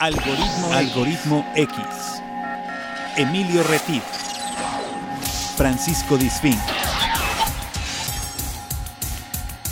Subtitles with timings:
[0.00, 1.76] Algoritmo, Algoritmo X.
[3.16, 4.04] Emilio Retif.
[5.56, 6.54] Francisco Disfín.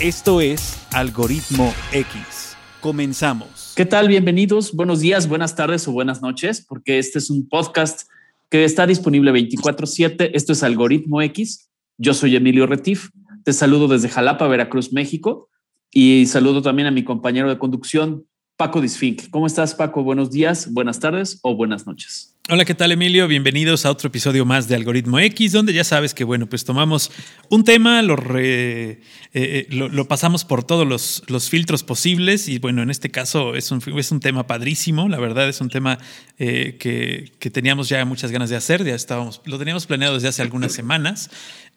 [0.01, 2.57] Esto es Algoritmo X.
[2.81, 3.71] Comenzamos.
[3.77, 4.09] ¿Qué tal?
[4.09, 4.73] Bienvenidos.
[4.73, 8.01] Buenos días, buenas tardes o buenas noches, porque este es un podcast
[8.49, 10.31] que está disponible 24/7.
[10.33, 11.69] Esto es Algoritmo X.
[11.97, 13.11] Yo soy Emilio Retif.
[13.45, 15.47] Te saludo desde Jalapa, Veracruz, México.
[15.89, 18.25] Y saludo también a mi compañero de conducción,
[18.57, 19.29] Paco Disfink.
[19.29, 20.03] ¿Cómo estás, Paco?
[20.03, 22.33] Buenos días, buenas tardes o buenas noches.
[22.49, 23.27] Hola, ¿qué tal Emilio?
[23.27, 27.11] Bienvenidos a otro episodio más de Algoritmo X, donde ya sabes que, bueno, pues tomamos
[27.49, 29.01] un tema, lo, eh,
[29.33, 33.69] eh, lo, pasamos por todos los, los, filtros posibles y, bueno, en este caso es
[33.69, 35.99] un, es un tema padrísimo, la verdad es un tema
[36.39, 40.29] eh, que, que, teníamos ya muchas ganas de hacer, ya estábamos, lo teníamos planeado desde
[40.29, 41.29] hace algunas semanas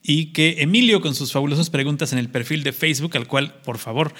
[0.03, 3.77] y que Emilio con sus fabulosas preguntas en el perfil de Facebook, al cual por
[3.77, 4.13] favor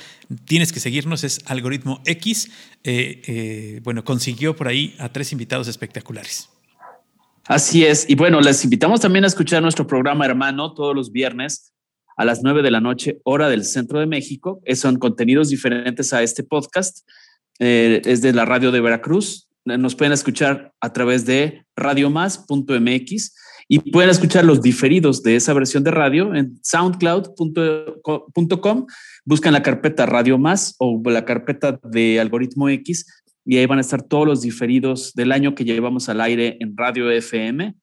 [0.45, 2.51] tienes que seguirnos, es Algoritmo X,
[2.83, 6.49] eh, eh, bueno, consiguió por ahí a tres invitados espectaculares.
[7.45, 11.73] Así es, y bueno, les invitamos también a escuchar nuestro programa hermano todos los viernes
[12.15, 14.61] a las nueve de la noche, hora del centro de México.
[14.75, 17.07] Son contenidos diferentes a este podcast.
[17.57, 19.49] Eh, es de la radio de Veracruz.
[19.65, 23.33] Nos pueden escuchar a través de radiomás.mx
[23.67, 28.85] y pueden escuchar los diferidos de esa versión de radio en soundcloud.com.
[29.25, 33.05] Buscan la carpeta Radio Más o la carpeta de Algoritmo X
[33.45, 36.77] y ahí van a estar todos los diferidos del año que llevamos al aire en
[36.77, 37.75] Radio FM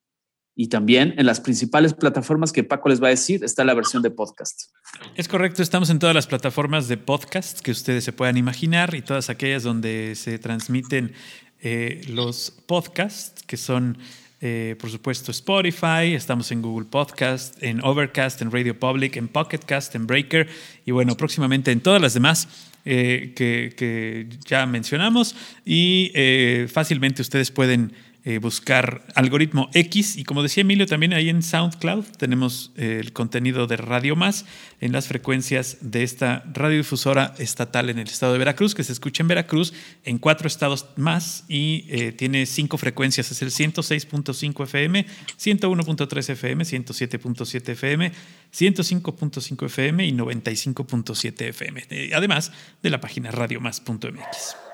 [0.60, 4.02] y también en las principales plataformas que Paco les va a decir está la versión
[4.02, 4.72] de podcast.
[5.14, 9.02] Es correcto, estamos en todas las plataformas de podcast que ustedes se puedan imaginar y
[9.02, 11.12] todas aquellas donde se transmiten
[11.60, 13.98] eh, los podcasts que son
[14.40, 19.58] eh, por supuesto, Spotify, estamos en Google Podcast, en Overcast, en Radio Public, en Pocket
[19.58, 20.48] Cast, en Breaker
[20.86, 22.46] y bueno, próximamente en todas las demás
[22.84, 27.92] eh, que, ya mencionamos y eh, fácilmente ustedes pueden
[28.28, 30.18] eh, buscar algoritmo X.
[30.18, 34.44] Y como decía Emilio también ahí en SoundCloud tenemos eh, el contenido de Radio Más
[34.82, 39.22] en las frecuencias de esta radiodifusora estatal en el estado de Veracruz que se escucha
[39.22, 39.72] en Veracruz
[40.04, 43.30] en cuatro estados más y eh, tiene cinco frecuencias.
[43.30, 45.06] Es el 106.5 FM
[45.38, 48.12] 101.3 FM 107.7 FM
[48.52, 52.52] 105.5 FM y 95.7 FM además
[52.82, 54.67] de la página radiomás.mx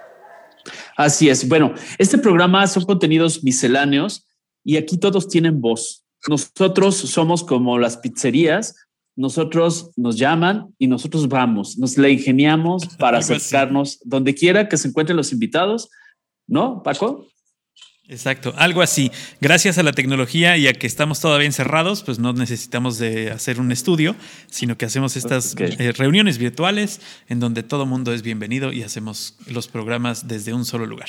[0.97, 1.49] Así es.
[1.49, 4.27] Bueno, este programa son contenidos misceláneos
[4.65, 6.05] y aquí todos tienen voz.
[6.29, 8.75] Nosotros somos como las pizzerías,
[9.17, 14.89] nosotros nos llaman y nosotros vamos, nos la ingeniamos para acercarnos donde quiera que se
[14.89, 15.91] encuentren los invitados,
[16.47, 17.27] ¿no, Paco?
[18.07, 19.11] Exacto, algo así.
[19.41, 23.61] Gracias a la tecnología y a que estamos todavía encerrados, pues no necesitamos de hacer
[23.61, 24.15] un estudio,
[24.47, 29.37] sino que hacemos estas eh, reuniones virtuales en donde todo mundo es bienvenido y hacemos
[29.47, 31.09] los programas desde un solo lugar.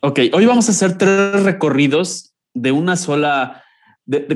[0.00, 3.64] Ok, hoy vamos a hacer tres recorridos de una sola,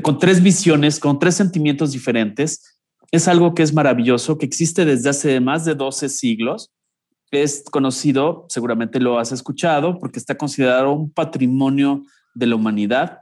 [0.01, 2.81] con tres visiones, con tres sentimientos diferentes.
[3.11, 6.74] Es algo que es maravilloso, que existe desde hace más de 12 siglos
[7.35, 12.03] es conocido, seguramente lo has escuchado, porque está considerado un patrimonio
[12.33, 13.21] de la humanidad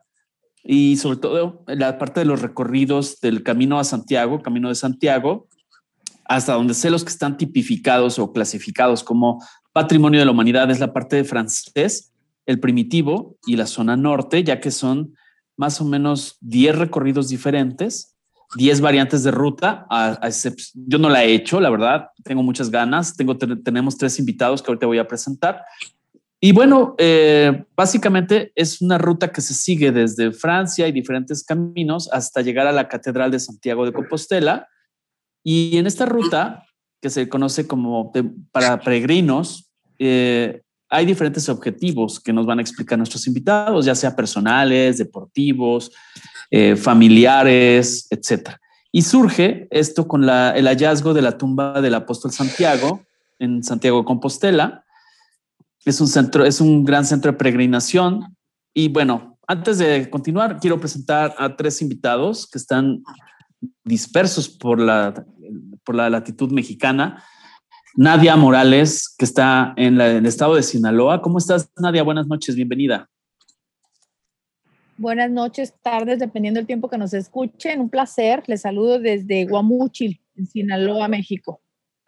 [0.64, 5.48] y sobre todo la parte de los recorridos del camino a Santiago, camino de Santiago,
[6.26, 9.44] hasta donde sé los que están tipificados o clasificados como
[9.74, 12.14] patrimonio de la humanidad es la parte de francés,
[12.46, 15.16] el primitivo y la zona norte, ya que son
[15.58, 18.13] más o menos 10 recorridos diferentes
[18.56, 19.88] 10 variantes de ruta.
[20.74, 22.10] yo no la he hecho, la verdad.
[22.24, 23.16] Tengo muchas ganas.
[23.64, 25.64] Tenemos tres invitados que ahorita voy a presentar.
[26.40, 32.10] Y bueno, eh, básicamente es una ruta que se sigue desde Francia y diferentes caminos
[32.12, 34.68] hasta llegar a la Catedral de Santiago de Compostela.
[35.42, 36.66] Y en esta ruta,
[37.02, 38.12] que se conoce como
[38.52, 44.16] para peregrinos, eh, hay diferentes objetivos que nos van a explicar nuestros invitados, ya sea
[44.16, 45.92] personales, deportivos,
[46.56, 48.52] eh, familiares, etc.
[48.92, 53.02] Y surge esto con el hallazgo de la tumba del apóstol Santiago
[53.40, 54.86] en Santiago de Compostela.
[55.84, 58.38] Es un centro, es un gran centro de peregrinación.
[58.72, 63.02] Y bueno, antes de continuar, quiero presentar a tres invitados que están
[63.84, 65.26] dispersos por la,
[65.84, 67.24] por la latitud mexicana.
[67.96, 71.20] Nadia Morales, que está en, en el estado de Sinaloa.
[71.20, 72.04] ¿Cómo estás, Nadia?
[72.04, 73.10] Buenas noches, bienvenida.
[75.04, 77.82] Buenas noches, tardes, dependiendo del tiempo que nos escuchen.
[77.82, 78.42] Un placer.
[78.48, 81.60] Les saludo desde Guamúchil, en Sinaloa, México.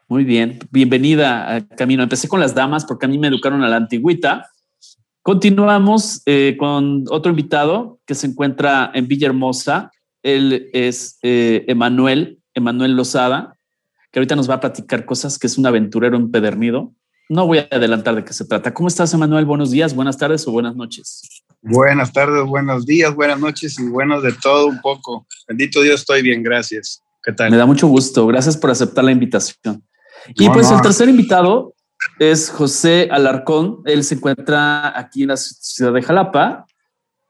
[0.08, 2.04] Muy bien, bienvenida a Camino.
[2.04, 4.50] Empecé con las damas porque a mí me educaron a la antigüita.
[5.22, 9.92] Continuamos eh, con otro invitado que se encuentra en Villahermosa.
[10.24, 13.58] Él es eh, Emanuel, Emanuel Lozada,
[14.10, 16.94] que ahorita nos va a platicar cosas, que es un aventurero empedernido.
[17.28, 18.74] no voy a adelantar de qué se trata.
[18.74, 19.44] ¿Cómo estás, Emanuel?
[19.44, 21.44] Buenos días, buenas tardes o buenas noches.
[21.68, 25.26] Buenas tardes, buenos días, buenas noches y buenos de todo un poco.
[25.48, 27.02] Bendito Dios, estoy bien, gracias.
[27.24, 27.50] ¿Qué tal?
[27.50, 28.28] Me da mucho gusto.
[28.28, 29.84] Gracias por aceptar la invitación.
[30.36, 31.74] Y pues el tercer invitado
[32.20, 33.82] es José Alarcón.
[33.86, 36.68] Él se encuentra aquí en la ciudad de Jalapa.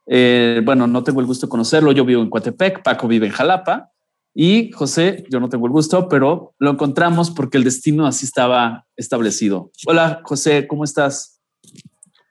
[0.06, 1.94] Eh, bueno, no tengo el gusto de conocerlo.
[1.94, 2.84] Yo vivo en Coatepec.
[2.84, 3.92] Paco vive en Jalapa.
[4.34, 8.86] Y José, yo no tengo el gusto, pero lo encontramos porque el destino así estaba
[8.98, 9.72] establecido.
[9.88, 11.35] Hola, José, ¿cómo estás?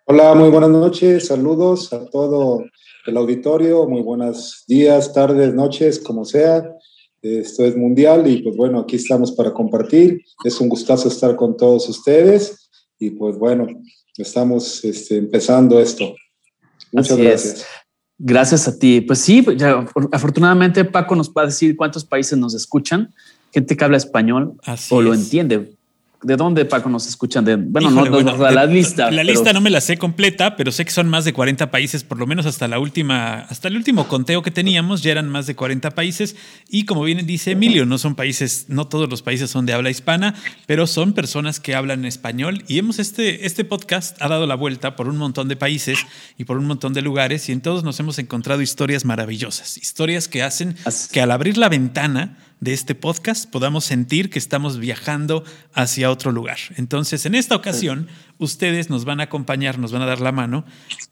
[0.06, 1.29] Hola, muy buenas noches.
[1.29, 2.62] Saludos a todo
[3.06, 3.89] el auditorio.
[3.89, 6.62] Muy buenos días, tardes, noches, como sea.
[7.23, 10.21] Esto es mundial y pues bueno, aquí estamos para compartir.
[10.45, 12.69] Es un gustazo estar con todos ustedes
[12.99, 13.67] y pues bueno,
[14.19, 16.15] estamos este, empezando esto.
[16.93, 17.67] Muchas gracias.
[18.19, 19.01] Gracias a ti.
[19.01, 23.15] Pues sí, ya, afortunadamente Paco nos va a decir cuántos países nos escuchan,
[23.55, 24.61] gente que habla español
[24.91, 25.75] o lo entiende.
[26.25, 27.44] ¿De dónde, Paco, nos escuchan?
[27.44, 29.11] De, bueno, no, la lista.
[29.11, 32.03] La lista no me la sé completa, pero sé que son más de 40 países,
[32.03, 35.47] por lo menos hasta la última, hasta el último conteo que teníamos, ya eran más
[35.47, 36.35] de 40 países.
[36.69, 39.91] Y como bien dice Emilio, no son países, no todos los países son de habla
[39.91, 40.35] hispana,
[40.67, 42.65] pero son personas que hablan español.
[42.69, 45.99] Y hemos, este, este podcast ha dado la vuelta por un montón de países
[46.38, 50.27] y por un montón de lugares, y en todos nos hemos encontrado historias maravillosas, historias
[50.29, 50.75] que hacen
[51.12, 55.44] que al abrir la ventana, de este podcast podamos sentir que estamos viajando
[55.75, 56.56] hacia otro lugar.
[56.76, 58.08] Entonces, en esta ocasión,
[58.38, 60.64] ustedes nos van a acompañar, nos van a dar la mano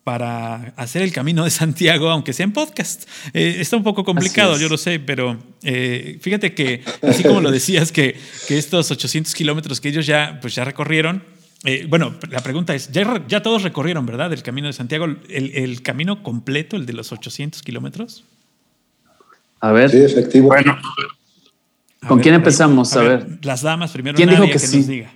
[0.03, 3.07] para hacer el camino de Santiago, aunque sea en podcast.
[3.35, 7.51] Eh, está un poco complicado, yo lo sé, pero eh, fíjate que, así como lo
[7.51, 11.23] decías, que, que estos 800 kilómetros que ellos ya, pues ya recorrieron,
[11.65, 14.33] eh, bueno, la pregunta es, ya, ya, todos recorrieron, ¿verdad?
[14.33, 18.25] El camino de Santiago, el, el camino completo, el de los 800 kilómetros.
[19.61, 19.91] A ver.
[19.91, 20.49] Sí, efectivo.
[20.49, 20.77] Bueno,
[22.07, 22.97] ¿Con quién empezamos?
[22.97, 24.17] A, ver, Las damas primero.
[24.17, 24.79] ¿Quién dijo que, sí?
[24.79, 25.13] Nos diga.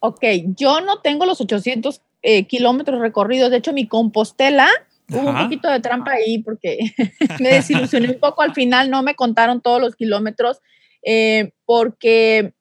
[0.00, 0.22] Ok,
[0.56, 3.50] yo no tengo los 800 eh, kilómetros recorridos.
[3.50, 4.68] De hecho, mi Compostela
[5.10, 6.78] hubo un poquito de trampa ahí porque
[7.40, 8.42] me desilusioné un poco.
[8.42, 10.60] Al final no me contaron todos los kilómetros
[11.02, 12.54] eh, porque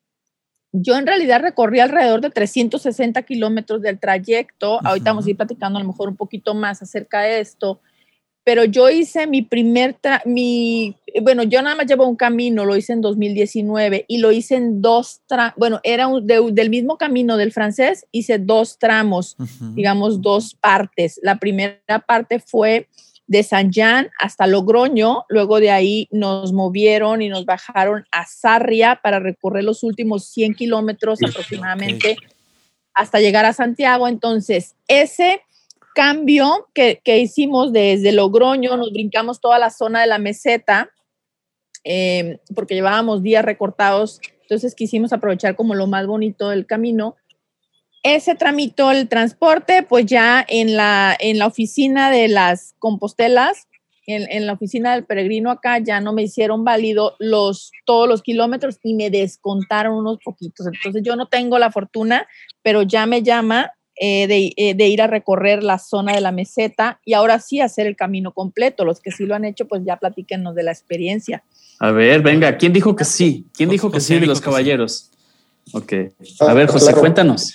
[0.73, 4.79] yo en realidad recorrí alrededor de 360 kilómetros del trayecto.
[4.85, 7.79] Ahorita vamos a ir platicando a lo mejor un poquito más acerca de esto
[8.43, 12.93] pero yo hice mi primer, mi, bueno, yo nada más llevo un camino, lo hice
[12.93, 15.21] en 2019 y lo hice en dos,
[15.55, 19.37] bueno, era del mismo camino del francés, hice dos tramos,
[19.75, 21.19] digamos, dos partes.
[21.23, 22.89] La primera parte fue
[23.27, 28.99] de San Jean hasta Logroño, luego de ahí nos movieron y nos bajaron a Sarria
[29.01, 32.17] para recorrer los últimos 100 kilómetros aproximadamente
[32.93, 34.09] hasta llegar a Santiago.
[34.09, 35.41] Entonces, ese
[35.93, 40.89] cambio que, hicimos desde Logroño, nos brincamos toda la zona de la meseta,
[41.83, 47.15] em, porque llevábamos días recortados, entonces quisimos aprovechar como lo más bonito del camino.
[48.03, 53.67] Ese tramitó el transporte, pues ya en la, en la oficina de las compostelas,
[54.05, 58.21] en, en, la oficina del peregrino acá, ya no me hicieron válido los, todos los
[58.21, 60.67] kilómetros y me descontaron unos poquitos.
[60.67, 62.27] Entonces yo no tengo la fortuna,
[62.61, 66.99] pero ya me llama eh, eh, de, ir a recorrer la zona de la meseta
[67.05, 68.85] y ahora sí hacer el camino completo.
[68.85, 71.43] Los que sí lo han hecho, pues ya platíquenos de la experiencia.
[71.79, 73.45] A ver, venga, ¿quién dijo que sí?
[73.53, 75.11] ¿Quién dijo que sí de los caballeros?
[75.73, 75.93] Ok.
[76.39, 77.53] A ah, ver, José, cuéntanos.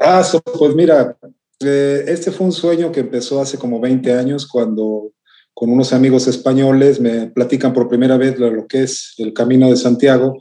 [0.00, 0.26] Ah,
[0.58, 1.16] pues mira,
[1.60, 5.12] eh, este fue un sueño que empezó hace como 20 años cuando
[5.52, 9.76] con unos amigos españoles me platican por primera vez lo que es el Camino de
[9.76, 10.38] Santiago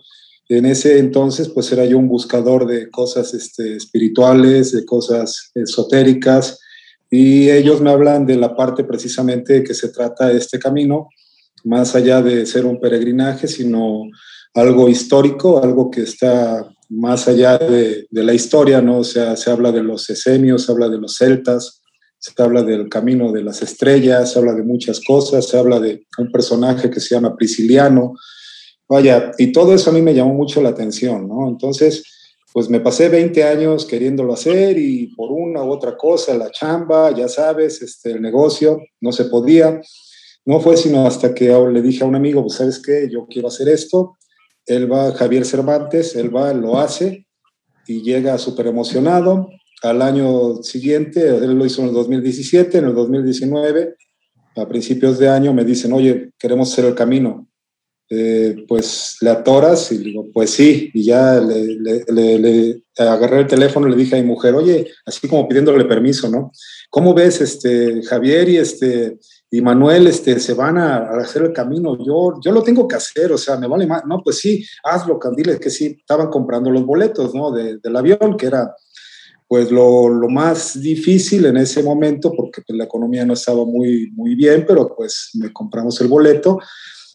[0.50, 6.60] en ese entonces, pues era yo un buscador de cosas este, espirituales, de cosas esotéricas,
[7.12, 11.10] y ellos me hablan de la parte precisamente que se trata este camino,
[11.64, 14.04] más allá de ser un peregrinaje, sino
[14.56, 19.00] algo histórico, algo que está más allá de, de la historia, ¿no?
[19.00, 21.84] O sea, se habla de los esenios, se habla de los celtas,
[22.18, 26.08] se habla del camino de las estrellas, se habla de muchas cosas, se habla de
[26.18, 28.16] un personaje que se llama Prisciliano,
[28.90, 31.48] Vaya, y todo eso a mí me llamó mucho la atención, ¿no?
[31.48, 32.04] Entonces,
[32.52, 37.16] pues me pasé 20 años queriéndolo hacer y por una u otra cosa, la chamba,
[37.16, 39.80] ya sabes, este, el negocio, no se podía.
[40.46, 43.50] No fue sino hasta que le dije a un amigo, pues sabes qué, yo quiero
[43.50, 44.18] hacer esto.
[44.66, 47.28] Él va, Javier Cervantes, él va, lo hace
[47.86, 49.50] y llega súper emocionado.
[49.84, 53.96] Al año siguiente, él lo hizo en el 2017, en el 2019,
[54.56, 57.49] a principios de año me dicen, oye, queremos hacer el camino.
[58.12, 63.96] Eh, pues le atoras y digo, pues sí, y ya le, agarré el teléfono le
[63.96, 66.52] dije a mi mujer, oye, así como pidiéndole permiso, ¿no?
[66.90, 69.20] ¿Cómo ves, este, Javier y, este,
[69.52, 73.32] y Manuel, este, se van a, hacer el camino, yo, yo lo tengo que hacer,
[73.32, 76.84] o sea, me vale más, no, pues sí, hazlo, Candiles, que sí, estaban comprando los
[76.84, 77.52] boletos, ¿no?
[77.52, 78.74] del avión, que era,
[79.48, 84.10] pues, lo, lo, más difícil en ese momento, porque pues, la economía no estaba muy,
[84.16, 86.58] muy bien, pero pues me compramos el boleto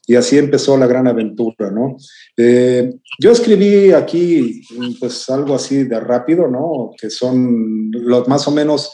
[0.07, 1.97] y así empezó la gran aventura, ¿no?
[2.37, 4.63] Eh, yo escribí aquí,
[5.01, 6.91] pues, algo así de rápido, ¿no?
[7.01, 8.93] Que son los más o menos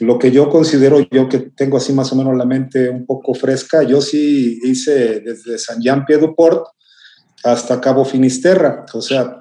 [0.00, 3.34] lo que yo considero, yo que tengo así más o menos la mente un poco
[3.34, 6.34] fresca, yo sí hice desde San Jean Pied du
[7.42, 8.84] hasta Cabo Finisterra.
[8.92, 9.38] O sea,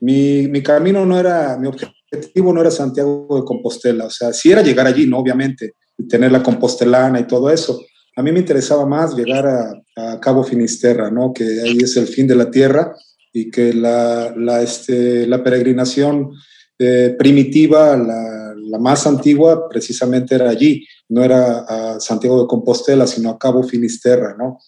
[0.00, 4.06] mi, mi, camino no era, mi objetivo no era Santiago de Compostela.
[4.06, 5.18] O sea, sí era llegar allí, ¿no?
[5.18, 7.80] Obviamente, y tener la compostelana y todo eso.
[8.18, 11.32] A mí me interesaba más llegar a, Cabo Finisterra, ¿no?
[11.32, 12.94] Que ahí es el fin de la tierra
[13.32, 16.32] y que la, la, este, la peregrinación
[16.78, 23.06] eh, primitiva, la, la, más antigua, precisamente era allí, no era a Santiago de Compostela,
[23.06, 24.58] sino a Cabo Finisterra, ¿no?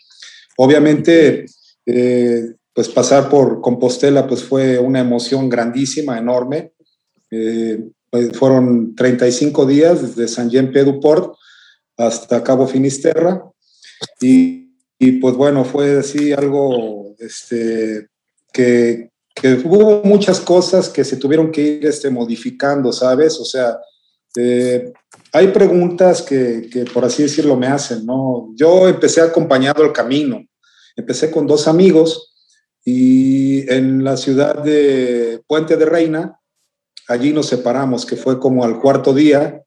[0.57, 1.47] Obviamente,
[1.87, 6.73] eh, pues pasar por Compostela pues fue una emoción grandísima, enorme.
[7.31, 11.35] Eh, pues fueron 35 días desde San Jean Pied Port
[12.01, 13.45] hasta Cabo Finisterra
[14.21, 18.09] y, y, pues bueno, fue así algo este,
[18.53, 19.11] que,
[19.65, 23.39] hubo muchas cosas que se tuvieron que ir este, modificando, ¿sabes?
[23.39, 23.79] O sea,
[24.37, 24.93] eh,
[25.33, 28.51] hay preguntas que, que, por así decirlo, me hacen, ¿no?
[28.55, 30.45] Yo empecé acompañado el camino.
[30.97, 32.35] Empecé con dos amigos
[32.85, 36.41] y en la ciudad de Puente de Reina,
[37.09, 39.63] allí nos separamos, que fue como al cuarto día,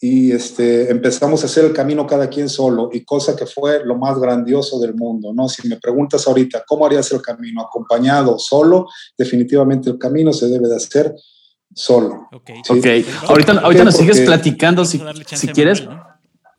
[0.00, 3.96] y este, empezamos a hacer el camino cada quien solo, y cosa que fue lo
[3.96, 5.48] más grandioso del mundo, ¿no?
[5.48, 7.62] Si me preguntas ahorita, ¿cómo harías el camino?
[7.62, 8.86] ¿Acompañado solo?
[9.16, 11.14] Definitivamente el camino se debe de hacer
[11.74, 12.28] solo.
[12.32, 13.06] Ok, okay.
[13.26, 15.86] ahorita, ahorita nos sigues platicando si, si quieres.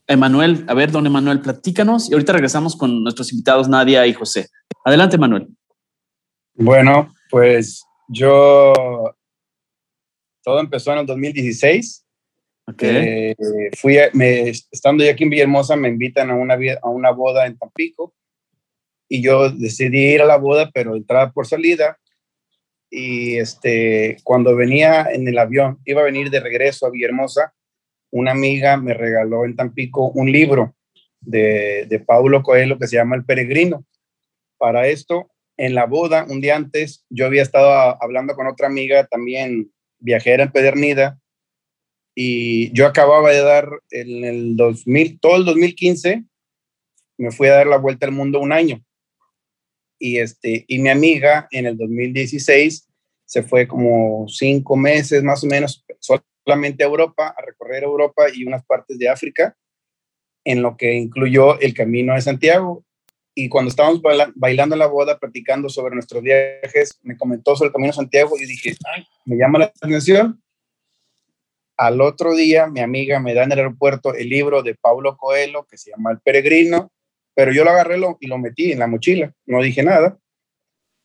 [0.07, 4.47] Emanuel, a ver, don Emanuel, platícanos y ahorita regresamos con nuestros invitados Nadia y José.
[4.85, 5.49] Adelante, Manuel.
[6.55, 8.73] Bueno, pues yo,
[10.43, 12.06] todo empezó en el 2016
[12.69, 13.33] Okay.
[13.39, 17.45] Eh, fui me, estando ya aquí en Villahermosa, me invitan a una, a una boda
[17.45, 18.13] en Tampico
[19.07, 21.97] y yo decidí ir a la boda, pero entrada por salida.
[22.89, 27.53] Y este, cuando venía en el avión, iba a venir de regreso a Villahermosa,
[28.11, 30.75] una amiga me regaló en Tampico un libro
[31.21, 33.85] de, de Paulo Coelho que se llama El Peregrino.
[34.57, 39.05] Para esto, en la boda, un día antes, yo había estado hablando con otra amiga
[39.07, 41.17] también viajera empedernida
[42.19, 46.23] y yo acababa de dar en el 2000, todo el 2015,
[47.19, 48.83] me fui a dar la vuelta al mundo un año.
[49.99, 52.87] Y, este, y mi amiga en el 2016
[53.23, 58.45] se fue como cinco meses más o menos solamente a Europa, a recorrer Europa y
[58.45, 59.55] unas partes de África,
[60.43, 62.83] en lo que incluyó el Camino de Santiago.
[63.35, 64.01] Y cuando estábamos
[64.33, 68.47] bailando la boda, platicando sobre nuestros viajes, me comentó sobre el Camino de Santiago y
[68.47, 70.41] dije, Ay, me llama la atención
[71.77, 75.65] al otro día, mi amiga me da en el aeropuerto el libro de Pablo Coelho
[75.69, 76.91] que se llama El Peregrino,
[77.35, 80.17] pero yo lo agarré y lo metí en la mochila, no dije nada.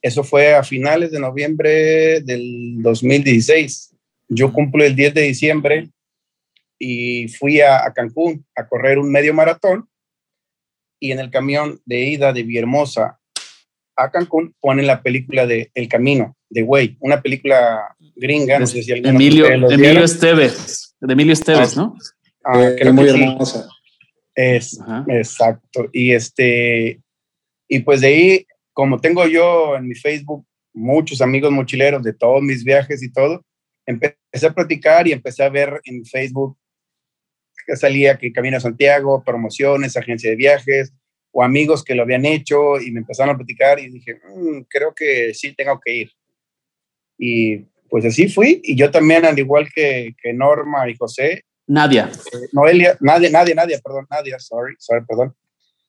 [0.00, 3.94] Eso fue a finales de noviembre del 2016.
[4.28, 5.90] Yo cumplo el 10 de diciembre
[6.78, 9.88] y fui a, a Cancún a correr un medio maratón
[10.98, 13.20] y en el camión de ida de Villahermosa
[13.96, 18.82] a Cancún ponen la película de El Camino, de Way, una película gringa, no sé
[18.82, 21.96] si Emilio, Emilio Esteves, de Emilio Esteves, ¿no?
[22.44, 23.68] Ah, que muy hermosa.
[24.34, 24.78] Es,
[25.08, 25.88] exacto.
[25.92, 27.00] Y este,
[27.68, 32.42] y pues de ahí, como tengo yo en mi Facebook muchos amigos mochileros de todos
[32.42, 33.44] mis viajes y todo,
[33.86, 36.56] empecé a platicar y empecé a ver en Facebook
[37.66, 40.92] que salía que Camino a Santiago, promociones, agencia de viajes,
[41.30, 44.94] o amigos que lo habían hecho y me empezaron a platicar y dije, mm, creo
[44.94, 46.10] que sí tengo que ir.
[47.18, 51.44] Y pues así fui y yo también, al igual que, que Norma y José.
[51.66, 52.10] Nadia.
[52.10, 55.34] Eh, Noelia, Nadia, Nadia, Nadia, perdón, Nadia, sorry, sorry, perdón.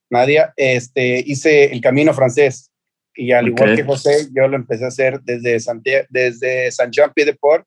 [0.09, 2.69] Nadia, este, hice el camino francés
[3.15, 7.65] y al igual que José, yo lo empecé a hacer desde, Santiago, desde Saint-Jean-Pied-de-Port,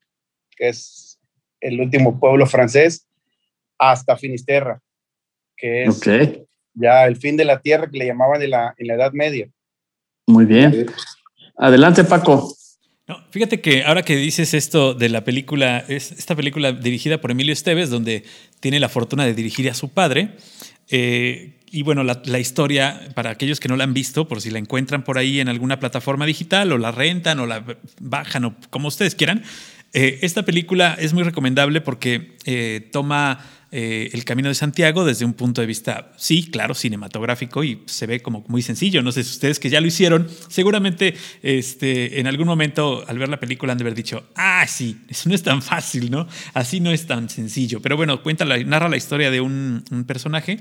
[0.55, 1.19] que es
[1.63, 3.09] el último pueblo francés,
[3.79, 4.83] hasta Finisterra,
[5.57, 6.03] que es
[6.75, 9.49] ya el fin de la tierra que le llamaban en la, en la Edad Media.
[10.27, 10.89] Muy bien.
[11.57, 12.55] Adelante, Paco.
[13.09, 17.31] No, fíjate que ahora que dices esto de la película, es esta película dirigida por
[17.31, 18.25] Emilio Esteves, donde
[18.59, 20.31] tiene la fortuna de dirigir a su padre.
[20.91, 24.59] Eh, y bueno, la, historia, para aquellos que no la han visto, por si la
[24.59, 27.65] encuentran por ahí en alguna plataforma digital, o la rentan, o la
[28.01, 29.45] bajan, o como ustedes quieran,
[29.93, 33.39] Eh, esta película es muy recomendable porque eh, toma
[33.73, 38.07] eh, el Camino de Santiago desde un punto de vista, sí, claro, cinematográfico y se
[38.07, 39.03] ve como muy sencillo.
[39.03, 43.29] No sé si ustedes que ya lo hicieron, seguramente este, en algún momento al ver
[43.29, 46.29] la película han de haber dicho, ah, sí, eso no es tan fácil, ¿no?
[46.55, 47.83] Así no es tan sencillo.
[47.83, 50.61] Pero bueno, cuenta, narra la historia de un, personaje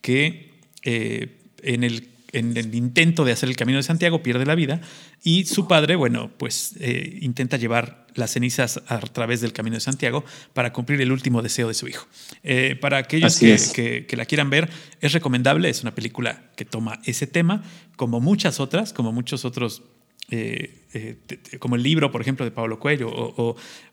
[0.00, 0.50] que
[0.82, 4.80] en el en el intento de hacer el Camino de Santiago pierde la vida
[5.22, 9.80] y su padre, bueno, pues eh, intenta llevar las cenizas a través del Camino de
[9.80, 12.06] Santiago para cumplir el último deseo de su hijo.
[12.42, 14.70] Eh, para aquellos que, que, la quieran ver,
[15.00, 17.62] es recomendable, es una película que toma ese tema,
[17.96, 19.82] como muchas otras, como muchos otros
[20.30, 21.16] eh, eh,
[21.58, 23.10] como el libro, por ejemplo, de Pablo Coelho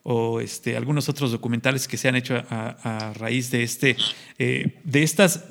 [0.04, 3.96] o, este, algunos otros documentales que se han hecho a, raíz de, este,
[4.40, 5.46] eh, de estas,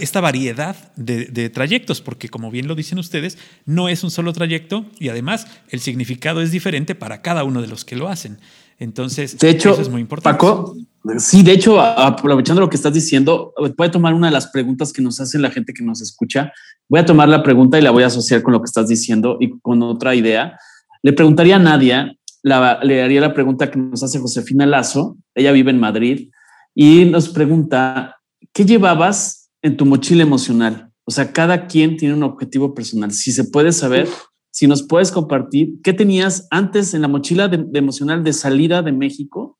[0.00, 4.86] esta variedad de, trayectos, porque como bien lo dicen ustedes, no es un solo trayecto
[4.98, 8.38] y además el significado es diferente para cada uno de los que lo hacen.
[8.78, 10.38] Entonces, de hecho, eso es muy importante.
[10.38, 10.76] Paco,
[11.18, 14.92] sí, de hecho, aprovechando lo que estás diciendo, voy a tomar una de las preguntas
[14.92, 16.52] que nos hace la gente que nos escucha.
[16.88, 19.36] Voy a tomar la pregunta y la voy a asociar con lo que estás diciendo
[19.40, 20.58] y con otra idea.
[21.02, 25.16] Le preguntaría a Nadia, le haría la pregunta que nos hace Josefina Lazo.
[25.34, 26.30] Ella vive en Madrid
[26.74, 28.16] y nos pregunta,
[28.52, 30.90] ¿qué llevabas en tu mochila emocional?
[31.04, 33.12] O sea, cada quien tiene un objetivo personal.
[33.12, 34.08] Si se puede saber,
[34.50, 38.92] si nos puedes compartir qué tenías antes en la mochila de, emocional de salida de
[38.92, 39.58] México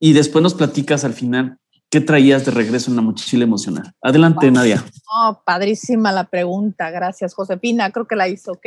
[0.00, 1.58] y después nos platicas al final
[1.90, 3.92] qué traías de regreso en la mochila emocional.
[4.00, 4.84] Adelante, Nadia.
[5.12, 6.90] Oh, padrísima la pregunta.
[6.90, 7.90] Gracias, Josefina.
[7.90, 8.66] Creo que la hizo ok.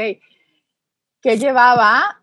[1.22, 2.22] Que llevaba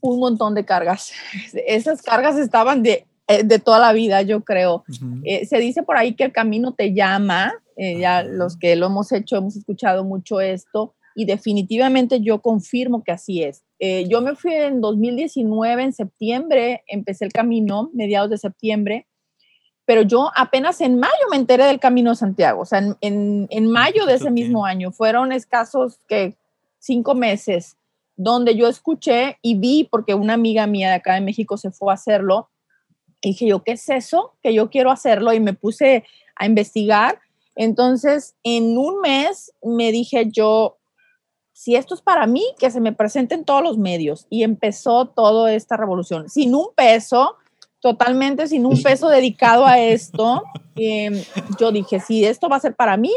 [0.00, 1.12] un montón de cargas.
[1.66, 4.84] Esas cargas estaban de, eh, de toda la vida, yo creo.
[5.24, 7.54] Eh, se dice por ahí que el camino te llama.
[7.76, 13.02] Eh, ya los que lo hemos hecho hemos escuchado mucho esto y definitivamente yo confirmo
[13.02, 13.64] que así es.
[13.80, 19.08] Eh, yo me fui en 2019, en septiembre, empecé el camino, mediados de septiembre,
[19.84, 23.66] pero yo apenas en mayo me enteré del Camino de Santiago, o sea, en, en,
[23.68, 26.36] mayo de ese mismo año, fueron escasos que
[26.78, 27.76] cinco meses
[28.14, 31.92] donde yo escuché y vi, porque una amiga mía de acá de México se fue
[31.92, 32.48] a hacerlo,
[33.20, 34.34] y dije yo, ¿qué es eso?
[34.40, 36.04] Que yo quiero hacerlo y me puse
[36.36, 37.18] a investigar.
[37.56, 40.77] Entonces, en un mes me dije yo,
[41.58, 44.28] si esto es para mí, que se me presente en todos los medios.
[44.30, 46.28] Y empezó toda esta revolución.
[46.28, 47.34] Sin un peso,
[47.80, 50.44] totalmente sin un peso dedicado a esto,
[50.76, 51.20] em,
[51.58, 53.10] yo dije, si esto va a ser para mí,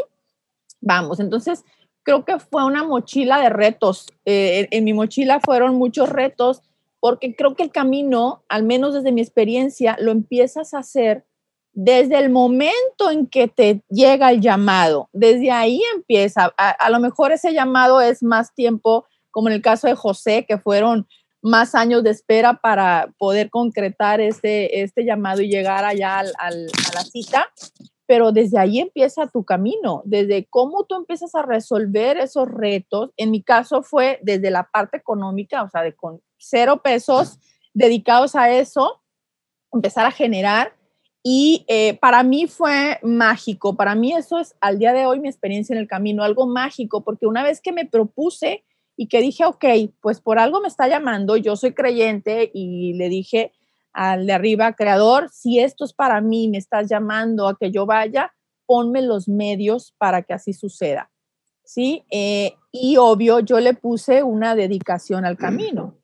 [0.80, 1.20] vamos.
[1.20, 1.64] Entonces,
[2.02, 4.08] creo que fue una mochila de retos.
[4.24, 6.62] Eh, en mi mochila fueron muchos retos
[6.98, 11.24] porque creo que el camino, al menos desde mi experiencia, lo empiezas a hacer
[11.72, 16.52] desde el momento en que te llega el llamado, desde ahí empieza.
[16.56, 20.58] A, lo mejor ese llamado es más tiempo, como en el caso de José, que
[20.58, 21.06] fueron
[21.40, 27.04] más años de espera para poder concretar este, este llamado y llegar allá a la
[27.10, 27.48] cita,
[28.06, 33.10] pero desde ahí empieza tu camino, desde cómo tú empiezas a resolver esos retos.
[33.16, 37.38] En mi caso fue desde la parte económica, o sea, de con cero pesos
[37.72, 39.00] dedicados a eso,
[39.72, 40.76] empezar a generar
[41.22, 45.28] y eh, para mí fue mágico, para mí eso es al día de hoy mi
[45.28, 48.64] experiencia en el camino, algo mágico, porque una vez que me propuse
[48.96, 49.64] y que dije, ok,
[50.00, 53.52] pues por algo me está llamando, yo soy creyente y le dije
[53.92, 57.86] al de arriba, creador, si esto es para mí, me estás llamando a que yo
[57.86, 58.32] vaya,
[58.66, 61.10] ponme los medios para que así suceda.
[61.64, 62.04] ¿Sí?
[62.10, 65.98] Eh, y obvio, yo le puse una dedicación al camino.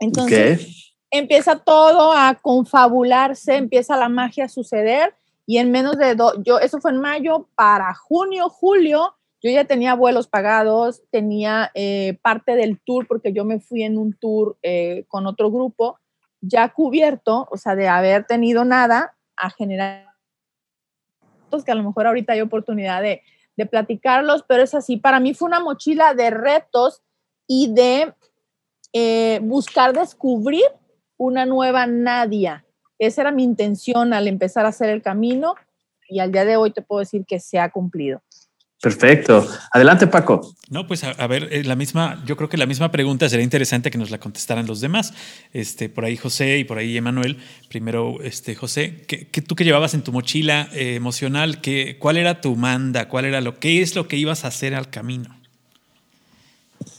[0.00, 5.14] Entonces, empieza todo a confabularse, empieza la magia a suceder
[5.46, 9.64] y en menos de dos, yo, eso fue en mayo, para junio, julio, yo ya
[9.64, 14.56] tenía vuelos pagados, tenía eh, parte del tour, porque yo me fui en un tour
[14.62, 15.98] eh, con otro grupo,
[16.40, 20.06] ya cubierto, o sea, de haber tenido nada, a generar
[21.66, 23.20] que a lo mejor ahorita hay oportunidad de,
[23.56, 27.02] de platicarlos, pero es así, para mí fue una mochila de retos
[27.46, 28.14] y de
[28.94, 30.64] eh, buscar descubrir
[31.22, 32.64] una nueva Nadia.
[32.98, 35.54] Esa era mi intención al empezar a hacer el camino
[36.08, 38.20] y al día de hoy te puedo decir que se ha cumplido.
[38.82, 39.46] Perfecto.
[39.70, 40.40] Adelante, Paco.
[40.68, 43.92] No, pues a, ver, eh, la misma, yo creo que la misma pregunta sería interesante
[43.92, 45.14] que nos la contestaran los demás.
[45.52, 47.38] Este, por ahí José y por ahí Emanuel.
[47.68, 51.60] Primero, este, José, ¿qué, tú que llevabas en tu mochila eh, emocional?
[51.60, 53.08] ¿qué, ¿Cuál era tu manda?
[53.08, 55.38] ¿Cuál era lo que es lo que ibas a hacer al camino?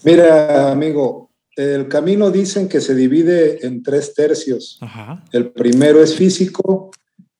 [0.04, 4.80] Mira, amigo, el camino dicen que se divide en tres tercios.
[5.32, 6.92] El primero es físico,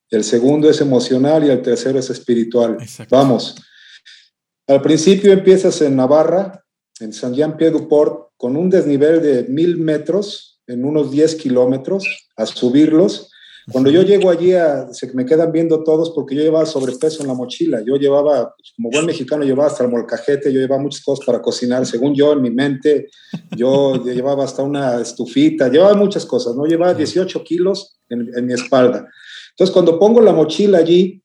[0.10, 2.78] el segundo es emocional y el tercero es espiritual.
[3.10, 3.56] Vamos.
[4.68, 6.64] Al principio empiezas en Navarra,
[7.00, 13.32] en San Jean-Pied-du-Port, con un desnivel de mil metros en unos 10 kilómetros a subirlos.
[13.72, 17.30] Cuando yo llego allí, a, se me quedan viendo todos porque yo llevaba sobrepeso en
[17.30, 17.82] la mochila.
[17.86, 21.42] Yo llevaba, pues, como buen mexicano, llevaba hasta el molcajete, yo llevaba muchas cosas para
[21.42, 21.86] cocinar.
[21.86, 23.10] Según yo, en mi mente,
[23.56, 26.66] yo llevaba hasta una estufita, llevaba muchas cosas, ¿no?
[26.66, 29.08] Llevaba 18 kilos en, en mi espalda.
[29.52, 31.24] Entonces, cuando pongo la mochila allí,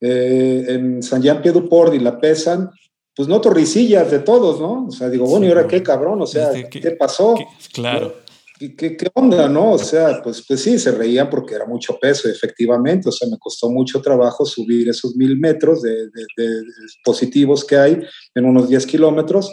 [0.00, 2.70] eh, en San Jean Pied du Port y la pesan,
[3.14, 4.86] pues no torricillas de todos, ¿no?
[4.86, 6.22] O sea, digo, bueno, ¿y ahora qué cabrón?
[6.22, 7.34] O sea, ¿qué, ¿qué pasó?
[7.72, 8.14] claro.
[8.60, 9.72] ¿Qué, ¿Qué, onda, no?
[9.72, 13.08] O sea, pues, pues sí, se reían porque era mucho peso, efectivamente.
[13.08, 16.62] O sea, me costó mucho trabajo subir esos mil metros de, de, de
[17.02, 18.02] positivos que hay
[18.34, 19.50] en unos 10 kilómetros,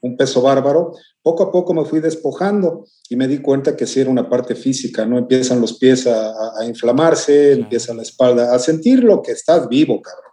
[0.00, 0.90] un peso bárbaro.
[1.22, 4.56] Poco a poco me fui despojando y me di cuenta que sí era una parte
[4.56, 5.18] física, ¿no?
[5.18, 7.62] Empiezan los pies a, a inflamarse, claro.
[7.62, 10.32] empieza la espalda a sentir lo que estás vivo, cabrón.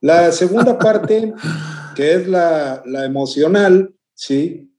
[0.00, 1.32] La segunda parte,
[1.94, 4.72] que es la, la emocional, ¿sí?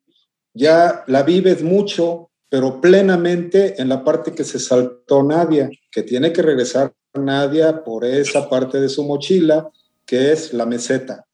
[0.53, 6.31] Ya la vives mucho, pero plenamente en la parte que se saltó Nadia, que tiene
[6.31, 9.69] que regresar Nadia por esa parte de su mochila,
[10.05, 11.25] que es la meseta.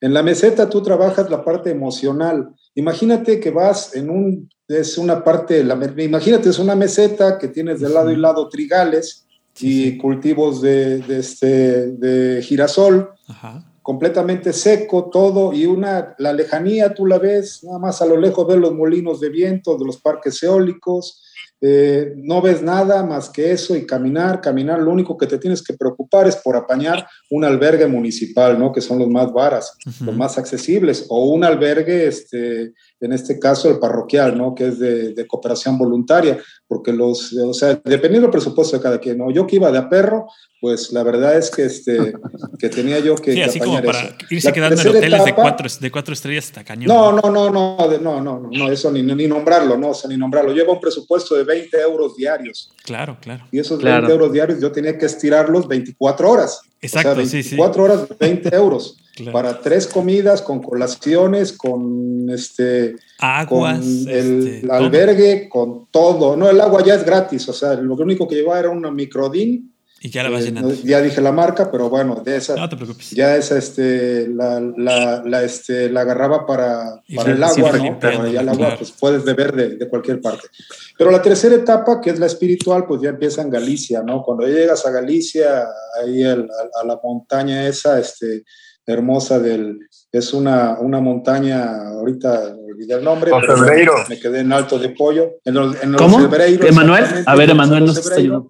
[0.00, 2.50] En la meseta tú trabajas la parte emocional.
[2.76, 7.80] Imagínate que vas en un, es una parte, la, imagínate, es una meseta que tienes
[7.80, 9.26] de lado y lado trigales
[9.58, 13.69] y cultivos de, de, este, de girasol, Ajá.
[13.90, 18.46] Completamente seco todo y una, la lejanía tú la ves, nada más a lo lejos
[18.46, 21.24] ves los molinos de viento de los parques eólicos,
[21.60, 25.60] eh, no ves nada más que eso y caminar, caminar, lo único que te tienes
[25.60, 28.70] que preocupar es por apañar un albergue municipal, ¿no?
[28.70, 30.04] Que son los más varas, uh -huh.
[30.06, 34.54] los más accesibles, o un albergue, este, en este caso el parroquial, ¿no?
[34.54, 38.98] Que es de, de, cooperación voluntaria, porque los, o sea, dependiendo del presupuesto de cada
[38.98, 39.30] quien, ¿no?
[39.30, 40.26] Yo que iba de a perro,
[40.60, 42.12] pues la verdad es que, este,
[42.58, 44.14] que tenía yo que, sí, así como para eso.
[44.28, 46.88] irse la quedando en hoteles etapa, de, cuatro, de cuatro estrellas hasta cañón.
[46.88, 50.16] No, no, no, no, no, no, no, eso ni, ni nombrarlo, no, o sea, ni
[50.16, 50.52] nombrarlo.
[50.52, 52.72] Lleva un presupuesto de 20 euros diarios.
[52.84, 53.46] Claro, claro.
[53.50, 54.02] Y esos claro.
[54.02, 56.60] 20 euros diarios yo tenía que estirarlos 24 horas.
[56.82, 57.80] Exacto, o sea, 24 sí, sí.
[57.80, 58.96] horas, 20 euros.
[59.14, 59.32] Claro.
[59.32, 62.96] Para tres comidas, con colaciones, con este.
[63.18, 63.80] Aguas.
[63.80, 66.36] Con el este, albergue, con todo.
[66.36, 67.48] No, el agua ya es gratis.
[67.48, 69.69] O sea, lo único que llevaba era una microdín.
[70.02, 70.74] Y ya la vas eh, llenando.
[70.82, 72.56] Ya dije la marca, pero bueno, de esa.
[72.56, 73.10] No te preocupes.
[73.10, 77.98] Ya esa, este, la, la, la, este, la agarraba para, para el agua, ¿no?
[78.00, 78.76] Pero ya el agua, claro.
[78.78, 80.48] pues puedes beber de, de, cualquier parte.
[80.96, 84.22] Pero la tercera etapa, que es la espiritual, pues ya empieza en Galicia, ¿no?
[84.22, 85.66] Cuando llegas a Galicia,
[86.02, 88.44] ahí el, a, a, la montaña esa, este
[88.86, 89.78] hermosa del
[90.10, 94.88] es una, una montaña ahorita olvidé el nombre los pero me quedé en alto de
[94.88, 96.18] pollo en los, en los ¿Cómo?
[96.18, 98.48] Emanuel a ver Emanuel nos está ayudando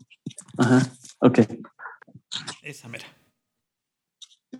[0.56, 1.38] ajá ok
[2.62, 3.06] esa mera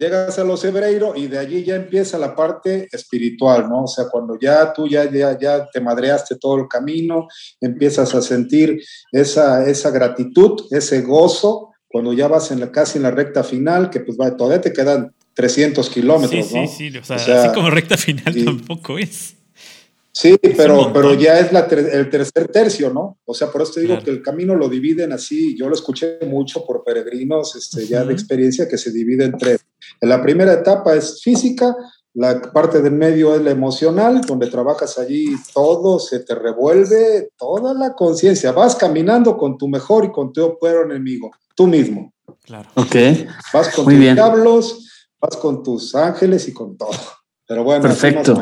[0.01, 3.85] llegas a los hebreiros y de allí ya empieza la parte espiritual, ¿no?
[3.85, 7.29] O sea, cuando ya tú ya, ya, ya te madreaste todo el camino,
[7.61, 8.81] empiezas a sentir
[9.13, 13.91] esa, esa gratitud, ese gozo, cuando ya vas en la, casi en la recta final,
[13.91, 16.67] que pues va, todavía te quedan 300 kilómetros, sí, ¿no?
[16.67, 19.37] Sí, sí, o sea, o sea, así como recta final y, tampoco es.
[20.13, 23.19] Sí, pero, pero ya es la ter el tercer tercio, ¿no?
[23.25, 24.05] O sea, por eso te digo claro.
[24.05, 27.89] que el camino lo dividen así, yo lo escuché mucho por peregrinos este, uh -huh.
[27.89, 29.65] ya de experiencia, que se divide en tres.
[30.01, 31.77] En la primera etapa es física,
[32.15, 37.73] la parte del medio es la emocional, donde trabajas allí todo, se te revuelve toda
[37.73, 42.13] la conciencia, vas caminando con tu mejor y con tu peor enemigo, tú mismo.
[42.43, 42.69] Claro.
[42.75, 42.97] Ok.
[43.53, 44.15] Vas con Muy tus bien.
[44.17, 46.91] diablos, vas con tus ángeles y con todo.
[47.47, 48.35] Pero bueno, perfecto.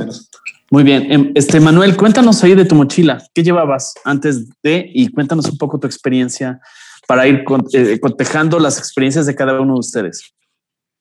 [0.70, 1.10] Muy bien.
[1.10, 3.22] Em, este Manuel, cuéntanos ahí de tu mochila.
[3.34, 4.90] ¿Qué llevabas antes de?
[4.92, 6.60] Y cuéntanos un poco tu experiencia
[7.06, 10.34] para ir eh, cotejando las experiencias de cada uno de ustedes.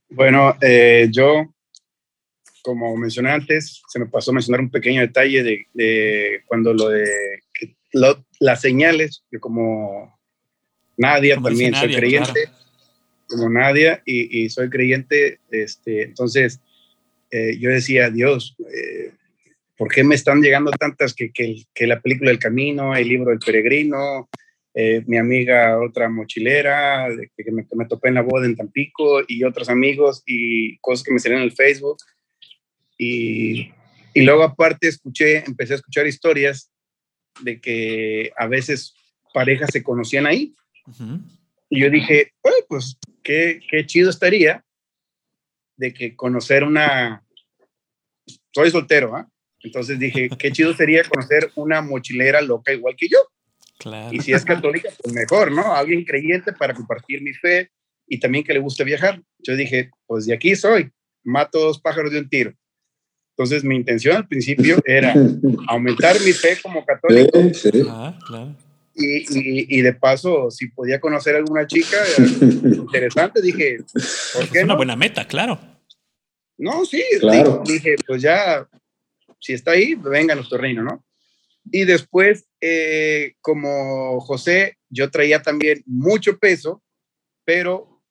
[0.10, 1.54] Bueno, eh, yo,
[2.62, 6.88] como mencioné antes, se me pasó a mencionar un pequeño detalle de, de cuando lo
[6.88, 7.44] de
[7.92, 10.18] lo, las señales, que como
[10.96, 12.58] Nadia como también soy Nadia, creyente, claro.
[13.28, 16.62] como Nadia, y, y, soy creyente, este, entonces
[17.32, 19.12] eh, yo decía, Dios, eh,
[19.78, 23.32] ¿por qué me están llegando tantas que, que, que, la película El Camino, el libro
[23.32, 24.30] El Peregrino,
[24.74, 29.22] eh, mi amiga otra mochilera, que me, que me, topé en la boda en Tampico
[29.28, 31.98] y otros amigos y cosas que me salieron en el Facebook.
[32.98, 33.72] Y,
[34.14, 36.72] y luego aparte escuché, empecé a escuchar historias
[37.42, 38.96] de que a veces
[39.34, 40.54] parejas se conocían ahí.
[40.86, 41.22] Uh -huh.
[41.70, 42.34] Y yo dije,
[42.68, 44.64] pues qué, qué chido estaría
[45.76, 47.24] de que conocer una...
[48.54, 49.28] Soy soltero, ¿ah?
[49.28, 49.37] ¿eh?
[49.62, 53.18] Entonces dije, qué chido sería conocer una mochilera loca igual que yo.
[53.80, 54.14] Claro.
[54.14, 55.76] Y si es católica, pues mejor, ¿no?
[55.76, 57.72] Alguien creyente para compartir mi fe
[58.08, 59.22] y también que le guste viajar.
[59.40, 60.92] Yo dije, pues de aquí soy,
[61.24, 62.54] mato dos pájaros de un tiro.
[63.38, 65.14] Entonces, mi intención al principio era
[65.68, 67.40] aumentar mi fe como católico.
[67.90, 68.18] Ah,
[68.96, 73.78] y, y, de paso, si podía conocer a alguna chica interesante, dije,
[74.34, 74.58] ¿por qué?
[74.58, 75.60] Es una buena meta, claro.
[76.58, 77.62] No, sí, claro.
[77.64, 78.68] dije, pues ya,
[79.40, 81.06] si está ahí, venga a nuestro reino, ¿no?
[81.72, 86.82] Y después, eh, como José, yo traía también mucho peso,
[87.44, 88.02] pero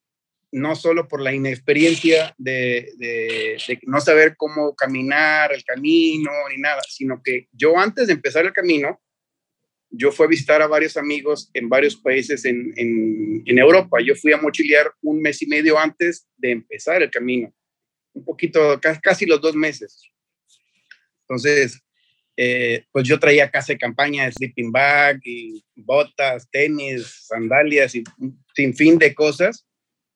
[0.52, 7.22] no solo por la inexperiencia de, no saber cómo caminar el camino ni nada, sino
[7.22, 9.00] que yo antes de empezar el camino,
[9.90, 13.98] yo fui a visitar a varios amigos en varios países en, en, en, Europa.
[14.04, 17.54] Yo fui a mochilear un mes y medio antes de empezar el camino,
[18.12, 20.10] un poquito, casi los dos meses.
[21.28, 21.82] Entonces,
[22.36, 28.44] eh, pues yo traía casa de campaña, sleeping bag y botas, tenis, sandalias y un
[28.54, 29.66] sinfín de cosas,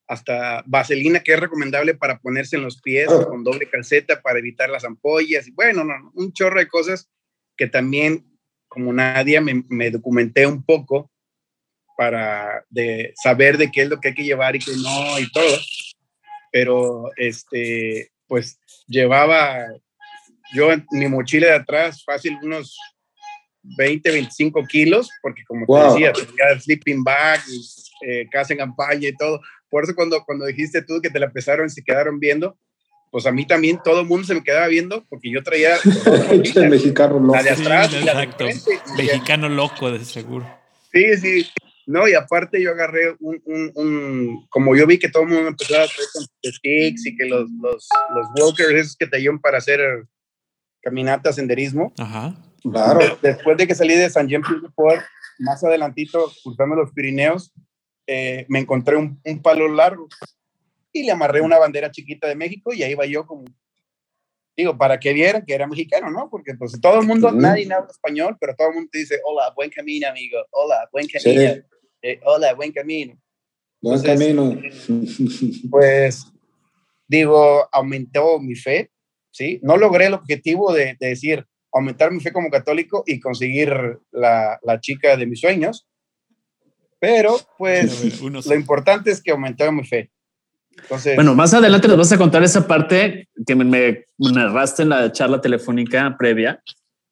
[0.06, 3.28] hasta vaselina que es recomendable para ponerse en los pies oh.
[3.28, 7.08] con doble calceta para evitar las ampollas y bueno, no, un chorro de cosas
[7.56, 8.26] que también
[8.68, 11.10] como nadie me, me, documenté un poco
[11.96, 15.30] para de saber de qué es lo que hay que llevar y qué no y
[15.32, 15.58] todo.
[16.52, 19.66] Pero este, pues llevaba
[20.52, 22.76] yo en mi mochila de atrás fácil unos
[23.62, 27.40] 20, 25 kilos, porque como te decía, tenía sleeping bag,
[28.06, 29.40] eh, casa en campaña y todo.
[29.68, 32.56] Por eso cuando, cuando dijiste tú que te la pesaron y se quedaron viendo,
[33.10, 35.76] pues a mí también todo el mundo se me quedaba viendo porque yo traía
[36.56, 37.34] el mexicano loco.
[37.34, 38.46] La de atrás, exacto.
[38.96, 40.46] mexicano loco de seguro.
[40.92, 41.46] Sí, sí.
[41.86, 45.48] No, y aparte yo agarré un, un, un, como yo vi que todo el mundo
[45.48, 49.40] empezaba a traer con sticks y que los, los, los walkers esos que te ayudan
[49.40, 49.80] para hacer
[50.82, 51.92] caminata, senderismo.
[51.98, 52.34] Ajá.
[52.62, 53.00] Claro.
[53.22, 54.68] después de que salí de San Jean Pied
[55.38, 57.52] más adelantito, cruzando los Pirineos,
[58.06, 60.08] eh, me encontré un, un, palo largo
[60.92, 63.44] y le amarré una bandera chiquita de México y ahí iba yo como,
[64.56, 66.28] digo, para que vieran que era mexicano, ¿no?
[66.28, 69.52] Porque pues todo el mundo, nadie habla español, pero todo el mundo te dice, hola,
[69.56, 71.64] buen camino, amigo, hola, buen camino,
[72.02, 73.18] eh, hola, buen camino.
[73.80, 74.60] Buen camino.
[75.70, 76.26] Pues,
[77.08, 78.90] digo, aumentó mi fe
[79.30, 79.60] ¿sí?
[79.62, 85.16] No logré el objetivo de, decir, aumentar mi fe como católico y conseguir la, chica
[85.16, 85.86] de mis sueños,
[86.98, 90.10] pero pues lo importante es que aumenté mi fe.
[90.70, 94.90] Entonces, bueno, más adelante nos vas a contar esa parte que me, me narraste en
[94.90, 96.62] la charla telefónica previa,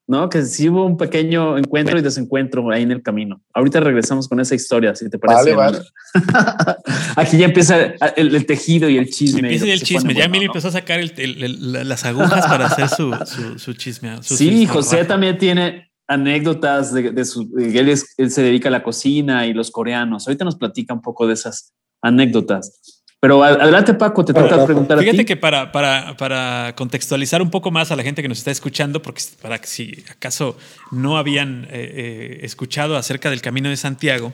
[0.08, 0.30] ¿no?
[0.30, 3.42] Que sí hubo un pequeño encuentro y desencuentro ahí en el camino.
[3.52, 5.54] Ahorita regresamos con esa historia, si te parece.
[5.54, 5.86] Vale, vale.
[7.16, 7.78] Aquí ya empieza
[8.16, 9.40] el, tejido y el chisme.
[9.40, 10.14] Empieza el chisme.
[10.14, 13.14] Ya Emilio empezó a sacar las agujas para hacer su,
[13.58, 14.16] su, chisme.
[14.22, 17.54] sí, José también tiene anécdotas de, su...
[17.58, 20.26] Él, él se dedica a la cocina y los coreanos.
[20.26, 22.97] Ahorita nos platica un poco de esas anécdotas.
[23.20, 24.96] Pero adelante, Paco, te toca preguntar.
[25.00, 28.52] Fíjate que para, para, para, contextualizar un poco más a la gente que nos está
[28.52, 30.56] escuchando, porque para que si acaso
[30.92, 34.32] no habían eh, eh, escuchado acerca del Camino de Santiago,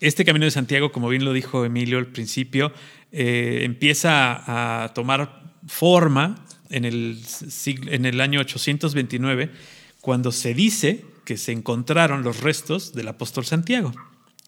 [0.00, 2.70] este Camino de Santiago, como bien lo dijo Emilio al principio,
[3.12, 7.22] eh, empieza a tomar forma en el,
[7.66, 9.50] en el año 829,
[10.02, 13.94] cuando se dice que se encontraron los restos del apóstol Santiago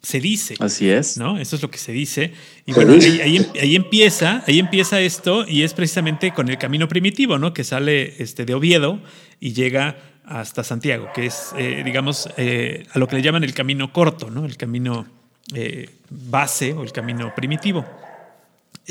[0.03, 0.55] se dice.
[0.61, 1.19] Así es.
[1.19, 1.39] ¿No?
[1.39, 2.33] Eso es lo que se dice.
[2.67, 7.53] Y bueno, ahí, empieza, ahí empieza esto y es precisamente con el camino primitivo, ¿no?
[7.53, 9.01] Que sale este, de Oviedo
[9.41, 13.53] y llega hasta Santiago, que es, eh, digamos, eh, a lo que le llaman el
[13.53, 14.47] camino corto, ¿no?
[14.47, 15.07] El camino
[15.55, 17.85] eh, base o el camino primitivo.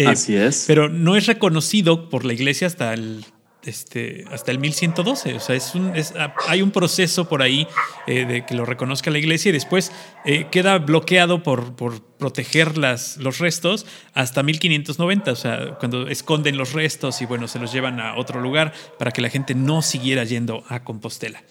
[0.06, 0.66] Así es.
[0.68, 3.26] Pero no es reconocido por la iglesia hasta el
[3.64, 5.36] este, hasta el 1112.
[5.36, 7.68] O sea, es un, ah, hay un proceso por ahí
[8.08, 9.92] eh, de que lo reconozca la iglesia y después
[10.26, 15.32] eh, queda bloqueado por, por proteger las, los restos hasta 1590.
[15.32, 19.12] O sea, cuando esconden los restos y bueno, se los llevan a otro lugar para
[19.12, 21.44] que la gente no siguiera yendo a Compostela.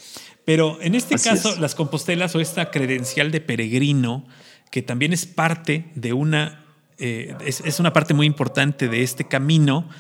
[0.45, 4.27] Pero en este caso, las Compostelas o esta credencial de peregrino,
[4.71, 6.65] que también es parte de una,
[6.97, 9.91] eh, es, es, una parte muy importante de este camino,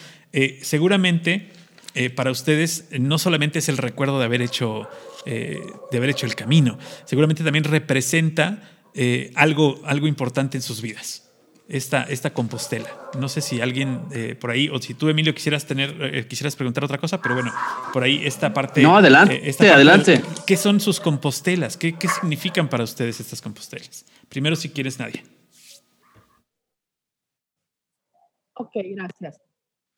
[0.62, 1.51] seguramente
[1.99, 4.89] eh, para ustedes no solamente es el recuerdo de haber hecho,
[5.27, 8.63] eh, de haber hecho el camino, seguramente también representa
[8.95, 11.25] eh, algo, algo importante en sus vidas.
[11.69, 12.89] Esta, esta compostela.
[13.19, 14.01] No sé si alguien
[14.41, 17.53] por ahí, o si tú, Emilio, quisieras tener, quisieras preguntar otra cosa, pero bueno,
[17.93, 18.81] por ahí esta parte.
[18.81, 20.23] No, adelante, adelante.
[20.47, 21.77] ¿Qué son sus compostelas?
[21.77, 24.07] ¿Qué, ¿Qué significan para ustedes estas compostelas?
[24.31, 25.23] Primero, si quieres, Nadia.
[28.55, 29.48] Ok, gracias.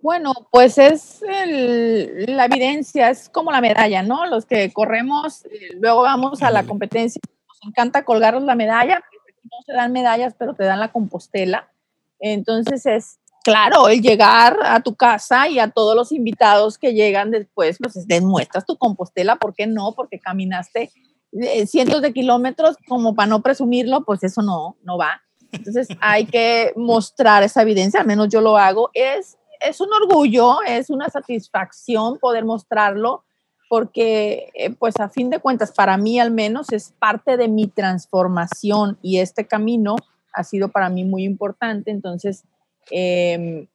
[0.03, 4.27] Bueno, pues es la evidencia, es como la medalla, ¿no?
[4.27, 9.03] Los que corremos, eh, luego vamos a la competencia, nos encanta colgarnos la medalla,
[9.45, 11.71] no se dan medallas, pero te dan la compostela.
[12.19, 17.31] Entonces es claro, el llegar a tu casa y a todos los invitados que llegan
[17.31, 19.93] después, pues demuestras tu compostela, ¿por qué no?
[19.95, 20.91] Porque caminaste
[21.33, 25.23] eh, cientos de kilómetros, como para no presumirlo, pues eso no, no va.
[25.53, 28.91] Entonces hay que mostrar esa evidencia, al menos yo lo hago.
[28.95, 33.25] Es, es un orgullo, es una satisfacción poder mostrarlo,
[33.68, 37.68] porque eh, pues a fin de cuentas, para mí al menos es parte de mi
[37.68, 39.96] transformación y este camino
[40.33, 41.90] ha sido para mí muy importante.
[41.90, 42.44] Entonces,
[42.90, 43.66] em,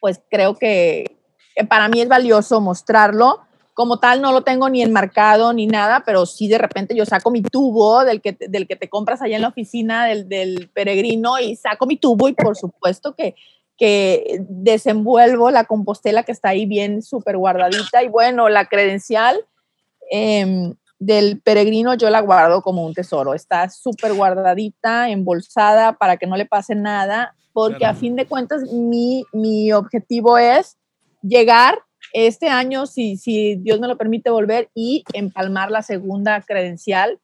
[0.00, 1.18] pues creo que,
[1.68, 3.40] para mí es valioso mostrarlo.
[3.74, 7.30] Como tal, no lo tengo ni enmarcado ni nada, pero sí de repente yo saco
[7.30, 11.38] mi tubo del que, del que te compras allá en la oficina del, del peregrino
[11.38, 13.34] y saco mi tubo y por supuesto que,
[13.80, 19.44] que desenvuelvo la compostela que está ahí bien súper guardadita y bueno, la credencial.
[20.12, 23.34] Eh, del peregrino yo la guardo como un tesoro.
[23.34, 28.70] Está súper guardadita, embolsada para que no le pase nada, porque a fin de cuentas
[28.70, 30.76] mi, mi, objetivo es
[31.22, 31.78] llegar
[32.12, 37.18] este año, si, si Dios me lo permite, volver y empalmar la segunda credencial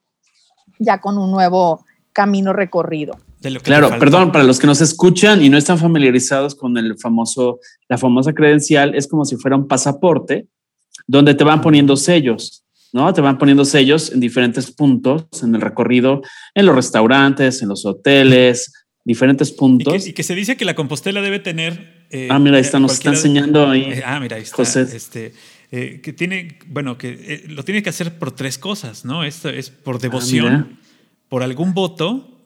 [0.79, 3.15] ya con un nuevo camino recorrido.
[3.63, 7.97] Claro, perdón, para los que nos escuchan y no están familiarizados con el famoso, la
[7.97, 10.47] famosa credencial, es como si fuera un pasaporte
[11.05, 12.63] donde te van poniendo sellos.
[12.93, 13.13] ¿no?
[13.13, 16.21] Te van poniendo sellos en diferentes puntos en el recorrido,
[16.53, 18.73] en los restaurantes, en los hoteles,
[19.03, 20.07] diferentes puntos.
[20.07, 22.07] Y que, se dice que la Compostela debe tener.
[22.09, 23.83] Eh, ah, mira, ahí está, nos está enseñando ahí.
[23.83, 24.63] Eh, ah, mira, ahí está.
[24.63, 25.33] Este,
[25.71, 29.23] eh, que tiene, bueno, que lo tiene que hacer por tres cosas, ¿no?
[29.23, 30.79] Esto es por ah, devoción,
[31.29, 32.36] por algún voto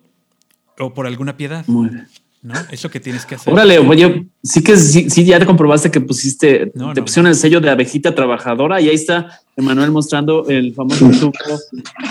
[0.81, 1.63] o por alguna piedad.
[1.67, 2.07] Muy bien.
[2.41, 2.53] ¿no?
[2.71, 3.53] Eso que tienes que hacer.
[3.53, 7.69] Órale, oye, sí que sí, ya te comprobaste que pusiste, te pusieron el sello de
[7.69, 11.31] abejita trabajadora y ahí está Emanuel mostrando el famoso tubo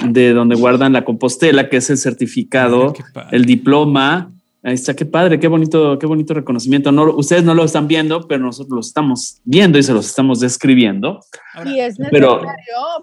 [0.09, 2.94] de donde guardan la compostela, que es el certificado,
[3.33, 4.33] el diploma.
[4.62, 6.92] Ahí está, qué padre, qué bonito, qué bonito reconocimiento.
[6.92, 10.38] No, ustedes no lo están viendo, pero nosotros lo estamos viendo y se los estamos
[10.38, 11.24] describiendo.
[11.64, 12.44] y es necesario,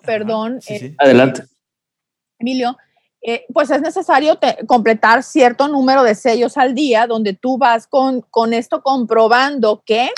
[0.05, 0.59] perdón.
[0.69, 1.43] Eh, Adelante.
[2.39, 2.77] Emilio,
[3.23, 8.21] eh, pues es necesario completar cierto número de sellos al día donde tú vas con,
[8.21, 10.11] con esto comprobando que,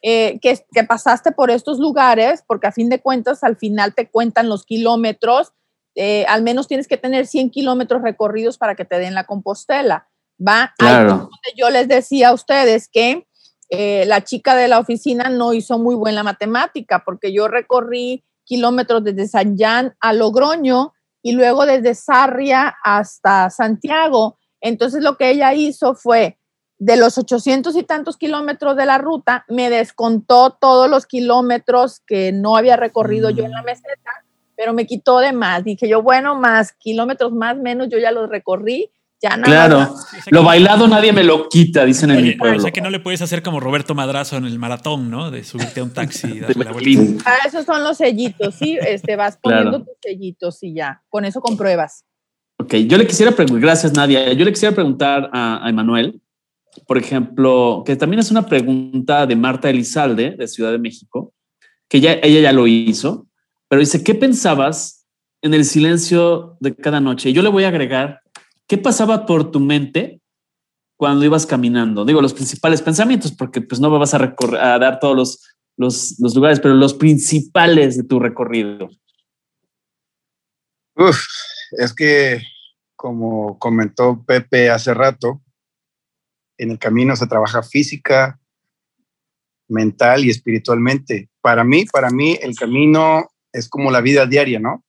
[0.00, 4.08] eh, que, que, pasaste por estos lugares, porque a fin de cuentas al final te
[4.08, 5.52] cuentan los kilómetros,
[5.96, 10.08] eh, al menos tienes que tener 100 kilómetros recorridos para que te den la compostela.
[10.40, 10.72] ¿va?
[10.78, 11.28] Claro.
[11.56, 13.26] yo les decía a ustedes que
[13.68, 19.26] la chica de la oficina no hizo muy buena matemática, porque yo recorrí kilómetros desde
[19.26, 20.94] San Jan a Logroño,
[21.26, 24.38] y luego desde Sarria hasta Santiago.
[24.60, 26.38] Entonces lo que ella hizo fue,
[26.78, 32.30] de los 800 y tantos kilómetros de la ruta, me descontó todos los kilómetros que
[32.30, 33.64] no había recorrido yo en la mm.
[33.64, 34.24] meseta,
[34.56, 35.64] pero me quitó de más.
[35.64, 39.94] Dije yo, bueno, más kilómetros más, menos, yo ya los recorrí claro,
[40.30, 42.58] lo bailado nadie me lo quita, dicen en mi pueblo.
[42.58, 45.30] O sea que no le puedes hacer como Roberto Madrazo en el maratón, ¿no?
[45.30, 47.24] De subirte a un taxi y darle la vuelta.
[47.24, 51.40] Ah, esos son los sellitos, sí, este, vas poniendo tus sellitos y ya, con eso
[51.40, 52.04] compruebas.
[52.58, 56.20] Ok, yo le quisiera preguntar, gracias Nadia, yo le quisiera preguntar a, Emanuel,
[56.86, 61.34] por ejemplo, que también es una pregunta de Marta Elizalde, de Ciudad de México,
[61.88, 63.26] que ya, ella ya lo hizo,
[63.68, 65.06] pero dice, ¿qué pensabas
[65.42, 67.32] en el silencio de cada noche?
[67.32, 68.20] Yo le voy a agregar
[68.68, 70.20] ¿Qué pasaba por tu mente
[70.96, 72.04] cuando ibas caminando?
[72.04, 76.18] Digo, los principales pensamientos, porque pues no vas a, recorrer, a dar todos los, los,
[76.18, 78.88] los, lugares, pero los principales de tu recorrido.
[80.96, 81.24] Uf,
[81.72, 82.42] es que,
[82.96, 85.42] como comentó Pepe hace rato,
[86.58, 88.40] en el camino se trabaja física,
[89.68, 91.28] mental y espiritualmente.
[91.40, 94.84] Para mí, para mí, el camino es como la vida diaria, ¿no?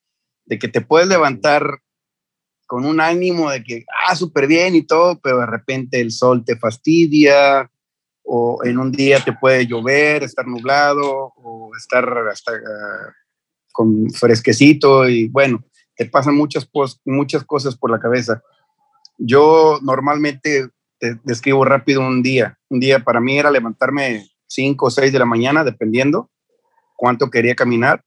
[0.46, 1.82] De que te puedes levantar
[2.68, 6.44] con un ánimo de que, ah, súper bien y todo, pero de repente el sol
[6.46, 7.72] te fastidia,
[8.24, 13.14] o en un día te puede llover, estar nublado, o estar hasta ah,
[13.72, 15.64] con fresquecito, y bueno,
[15.96, 16.70] te pasan muchas,
[17.06, 18.44] muchas cosas por la cabeza.
[19.18, 22.58] Yo normalmente te describo rápido un día.
[22.70, 26.30] Un día para mí era levantarme 5 o 6 de la mañana, dependiendo
[26.96, 28.04] cuánto quería caminar.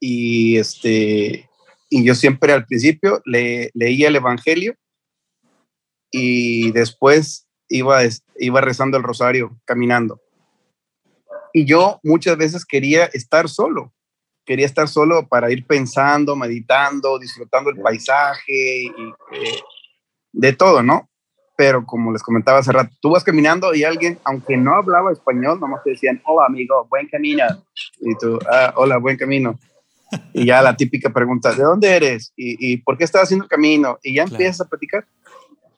[0.00, 1.48] Y este,
[1.94, 4.74] y yo siempre al principio le, leía el Evangelio
[6.10, 8.00] y después iba,
[8.38, 10.18] iba rezando el rosario caminando.
[11.52, 13.92] Y yo muchas veces quería estar solo,
[14.46, 19.60] quería estar solo para ir pensando, meditando, disfrutando el paisaje y eh,
[20.32, 21.10] de todo, ¿no?
[21.58, 25.60] Pero como les comentaba hace rato, tú vas caminando y alguien, aunque no hablaba español,
[25.60, 27.44] nomás te decían, hola amigo, buen camino.
[28.00, 29.58] Y tú, ah, hola, buen camino.
[30.34, 32.32] Y ya la típica pregunta, ¿de dónde eres?
[32.36, 33.98] ¿Y, por qué estás haciendo el camino?
[34.02, 35.06] Y ya empiezas a platicar.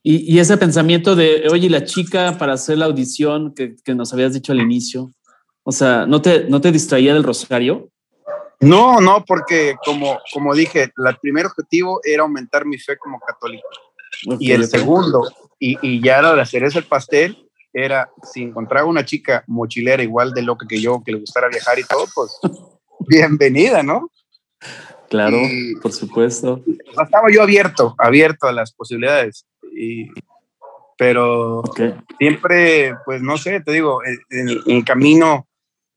[0.02, 4.34] Y, ese pensamiento de, oye, la chica para hacer la audición que, que, nos habías
[4.34, 5.10] dicho al inicio,
[5.62, 7.88] o sea, ¿no te, no te distraía del rosario?
[8.60, 13.66] No, no, porque como, como dije, el primer objetivo era aumentar mi fe como católico.
[14.38, 15.22] y el segundo,
[15.58, 20.32] y, y ya era de hacer ese pastel, era si encontraba una chica mochilera igual
[20.32, 22.38] de loca que yo, que le gustara viajar y todo, pues
[23.08, 24.10] bienvenida, ¿no?
[25.08, 25.38] Claro,
[25.80, 26.62] por supuesto.
[26.88, 29.46] Estaba yo abierto, abierto a las posibilidades.
[29.72, 30.08] Y,
[30.96, 31.62] pero
[32.18, 34.00] siempre, pues no sé, te digo,
[34.30, 35.46] en, camino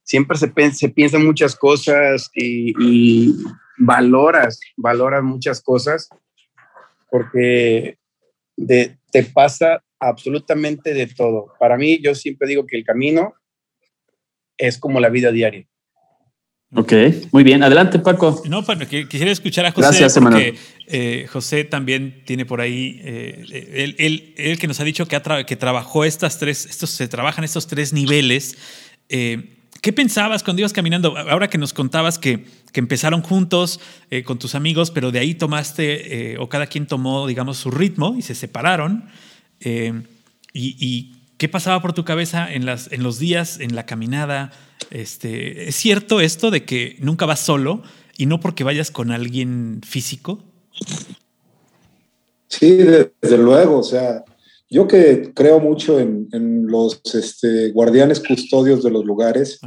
[0.02, 3.34] siempre se, se piensan muchas cosas y,
[3.76, 6.08] valoras, valoras muchas cosas
[7.10, 7.98] porque
[8.56, 11.54] te pasa absolutamente de todo.
[11.58, 13.34] Para mí, yo siempre digo que el camino
[14.56, 15.66] es como la vida diaria.
[16.74, 16.92] Ok,
[17.32, 17.62] muy bien.
[17.62, 18.42] Adelante, Paco.
[18.46, 19.86] No, bueno, quisiera escuchar a José.
[19.88, 20.54] Gracias, porque
[20.86, 23.94] eh, José también tiene por ahí, eh,
[24.36, 27.94] él, que nos ha dicho que, que trabajó estas tres, estos, se trabajan estos tres
[27.94, 28.58] niveles.
[29.08, 31.16] Eh, ¿Qué pensabas cuando ibas caminando?
[31.16, 33.80] Ahora que nos contabas que, que empezaron juntos
[34.24, 38.22] con tus amigos, pero de ahí tomaste, o cada quien tomó, digamos, su ritmo y
[38.22, 39.08] se separaron.
[39.60, 40.04] y,
[40.52, 44.50] y ¿Qué pasaba por tu cabeza en, las, en los días, en la caminada?
[44.90, 47.82] Este, ¿Es cierto esto de que nunca vas solo
[48.16, 50.42] y no porque vayas con alguien físico?
[52.48, 53.78] Sí, desde luego.
[53.78, 54.24] O sea,
[54.68, 56.26] yo que creo mucho en,
[56.66, 59.60] los este, guardianes custodios de los lugares,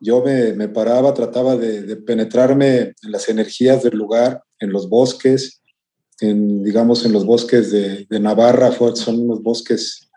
[0.00, 5.62] yo me, paraba, trataba de, penetrarme en las energías del lugar, en los bosques,
[6.20, 10.10] en, digamos, en los bosques de, de Navarra, son unos bosques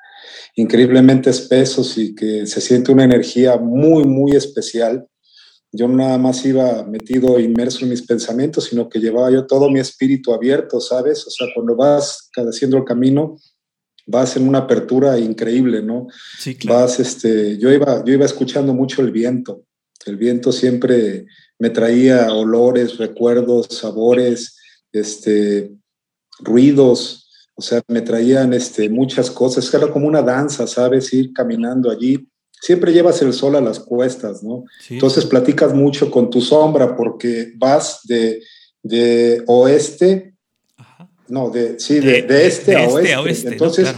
[0.55, 5.05] increíblemente espesos y que se siente una energía muy, muy especial.
[5.71, 9.69] Yo no nada más iba metido, inmerso en mis pensamientos, sino que llevaba yo todo
[9.69, 11.27] mi espíritu abierto, ¿sabes?
[11.27, 13.37] O sea, cuando vas haciendo el camino,
[14.07, 16.07] vas en una apertura increíble, ¿no?
[16.39, 16.81] Sí, claro.
[16.81, 19.65] Vas, este, yo iba, yo iba escuchando mucho el viento.
[20.05, 21.25] El viento siempre
[21.59, 24.55] me traía olores, recuerdos, sabores,
[24.93, 25.71] este,
[26.39, 27.24] ruidos,
[27.55, 31.13] o sea, me traían este, muchas cosas, era como una danza, ¿sabes?
[31.13, 32.27] Ir caminando allí.
[32.51, 34.65] Siempre llevas el sol a las cuestas, ¿no?
[34.89, 38.41] Entonces platicas mucho con tu sombra porque vas de,
[38.83, 40.33] de oeste,
[41.27, 43.49] no, de, sí, de, de, este, a, este oeste.
[43.49, 43.93] Entonces,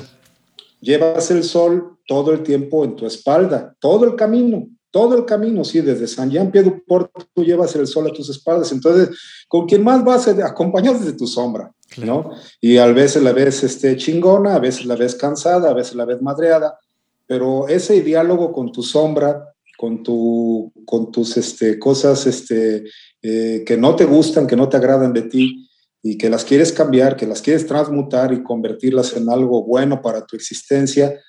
[0.80, 4.68] llevas el sol todo el tiempo en tu espalda, todo el camino
[4.98, 8.12] todo el camino, sí, desde San Jean Pied du Port, tú llevas el sol a
[8.12, 8.72] tus espaldas.
[8.72, 9.16] Entonces,
[9.48, 12.32] con quien más vas, acompañado de tu sombra, ¿no?
[12.60, 16.06] Y a veces la ves este, chingona, a veces la ves cansada, a veces la
[16.06, 16.80] ves madreada,
[17.28, 22.86] pero ese diálogo con tu sombra, con, tu, con tus este, cosas este,
[23.22, 25.70] eh, que no te gustan, que no te agradan de ti,
[26.02, 30.26] y que las quieres cambiar, que las quieres transmutar y convertirlas en algo bueno para
[30.26, 31.22] tu existencia,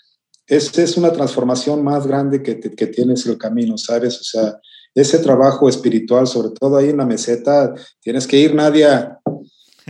[0.48, 4.18] es, es una transformación más grande que, que tienes el camino, ¿sabes?
[4.20, 4.58] O sea,
[4.94, 9.18] ese trabajo espiritual, sobre todo ahí en la meseta, tienes que ir, Nadia.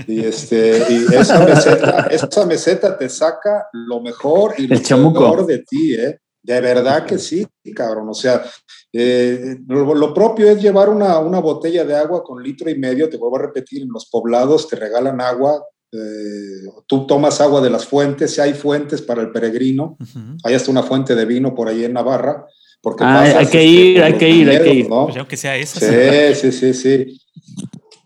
[0.06, 5.58] Y, este, y esa, meseta, esa meseta te saca lo mejor y lo mejor de
[5.58, 6.20] ti, ¿eh?
[6.40, 8.08] De verdad que sí, cabrón.
[8.08, 8.44] O sea,
[8.92, 13.16] eh, lo, propio es llevar una, una, botella de agua con litro y medio, te
[13.16, 15.62] vuelvo a repetir, en los poblados te regalan agua
[15.92, 19.96] eh, tú tomas agua de las fuentes, si hay fuentes para el peregrino,
[20.44, 22.46] hay hasta una fuente de vino por ahí en Navarra.
[22.80, 25.06] Porque ah, hay, que ir, hay que ir, hay que ir, ¿no?
[25.06, 25.80] Pues sea esa.
[25.80, 27.20] Sí, sí, sí, sí.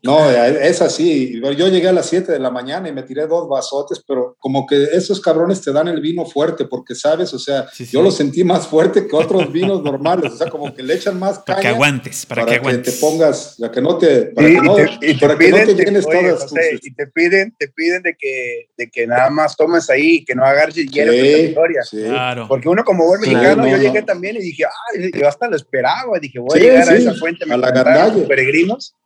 [0.03, 1.41] No, es así.
[1.41, 4.67] Yo llegué a las 7 de la mañana y me tiré dos vasotes, pero como
[4.67, 8.43] que esos cabrones te dan el vino fuerte, porque sabes, o sea, yo lo sentí
[8.43, 11.45] más fuerte que otros vinos normales, o sea, como que le echan más caña.
[11.47, 12.95] Para que aguantes, para, que aguantes.
[12.95, 17.55] te pongas, para que no te, para que no, y te, piden, Y te piden,
[17.57, 21.19] te piden de que, de que nada más tomes ahí, que no agarres hielo sí,
[21.19, 21.83] historia.
[21.89, 22.47] Claro.
[22.49, 26.19] Porque uno como buen mexicano, yo llegué también y dije, ah, yo hasta lo esperaba,
[26.21, 28.97] dije, voy a llegar a esa fuente, me a la peregrinos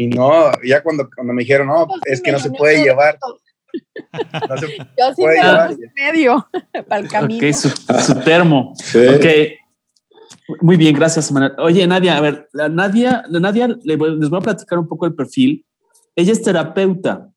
[0.00, 3.18] y no, ya cuando, cuando me dijeron, no, pues es que no se puede llevar.
[4.48, 4.66] No se
[4.98, 5.76] Yo sí puede llevar.
[5.94, 6.48] medio
[6.88, 7.46] para el camino.
[7.46, 8.72] Ok, su, su termo.
[8.72, 9.26] Ok.
[10.62, 11.52] Muy bien, gracias, Manuel.
[11.58, 15.14] Oye, Nadia, a ver, la Nadia, la Nadia les voy a platicar un poco el
[15.14, 15.64] perfil.
[16.16, 17.28] Ella es terapeuta.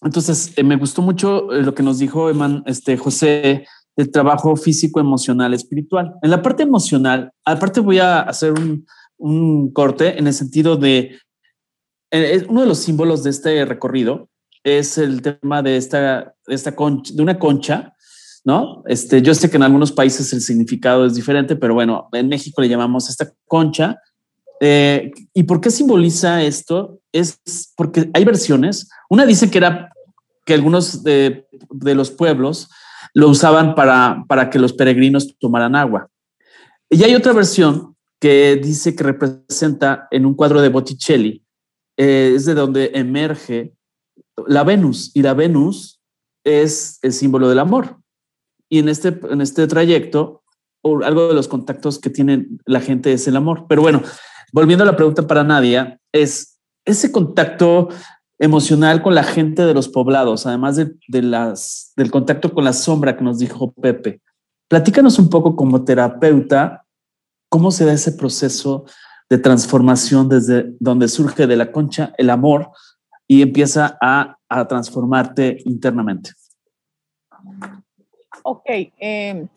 [0.00, 2.30] Entonces, eh, me gustó mucho eh, lo que nos dijo
[2.64, 3.66] este, José
[3.96, 6.14] del trabajo físico, emocional, espiritual.
[6.22, 8.86] En la parte emocional, aparte voy a hacer un,
[9.18, 11.18] un corte en el sentido de,
[12.10, 14.28] eh, uno de los símbolos de este recorrido
[14.62, 17.94] es el tema de esta, de esta concha, de una concha,
[18.44, 18.82] ¿no?
[18.86, 22.60] Este, yo sé que en algunos países el significado es diferente, pero bueno, en México
[22.60, 24.00] le llamamos esta concha.
[24.60, 27.00] Eh, ¿Y por qué simboliza esto?
[27.12, 27.40] Es
[27.76, 28.88] porque hay versiones.
[29.08, 29.90] Una dice que era
[30.44, 32.68] que algunos de, los pueblos
[33.14, 36.08] lo usaban para, para que los peregrinos tomaran agua.
[36.88, 41.44] Y hay otra versión que dice que representa en un cuadro de Botticelli,
[41.96, 43.74] eh, es de donde emerge
[44.46, 46.00] la Venus, y la Venus
[46.44, 47.98] es el símbolo del amor.
[48.68, 50.42] Y en este, en este trayecto,
[51.04, 53.66] algo de los contactos que tiene la gente es el amor.
[53.68, 54.02] Pero bueno,
[54.52, 57.88] volviendo a la pregunta para Nadia, es ese contacto
[58.38, 63.16] emocional con la gente de los poblados, además de, las, del contacto con la sombra
[63.16, 64.20] que nos dijo Pepe.
[64.68, 66.84] Platícanos un poco como terapeuta,
[67.56, 68.84] cómo se da ese proceso
[69.30, 72.68] de transformación desde donde surge de la concha el amor
[73.26, 74.36] y empieza a,
[74.68, 76.32] transformarte internamente.
[78.42, 78.66] Ok,
[78.98, 79.48] em,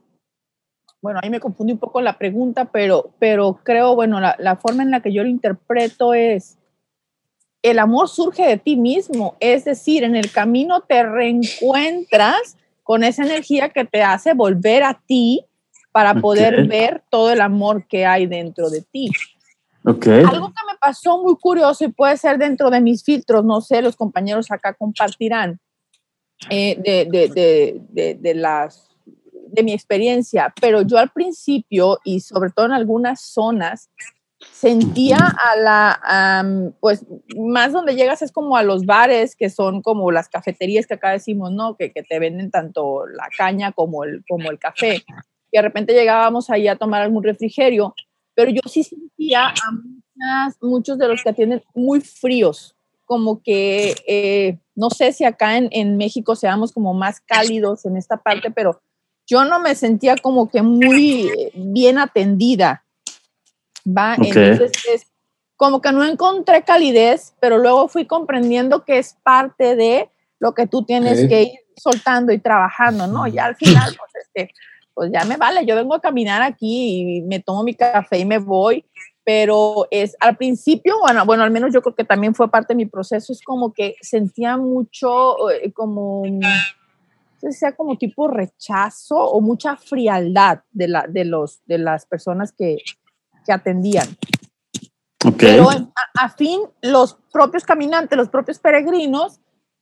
[1.02, 4.82] bueno, ahí me confundí un poco la pregunta, pero, pero creo, bueno, la, la forma
[4.84, 6.58] en la que yo lo interpreto es,
[7.62, 13.26] el amor surge de ti mismo, es decir, en el camino te reencuentras con esa
[13.26, 15.49] energía que te hace volver a ti
[16.00, 19.12] para poder ver todo el amor que hay dentro de ti.
[19.84, 20.24] Okay.
[20.24, 23.82] Algo que me pasó muy curioso y puede ser dentro de mis filtros, no sé,
[23.82, 25.60] los compañeros acá compartirán
[26.50, 28.88] eh, de, de, de, de, las
[29.50, 33.90] de mi experiencia, pero yo al principio y sobre todo en algunas zonas
[34.54, 40.12] sentía a la, pues más donde llegas es como a los bares, que son como
[40.12, 41.76] las cafeterías que acá decimos, ¿no?
[41.76, 45.04] Que, que te venden tanto la caña como el, como el café.
[45.52, 47.96] Y de repente llegábamos ahí a tomar algún refrigerio,
[48.36, 52.76] pero yo sí sentía a muchos de los que atienden muy fríos,
[53.06, 57.98] como que, eh, no sé si acá en, en México seamos como más cálidos en
[57.98, 58.82] esta parte, pero
[59.26, 62.84] yo no me sentía como que muy eh, bien atendida
[63.86, 64.16] ¿va?
[64.16, 65.08] Entonces es
[65.56, 70.68] como que no encontré calidez, pero luego fui comprendiendo que es parte de lo que
[70.68, 73.28] tú tienes que ir soltando y trabajando, ¿no?
[73.28, 74.54] Ya al final, pues, este,
[75.00, 78.26] pues ya me vale, yo vengo a caminar aquí y me tomo mi café y
[78.26, 78.84] me voy,
[79.24, 82.80] pero es al principio, bueno, bueno, al menos yo creo que también fue parte de
[82.80, 86.24] mi proceso, es como que sentía mucho, eh, como,
[87.50, 92.80] sea como tipo rechazo o mucha frialdad de, la, de, los, de las personas que,
[93.46, 94.06] que atendían.
[95.38, 95.70] Pero
[96.20, 99.40] a, fin, los propios caminantes, los propios peregrinos,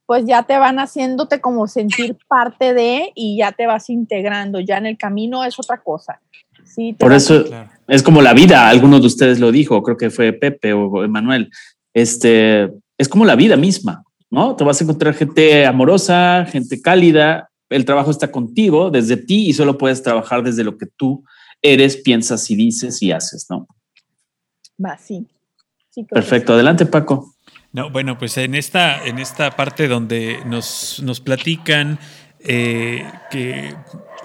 [0.08, 4.62] pues ya te van haciéndote como sentir parte de y ya te vas integrando.
[4.62, 6.22] Ya en el camino es otra cosa.
[6.64, 7.44] Sí, Por eso
[7.88, 8.70] es como la vida.
[8.70, 11.52] Algunos de ustedes lo dijo, creo que fue Pepe o Emanuel.
[11.94, 14.56] Este es como la vida misma, ¿no?
[14.56, 17.50] Te vas a encontrar gente amorosa, gente cálida.
[17.70, 21.26] El trabajo está contigo, desde ti, y solo puedes trabajar desde lo que tú
[21.62, 23.68] eres, piensas y dices y haces, ¿no?
[24.84, 25.28] Va, sí.
[26.10, 27.34] Perfecto, adelante Paco.
[27.78, 32.00] No, bueno, pues en esta, en esta parte donde nos, nos platican
[32.40, 33.72] eh, que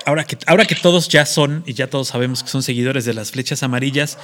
[0.07, 3.13] ahora, que ahora que todos ya son y ya todos sabemos que son seguidores de
[3.13, 4.17] las flechas amarillas,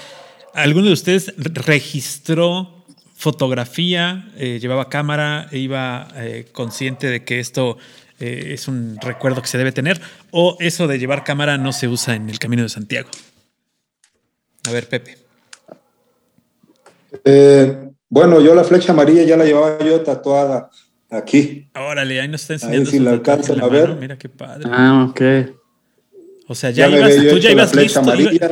[0.54, 7.76] ¿alguno de ustedes registró fotografía, eh, llevaba cámara iba eh, consciente de que esto
[8.18, 10.00] es un recuerdo que se debe tener,
[10.30, 13.10] o eso de llevar cámara no se usa en el Camino de Santiago.
[14.66, 15.18] A ver, Pepe.
[18.08, 20.70] Bueno, yo la flecha amarilla ya la llevaba yo tatuada
[21.10, 21.68] aquí.
[21.74, 22.90] Órale, ahí nos está enseñando.
[22.90, 23.96] Ahí si la alcanzan a ver.
[23.96, 24.68] Mira qué padre.
[24.70, 25.20] Ah, ok.
[26.50, 28.00] O sea, ya, ibas, tú ya ibas listo,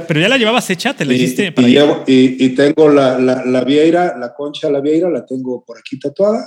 [0.07, 3.65] pero ya la llevabas hecha, te la hiciste para y, y, tengo la, la, la
[3.65, 6.47] vieira, la concha de la vieira, la tengo por aquí tatuada.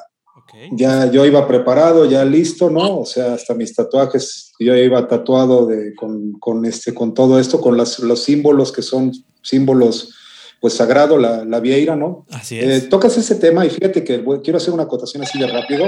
[0.72, 3.00] Ya yo iba preparado, ya listo, ¿no?
[3.00, 7.62] O sea, hasta mis tatuajes, yo iba tatuado de, con, con, este, con todo esto,
[7.62, 10.16] con las, los símbolos que son símbolos,
[10.60, 12.26] pues sagrado, la, la vieira, ¿no?
[12.32, 12.84] Así es.
[12.84, 15.86] Eh, tocas ese tema y fíjate que quiero hacer una acotación así de rápido,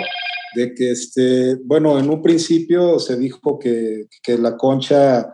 [0.55, 5.34] de que, este, bueno, en un principio se dijo que, que la concha,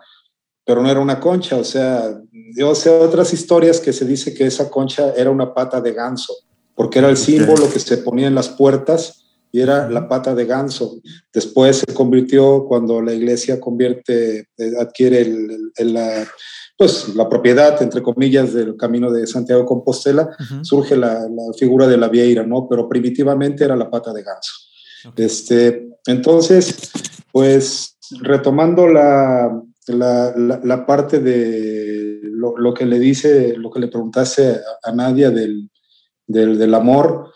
[0.65, 2.19] pero no era una concha, o sea,
[2.55, 6.33] yo sé otras historias que se dice que esa concha era una pata de ganso
[6.77, 10.45] porque era el símbolo que se ponía en las puertas y era la pata de
[10.45, 11.01] ganso.
[11.33, 16.27] Después se convirtió cuando la iglesia convierte, eh, adquiere el, la,
[16.77, 20.29] pues, la propiedad, entre comillas, del camino de Santiago Compostela,
[20.61, 22.67] surge la, figura de la vieira, ¿no?
[22.69, 24.51] Pero primitivamente era la pata de ganso.
[25.15, 26.91] Este, entonces,
[27.31, 34.91] pues retomando la, la, parte de lo, que le dice, lo que le preguntaste a
[34.91, 35.69] Nadia del,
[36.27, 37.31] del, amor,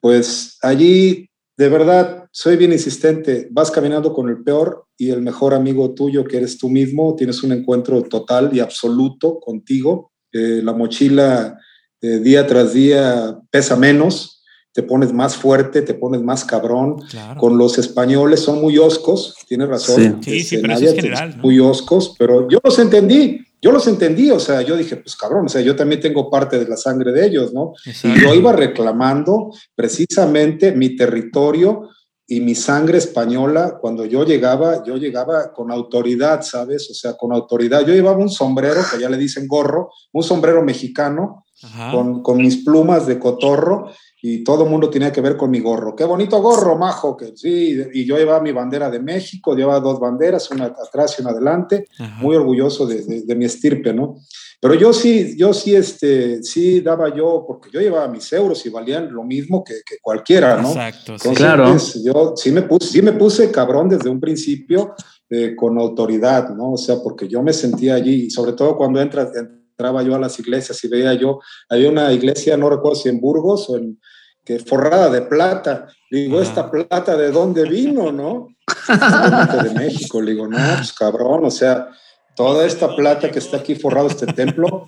[0.00, 5.54] pues allí de verdad soy bien insistente, vas caminando con el peor y el mejor
[5.54, 10.72] amigo tuyo que eres tú mismo, tienes un encuentro total y absoluto contigo, eh, la
[10.72, 11.58] mochila
[12.00, 14.36] eh, día tras día pesa menos,
[14.72, 16.96] te pones más fuerte, te pones más cabrón.
[17.38, 20.20] Con los españoles son muy oscos, tienes razón.
[20.22, 21.38] Sí, sí, pero eso es general.
[21.38, 25.46] Muy oscos, pero yo los entendí, yo los entendí, o sea, yo dije, pues cabrón,
[25.46, 27.72] o sea, yo también tengo parte de la sangre de ellos, ¿no?
[27.86, 31.88] Y yo iba reclamando precisamente mi territorio
[32.28, 36.90] y mi sangre española, cuando yo llegaba, yo llegaba con autoridad, ¿sabes?
[36.90, 37.86] O sea, con autoridad.
[37.86, 41.44] Yo llevaba un sombrero, que ya le dicen gorro, un sombrero mexicano,
[41.90, 45.60] con, con, mis plumas de cotorro, y todo el mundo tenía que ver con mi
[45.60, 45.94] gorro.
[45.94, 50.00] Qué bonito gorro, majo, que sí, y yo llevaba mi bandera de México, llevaba dos
[50.00, 54.16] banderas, una atrás y una adelante, muy orgulloso de, de mi estirpe, ¿no?
[54.60, 58.70] Pero yo sí, yo sí, este, sí daba yo, porque yo llevaba mis euros y
[58.70, 60.68] valían lo mismo que, que cualquiera, ¿no?
[60.68, 61.28] Exacto, sí.
[61.34, 61.70] claro.
[61.70, 64.94] Pues, yo sí me, puse, sí me puse cabrón desde un principio
[65.28, 66.72] eh, con autoridad, ¿no?
[66.72, 70.18] O sea, porque yo me sentía allí, y sobre todo cuando entra, entraba yo a
[70.18, 73.98] las iglesias y veía yo, había una iglesia, no recuerdo si en Burgos o en,
[74.46, 75.88] que forrada de plata.
[76.08, 78.48] Digo, ¿esta plata de dónde vino, no?
[79.64, 80.22] de México.
[80.22, 81.88] Le digo, no, pues cabrón, o sea,
[82.36, 84.84] toda esta plata que está aquí forrado este templo,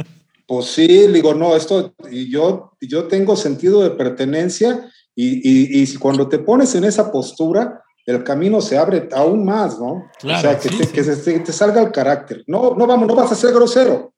[0.47, 6.29] pues sí, digo, no, esto, y yo, yo tengo sentido de pertenencia y, y, cuando
[6.29, 9.93] te pones en esa postura, el camino se abre aún más, ¿no?
[10.23, 12.45] o sea, que, te, que te, salga el carácter.
[12.47, 14.15] No, no vamos, no vas a ser grosero,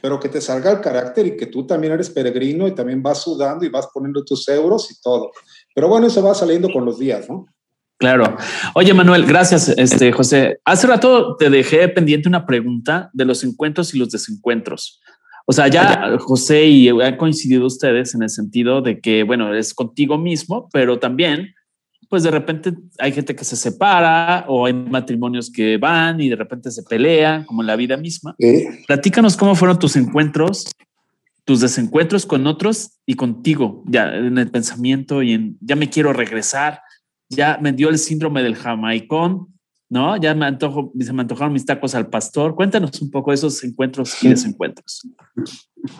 [0.00, 3.22] pero que te salga el carácter y que tú también eres peregrino y también vas
[3.22, 5.32] sudando y vas poniendo tus euros y todo.
[5.74, 7.46] Pero bueno, eso va saliendo con los días, ¿no?
[8.00, 8.34] Claro.
[8.74, 10.58] Oye, Manuel, gracias, este, José.
[10.64, 15.02] Hace rato te dejé pendiente una pregunta de los encuentros y los desencuentros.
[15.44, 19.74] O sea, ya José y han coincidido ustedes en el sentido de que, bueno, es
[19.74, 21.54] contigo mismo, pero también,
[22.08, 26.36] pues de repente hay gente que se separa o hay matrimonios que van y de
[26.36, 28.34] repente se pelean, como en la vida misma.
[28.86, 30.72] Platícanos cómo fueron tus encuentros,
[31.44, 36.14] tus desencuentros con otros y contigo, ya en el pensamiento y en ya me quiero
[36.14, 36.80] regresar
[37.30, 39.54] ya me dio el síndrome del jamaicón,
[39.88, 40.16] ¿no?
[40.16, 42.54] Ya me, antojo, se me antojaron mis tacos al pastor.
[42.54, 45.08] Cuéntanos un poco de esos encuentros y desencuentros.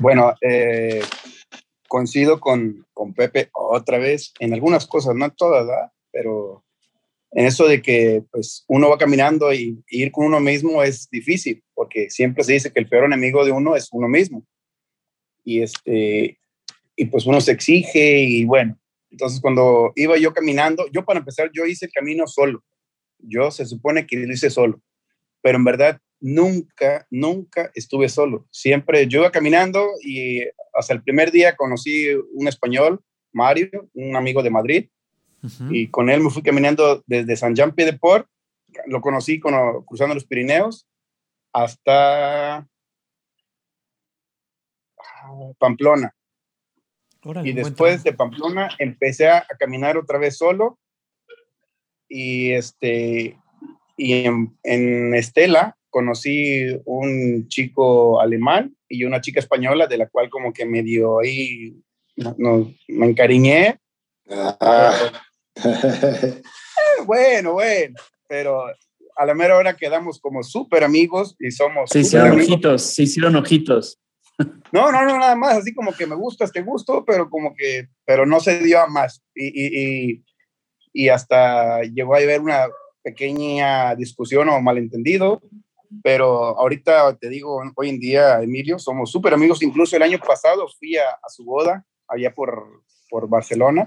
[0.00, 1.02] Bueno, eh,
[1.88, 5.92] coincido con, con, Pepe otra vez en algunas cosas, no todas, ¿verdad?
[6.12, 6.64] Pero
[7.32, 11.08] en eso de que pues uno va caminando y, y, ir con uno mismo es
[11.10, 14.44] difícil, porque siempre se dice que el peor enemigo de uno es uno mismo.
[15.44, 16.40] Y este
[16.96, 18.78] y pues uno se exige y bueno,
[19.10, 22.62] entonces, cuando iba yo caminando, yo para empezar, yo hice el camino solo.
[23.18, 24.80] Yo se supone que lo hice solo,
[25.42, 28.46] pero en verdad nunca, nunca estuve solo.
[28.50, 30.42] Siempre yo iba caminando y
[30.72, 33.00] hasta el primer día conocí un español,
[33.32, 34.88] Mario, un amigo de Madrid,
[35.70, 38.26] y con él me fui caminando desde San Jean Pied de Port,
[38.86, 40.86] lo conocí cruzando los Pirineos
[41.52, 42.66] hasta ah,
[47.22, 50.78] Pamplona y después de Pamplona empecé a, caminar otra vez solo
[52.08, 53.36] y este
[53.96, 60.52] y en, Estela conocí un chico alemán y una chica española de la cual como
[60.52, 61.74] que medio ahí
[62.16, 63.78] no, me encariñé.
[64.28, 64.94] Ah.
[67.06, 67.94] bueno, bueno,
[68.28, 68.64] pero
[69.16, 71.90] a la mera hora quedamos como súper amigos y somos...
[71.90, 73.98] Se hicieron ojitos, se hicieron ojitos.
[74.72, 77.88] No, no, no, nada más, así como que me gusta este gusto, pero como que,
[78.04, 79.22] pero no se dio a más.
[79.34, 80.24] Y, y,
[80.92, 82.68] y, hasta llegó a haber una
[83.02, 85.42] pequeña discusión o malentendido,
[86.02, 89.62] pero ahorita te digo, hoy en día, Emilio, somos súper amigos.
[89.62, 93.86] Incluso el año pasado fui a, su boda allá por, por Barcelona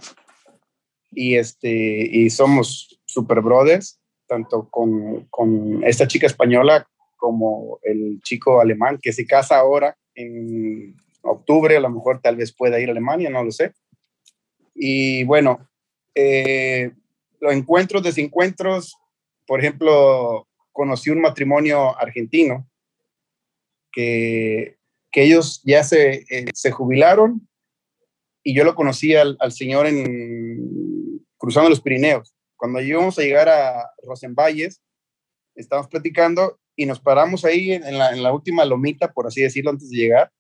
[1.11, 8.59] y, este, y somos super brothers, tanto con, con esta chica española como el chico
[8.59, 12.91] alemán que se casa ahora en octubre, a lo mejor tal vez pueda ir a
[12.91, 13.73] Alemania, no lo sé.
[14.75, 15.69] Y bueno,
[16.15, 16.91] eh,
[17.39, 18.97] los encuentros, desencuentros,
[19.45, 22.67] por ejemplo, conocí un matrimonio argentino
[23.91, 24.77] que,
[25.11, 27.47] que ellos ya se, eh, se, jubilaron
[28.43, 32.33] y yo lo conocí al, al, señor en cruzando los Pirineos.
[32.55, 34.81] Cuando íbamos a llegar a Rosenvalles,
[35.55, 39.71] estábamos platicando y nos paramos ahí en la, en la, última lomita, por así decirlo,
[39.71, 40.31] antes de llegar,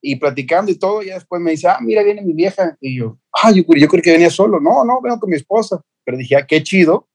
[0.00, 3.18] y platicando y todo, y después me dice, ah, mira, viene mi vieja, y yo,
[3.32, 6.36] ah, yo, yo creo que venía solo, no, no, vengo con mi esposa, pero dije,
[6.36, 7.08] ah, qué chido,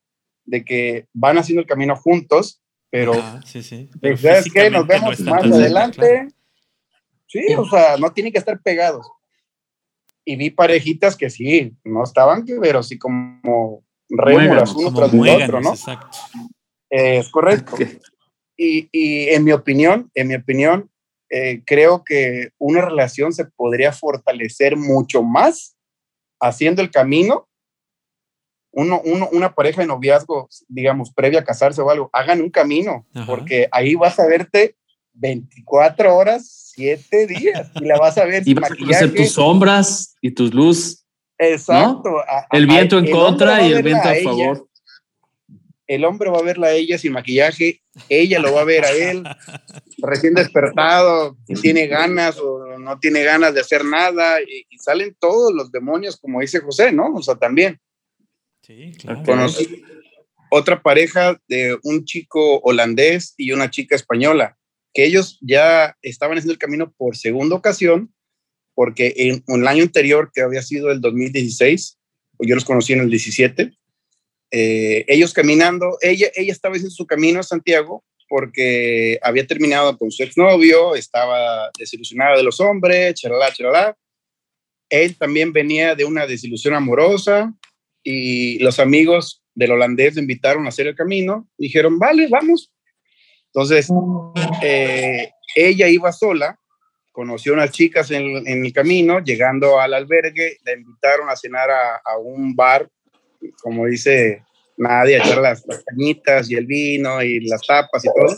[0.45, 2.61] de que van haciendo el camino juntos,
[2.91, 3.13] pero,
[3.45, 3.89] sí, sí.
[4.17, 4.69] ¿sabes qué?
[4.71, 6.27] Nos vemos más adelante.
[7.27, 9.07] Sí, o sea, no tienen que estar pegados.
[10.25, 15.61] Y vi parejitas que sí, no estaban, pero sí como rémoras uno tras el otro,
[15.61, 15.69] ¿no?
[15.69, 16.17] Exacto.
[16.89, 17.75] es correcto.
[18.61, 20.89] Y, en mi opinión, en mi opinión,
[21.29, 25.77] eh, creo que una relación se podría fortalecer mucho más
[26.41, 27.47] haciendo el camino,
[28.71, 33.05] uno, uno, una pareja de noviazgo, digamos, previa a casarse o algo, hagan un camino,
[33.25, 34.75] porque ahí vas a verte
[35.13, 38.43] 24 horas, 7 días, y la vas a ver.
[38.45, 41.05] Y vas a conocer tus sombras y tus luz.
[41.37, 42.17] Exacto.
[42.51, 44.68] el viento en contra y el viento a, favor.
[45.89, 48.91] El hombre va a verla a ella sin maquillaje, ella lo va a ver a
[48.91, 49.23] él,
[49.97, 55.51] recién despertado, tiene ganas o no tiene ganas de hacer nada, y, y salen todos
[55.51, 57.15] los demonios, como dice José, ¿no?
[57.15, 57.79] O sea, también.
[58.61, 59.23] Sí, claro.
[59.25, 59.83] Conocí
[60.51, 64.59] otra pareja de un chico holandés y una chica española,
[64.93, 68.13] que ellos ya estaban haciendo el camino por segunda ocasión,
[68.75, 71.97] porque en el año anterior, que había sido el 2016,
[72.41, 73.73] yo los conocí en el 17,
[74.51, 80.11] eh, ellos caminando, ella, ella estaba haciendo su camino a Santiago porque había terminado con
[80.11, 83.97] su exnovio, estaba desilusionada de los hombres, charalá, charalá.
[84.89, 87.53] Él también venía de una desilusión amorosa,
[88.03, 91.47] y los amigos del holandés le invitaron a hacer el camino.
[91.57, 92.71] Dijeron, vale, vamos.
[93.47, 93.89] Entonces,
[94.63, 96.59] eh, ella iba sola,
[97.11, 102.17] conoció a unas chicas en, el camino, llegando al albergue, la invitaron a cenar a,
[102.17, 102.89] un bar,
[103.61, 104.43] como dice
[104.77, 108.37] nadie, a echar las, cañitas y el vino y las tapas y todo.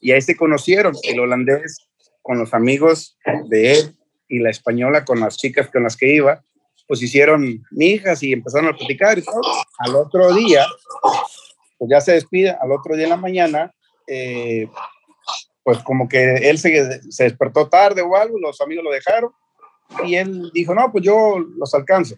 [0.00, 1.88] Y ahí se conocieron, el holandés
[2.22, 3.16] con los amigos
[3.48, 3.96] de él
[4.28, 6.42] y la española con las chicas con las que iba
[6.90, 9.16] pues hicieron hijas y empezaron a platicar.
[9.78, 10.66] Al otro día,
[11.78, 13.72] pues ya se despide, al otro día en la mañana,
[14.08, 14.68] eh,
[15.62, 19.30] pues como que él se, se, despertó tarde o algo, los amigos lo dejaron
[20.04, 22.16] y él dijo, no, pues yo los alcanzo.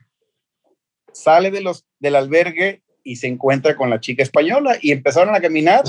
[1.12, 5.40] Sale de los, del albergue y se encuentra con la chica española y empezaron a
[5.40, 5.84] caminar.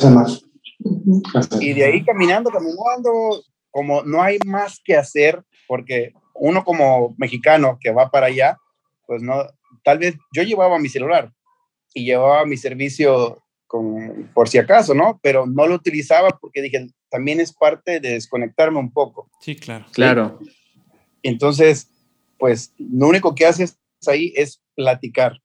[1.59, 7.77] Y de ahí caminando, caminando, como no hay más que hacer, porque uno como mexicano
[7.79, 8.57] que va para allá,
[9.05, 9.45] pues no,
[9.83, 11.31] tal vez yo llevaba mi celular
[11.93, 15.19] y llevaba mi servicio con, por si acaso, ¿no?
[15.21, 19.29] Pero no lo utilizaba porque dije, también es parte de desconectarme un poco.
[19.39, 19.85] Sí, claro.
[19.91, 20.39] Claro.
[21.21, 21.89] Entonces,
[22.37, 25.39] pues lo único que haces ahí es platicar.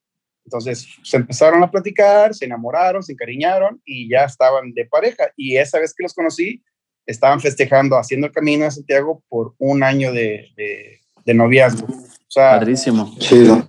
[0.45, 5.31] Entonces se empezaron a platicar, se enamoraron, se encariñaron y ya estaban de pareja.
[5.37, 6.63] Y esa vez que los conocí,
[7.07, 11.87] estaban festejando, haciendo el camino a Santiago por un año de, de, de noviazgo.
[12.35, 13.15] Padrísimo.
[13.19, 13.65] Chido.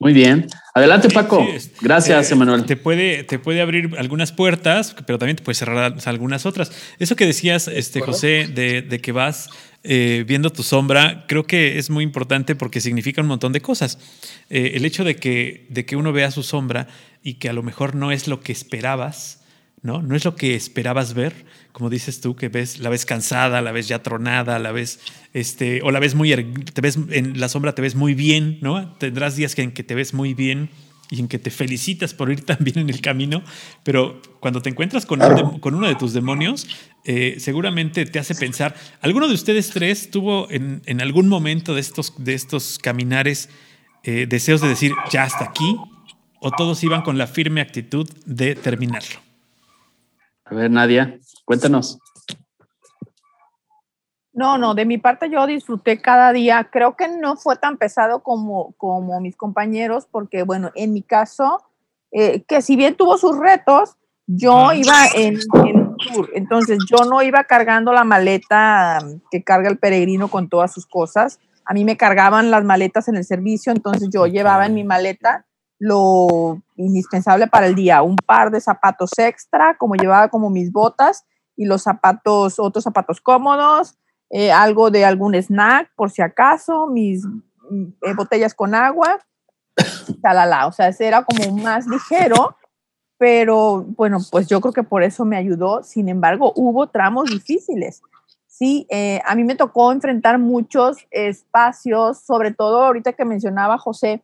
[0.00, 0.46] Muy bien.
[0.74, 1.44] Adelante, Paco.
[1.80, 2.64] Gracias, eh, Emanuel.
[2.64, 6.70] Te puede, te puede abrir algunas puertas, pero también te puede cerrar algunas otras.
[7.00, 9.50] Eso que decías, este, José, de, que vas
[9.84, 13.98] eh, viendo tu sombra, creo que es muy importante porque significa un montón de cosas.
[14.50, 16.88] Eh, el hecho de que, de que uno vea su sombra
[17.22, 19.44] y que a lo mejor no es lo que esperabas,
[19.82, 20.02] ¿no?
[20.02, 23.70] No es lo que esperabas ver, como dices tú, que ves, la ves cansada, la
[23.70, 24.98] ves ya tronada, la ves,
[25.32, 26.34] este, o la ves muy,
[26.74, 28.94] te ves en la sombra, te ves muy bien, ¿no?
[28.96, 30.70] Tendrás días en que te ves muy bien
[31.10, 33.42] y en que te felicitas por ir tan bien en el camino,
[33.82, 35.20] pero cuando te encuentras con,
[35.60, 36.66] con uno de tus demonios,
[37.04, 41.80] eh, seguramente te hace pensar, ¿alguno de ustedes tres tuvo en, en algún momento de
[41.80, 43.48] estos, de estos caminares
[44.04, 45.76] eh, deseos de decir, ya hasta aquí?
[46.40, 49.20] ¿O todos iban con la firme actitud de terminarlo?
[50.44, 51.98] A ver, Nadia, cuéntanos.
[54.38, 56.68] No, no, de mi parte yo disfruté cada día.
[56.70, 61.60] Creo que no fue tan pesado como, como mis compañeros, porque bueno, en mi caso,
[62.12, 63.96] eh, que si bien tuvo sus retos,
[64.28, 69.00] yo iba en, en tour, entonces yo no iba cargando la maleta
[69.32, 71.40] que carga el peregrino con todas sus cosas.
[71.64, 75.46] A mí me cargaban las maletas en el servicio, entonces yo llevaba en mi maleta
[75.80, 81.24] lo indispensable para el día, un par de zapatos extra, como llevaba como mis botas
[81.56, 83.98] y los zapatos, otros zapatos cómodos,
[84.30, 89.18] eh, algo de algún snack por si acaso, mis eh, botellas con agua,
[90.22, 92.56] talala, o sea, era como más ligero,
[93.18, 98.02] pero bueno, pues yo creo que por eso me ayudó, sin embargo, hubo tramos difíciles.
[98.46, 104.22] Sí, eh, a mí me tocó enfrentar muchos espacios, sobre todo ahorita que mencionaba José,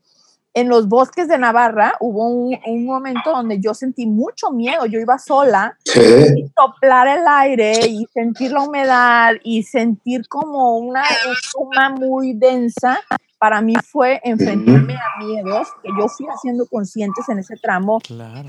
[0.55, 4.87] en los bosques de Navarra hubo un, momento donde yo sentí mucho miedo.
[4.87, 11.03] Yo iba sola y soplar el aire y sentir la humedad y sentir como una
[11.33, 13.01] espuma muy densa.
[13.39, 17.99] Para mí fue enfrentarme a miedos que yo fui haciendo conscientes en ese tramo,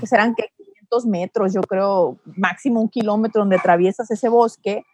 [0.00, 4.84] que serán que 500 metros, yo creo, máximo un kilómetro donde atraviesas ese bosque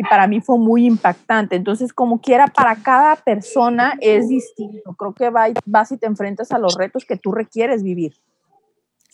[0.00, 1.56] y para mí fue muy impactante.
[1.56, 4.94] Entonces, como quiera, para cada persona es distinto.
[4.94, 5.28] Creo que
[5.66, 8.14] vas y te enfrentas a los retos que tú requieres vivir.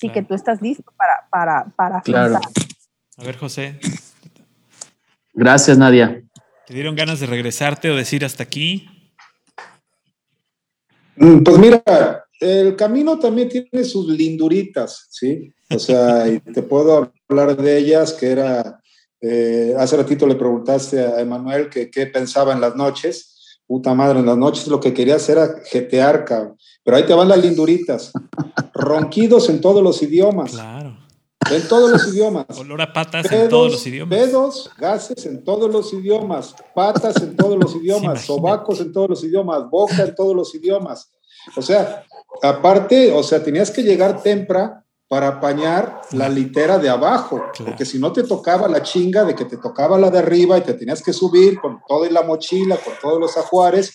[0.01, 2.39] y que tú estás listo para, para, para claro.
[3.17, 3.81] A ver, José.
[5.35, 6.23] Gracias, Nadia.
[6.69, 8.89] ¿Te dieron ganas de regresarte o decir hasta aquí?
[11.17, 11.83] Mm, pues mira,
[12.39, 15.53] el camino también tiene sus linduritas, ¿sí?
[15.69, 18.81] O sea, y te puedo hablar de ellas, que era,
[19.21, 23.61] eh, hace ratito le preguntaste a Emanuel que qué pensaba en las noches.
[23.67, 26.57] Puta madre, en las noches lo que quería hacer era jetear, cabrón.
[26.85, 28.13] Pero ahí te van las linduritas.
[28.75, 30.53] Ronquidos en todos los idiomas.
[30.53, 30.99] Claro.
[31.51, 32.47] En todos los idiomas.
[32.59, 34.19] Olor a patas en todos los idiomas.
[34.19, 36.55] Pedos, gases en todos los idiomas.
[36.75, 38.23] Patas en todos los idiomas.
[38.23, 39.69] sobacos en todos los idiomas.
[39.71, 41.11] Boca en todos los idiomas.
[41.57, 42.05] O sea,
[42.43, 47.99] aparte, o sea, tenías que llegar temprano para apañar la litera de abajo, porque si
[47.99, 51.03] no te tocaba la chinga de que te tocaba la de arriba y te tenías
[51.03, 53.95] que subir con toda la mochila, con todos los ajuares,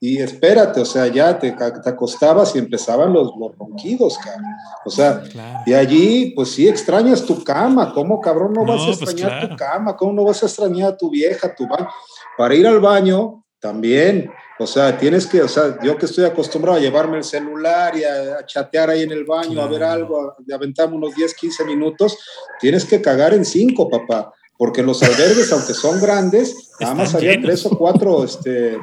[0.00, 4.44] y espérate, o sea, ya te, te acostabas y empezaban los, los ronquidos, cabrón.
[4.84, 5.22] O sea,
[5.64, 9.56] y allí, pues sí extrañas tu cama, ¿cómo cabrón no, vas a pues extrañar tu
[9.56, 9.96] cama?
[9.96, 11.88] ¿Cómo no vas a extrañar a tu vieja, tu baño?
[12.36, 16.78] Para ir al baño, también, o sea, tienes que, o sea, yo que estoy acostumbrado
[16.78, 20.54] a llevarme el celular y a, chatear ahí en el baño, a ver algo, a,
[20.54, 22.16] aventarme unos 10, 15 minutos,
[22.60, 27.40] tienes que cagar en cinco, papá, porque los albergues, aunque son grandes, nada más había
[27.40, 28.78] tres o cuatro este,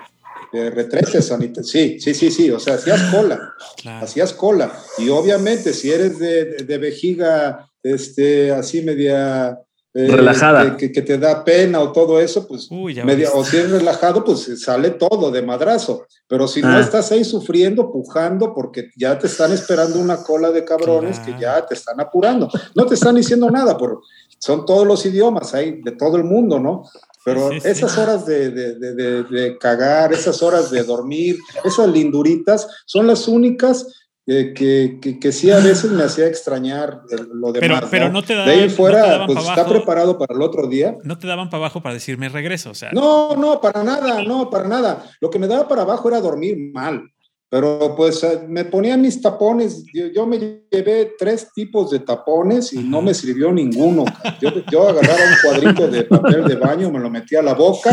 [0.52, 1.32] retretes
[1.64, 3.54] Sí, sí, sí, sí, o sea, hacías cola,
[4.02, 4.72] hacías cola.
[4.98, 9.58] Y obviamente, si eres de, de vejiga este, así media
[9.94, 10.78] eh, relajada.
[10.78, 14.92] Que, te da pena o todo eso, pues media, o si es relajado, pues sale
[14.92, 16.06] todo de madrazo.
[16.28, 16.80] Pero si no ah.
[16.80, 21.66] estás ahí sufriendo, pujando, porque ya te están esperando una cola de cabrones que ya
[21.66, 22.48] te están apurando.
[22.74, 24.02] No te están diciendo nada, pero
[24.40, 26.84] son todos los idiomas ahí, de todo el mundo, ¿no?
[27.24, 33.06] Pero esas horas de, de, de, de, cagar, esas horas de dormir, esas linduritas, son
[33.06, 37.02] las únicas que, que, que, sí a veces me hacía extrañar
[37.34, 37.80] lo demás.
[37.80, 38.22] Pero, pero ¿no?
[38.22, 40.98] te daban, De ahí fuera, pues está preparado para el otro día.
[41.04, 42.92] No te daban para abajo para decirme regreso, o sea.
[42.92, 45.04] No, no, para nada, no, para nada.
[45.20, 47.04] Lo que me daba para abajo era dormir mal.
[47.52, 52.78] Pero pues eh, me ponía mis tapones, yo, me llevé tres tipos de tapones y
[52.82, 54.06] no me sirvió ninguno.
[54.40, 57.92] Yo, yo, agarraba un cuadrito de papel de baño, me lo metía a la boca,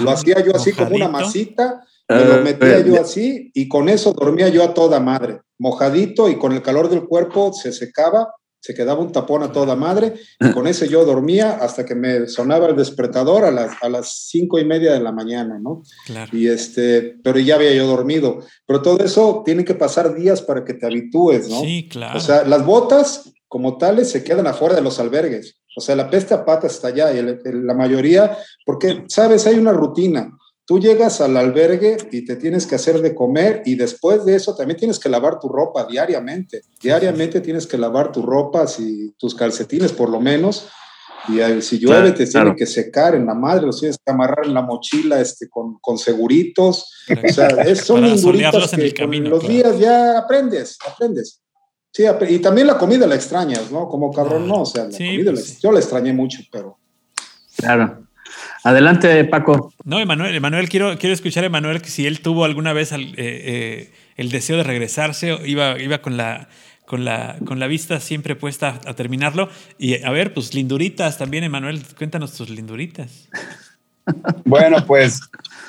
[0.00, 4.12] lo hacía yo así como una masita, me lo metía yo así y con eso
[4.12, 8.74] dormía yo a toda madre mojadito y con el calor del cuerpo se secaba, se
[8.74, 12.68] quedaba un tapón a toda madre, y con ese yo dormía hasta que me sonaba
[12.68, 15.82] el despertador a las, a las cinco y media de la mañana, ¿no?
[16.06, 16.36] Claro.
[16.36, 18.40] Y este, pero ya había yo dormido.
[18.66, 21.60] Pero todo eso tiene que pasar días para que te habitúes, ¿no?
[21.60, 22.16] Sí, claro.
[22.16, 25.60] O sea, las botas como tales se quedan afuera de los albergues.
[25.76, 29.72] O sea, la peste a patas está allá y la mayoría, porque, sabes, hay una
[29.72, 30.30] rutina.
[30.66, 34.54] Tú llegas al albergue y te tienes que hacer de comer y después de eso
[34.54, 36.62] también tienes que lavar tu ropa diariamente.
[36.80, 40.68] Diariamente tienes que lavar tu ropa, si, tus calcetines por lo menos.
[41.28, 44.54] Y si llueve te tiene que secar en la madre, los tienes que amarrar en
[44.54, 46.92] la mochila este, con, con seguritos.
[47.10, 51.42] O sea, es, son induritas que con los días ya aprendes, aprendes.
[51.90, 53.88] Sí, y también la comida la extrañas, ¿no?
[53.88, 54.62] Como cabrón, no.
[54.62, 56.78] O sea, la comida pues yo la extrañé mucho, pero...
[57.56, 58.03] Claro.
[58.64, 59.72] Adelante, Paco.
[59.84, 63.10] No, Emanuel, Emanuel, quiero, quiero escuchar a Emanuel que si él tuvo alguna vez el,
[63.10, 66.48] eh, eh, el deseo de regresarse, iba, iba con la
[66.86, 69.48] con la, con la vista siempre puesta a terminarlo.
[69.78, 73.28] Y a ver, pues linduritas también, Emanuel, cuéntanos tus linduritas.
[74.44, 75.18] Bueno, pues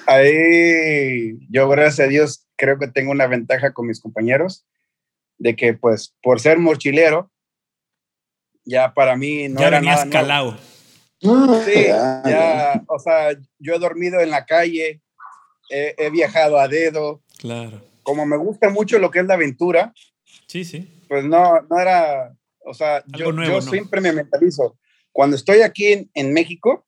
[0.07, 4.65] ahí yo, gracias a Dios, creo que tengo una ventaja con mis compañeros,
[5.37, 7.31] de que pues por ser mochilero,
[8.65, 10.09] ya para mí no era nada.
[10.09, 10.57] Calao.
[11.19, 15.01] Sí, ya, o sea, yo he dormido en la calle,
[15.69, 17.21] he, viajado a dedo.
[17.39, 17.81] Claro.
[18.03, 19.93] Como me gusta mucho lo que es la aventura.
[20.47, 21.03] Sí, sí.
[21.07, 22.35] Pues no, no era,
[22.65, 24.77] o sea, yo, yo siempre me mentalizo.
[25.11, 26.85] Cuando estoy aquí en, México,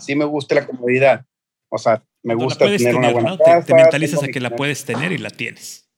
[0.00, 1.24] sí me gusta la comodidad.
[1.68, 5.12] O sea, me gusta tener, una buena casa, te, mentalizas a que la puedes tener
[5.12, 5.88] y la tienes.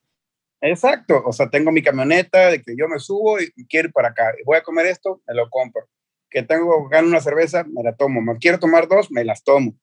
[0.60, 4.08] Exacto, o sea, tengo mi camioneta de que yo me subo y quiero ir para
[4.08, 4.32] acá.
[4.44, 5.86] Voy a comer esto, me lo compro
[6.30, 8.20] que tengo ganar una cerveza, me la tomo.
[8.20, 9.78] Me quiero tomar dos, me las tomo.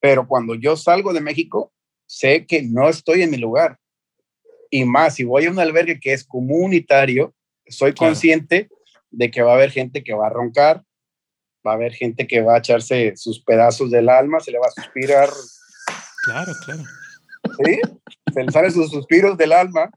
[0.00, 1.72] Pero cuando yo salgo de México,
[2.06, 3.78] sé que no estoy en mi lugar.
[4.70, 7.34] Y más, si voy a un albergue que es comunitario,
[7.66, 8.68] soy consciente
[9.10, 10.84] de que va a haber gente que va a roncar,
[11.66, 14.66] va a haber gente que va a echarse sus pedazos del alma, se le va
[14.66, 15.28] a suspirar.
[16.24, 16.82] Claro, claro.
[17.64, 17.80] Sí,
[18.32, 19.90] se le salen sus suspiros del alma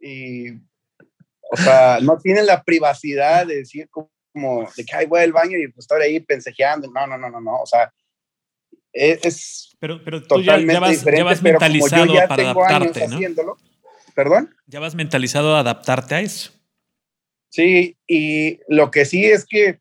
[0.00, 5.20] y, o sea, no tienen la privacidad de decir cómo como de que, ay, voy
[5.20, 6.90] al baño y pues estoy ahí pensejeando.
[6.92, 7.60] No, no, no, no, no.
[7.60, 7.92] O sea,
[8.92, 13.16] es, pero, pero tú totalmente ya, vas, ya vas mentalizado para adaptarte, ¿no?
[13.16, 13.56] Haciéndolo,
[14.14, 14.54] ¿Perdón?
[14.66, 16.52] Ya vas mentalizado a adaptarte a eso.
[17.50, 19.78] Sí, y lo que sí es que,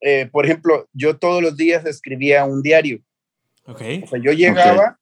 [0.00, 3.00] eh, por ejemplo, yo todos los días escribía un diario.
[3.66, 3.82] Ok.
[4.04, 4.98] O sea, yo llegaba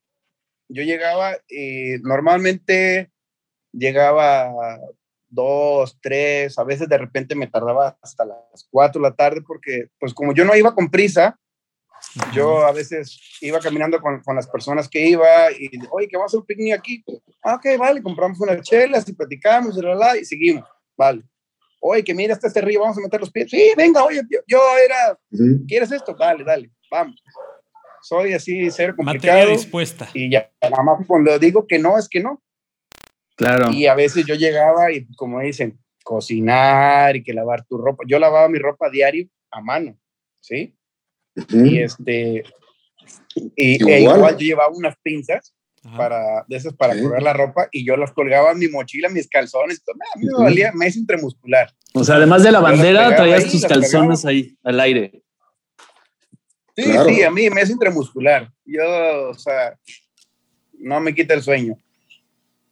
[0.68, 3.10] yo llegaba y normalmente
[3.72, 4.50] llegaba
[5.34, 9.88] dos, tres, a veces de repente me tardaba hasta las cuatro de la tarde porque
[9.98, 11.38] pues como yo no iba con prisa,
[12.32, 16.30] yo a veces iba caminando con, con, las personas que iba y, oye, que vamos
[16.30, 17.04] a hacer un picnic aquí.
[17.42, 20.64] Ah, ok, vale, compramos unas chelas y platicamos y, y seguimos,
[20.96, 21.22] vale.
[21.80, 23.50] Oye, que mira, hasta este río, vamos a meter los pies.
[23.50, 25.18] Sí, venga, oye, yo, era,
[25.66, 26.14] ¿quieres esto?
[26.14, 27.22] Dale, dale, vamos.
[28.00, 29.38] Soy así, ser complicado.
[29.38, 30.08] Materia dispuesta.
[30.12, 32.42] Y ya, nada más cuando digo que no, es que no.
[33.36, 33.70] Claro.
[33.72, 38.04] Y a veces yo llegaba y, como dicen, cocinar y que lavar tu ropa.
[38.06, 39.98] Yo lavaba mi ropa diario a mano,
[40.40, 40.76] ¿sí?
[41.48, 42.44] Y este,
[43.34, 44.36] y, e igual.
[44.36, 45.52] yo llevaba unas pinzas
[45.96, 49.28] para, de esas para correr la ropa y yo las colgaba en mi mochila, mis
[49.28, 49.96] calzones, todo.
[50.14, 51.72] a mí me valía mes intramuscular.
[51.92, 55.22] O sea, además de la bandera, traías tus calzones ahí al aire.
[56.76, 58.50] Sí, sí, a mí mes intramuscular.
[58.64, 59.78] Yo, o sea,
[60.78, 61.78] no me quita el sueño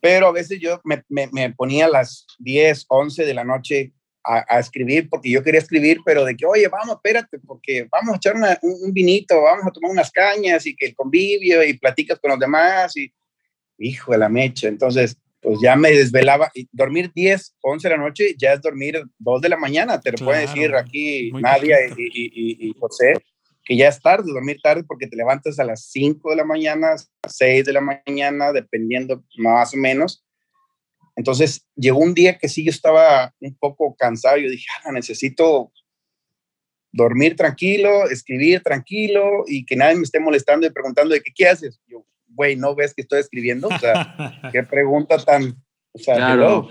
[0.03, 3.93] pero a veces yo me, me, ponía a las 10, 11 de la noche
[4.25, 8.17] a, escribir porque yo quería escribir, pero de que, oye, vamos, espérate, porque vamos a
[8.17, 12.33] echar un, vinito, vamos a tomar unas cañas y que el convivio y platicas con
[12.33, 13.13] los demás y,
[13.79, 18.03] hijo de la mecha, entonces, pues ya me desvelaba y dormir 10, 11 de la
[18.03, 22.03] noche ya es dormir 2 de la mañana, te lo puede decir aquí Nadia y,
[22.13, 23.15] y, y, José,
[23.65, 26.89] que ya es tarde, dormir tarde porque te levantas a las 5 de la mañana,
[26.89, 30.25] a las 6 de la mañana, dependiendo más o menos.
[31.15, 35.73] Entonces llegó un día que sí yo estaba un poco cansado, yo dije, ah, necesito
[36.91, 41.49] dormir tranquilo, escribir tranquilo y que nadie me esté molestando y preguntando de qué, qué
[41.49, 41.81] haces.
[41.87, 43.69] Yo, güey, ¿no ves que estoy escribiendo?
[43.69, 44.15] O sea,
[44.53, 45.57] qué pregunta tan...
[45.93, 46.71] O sea, claro.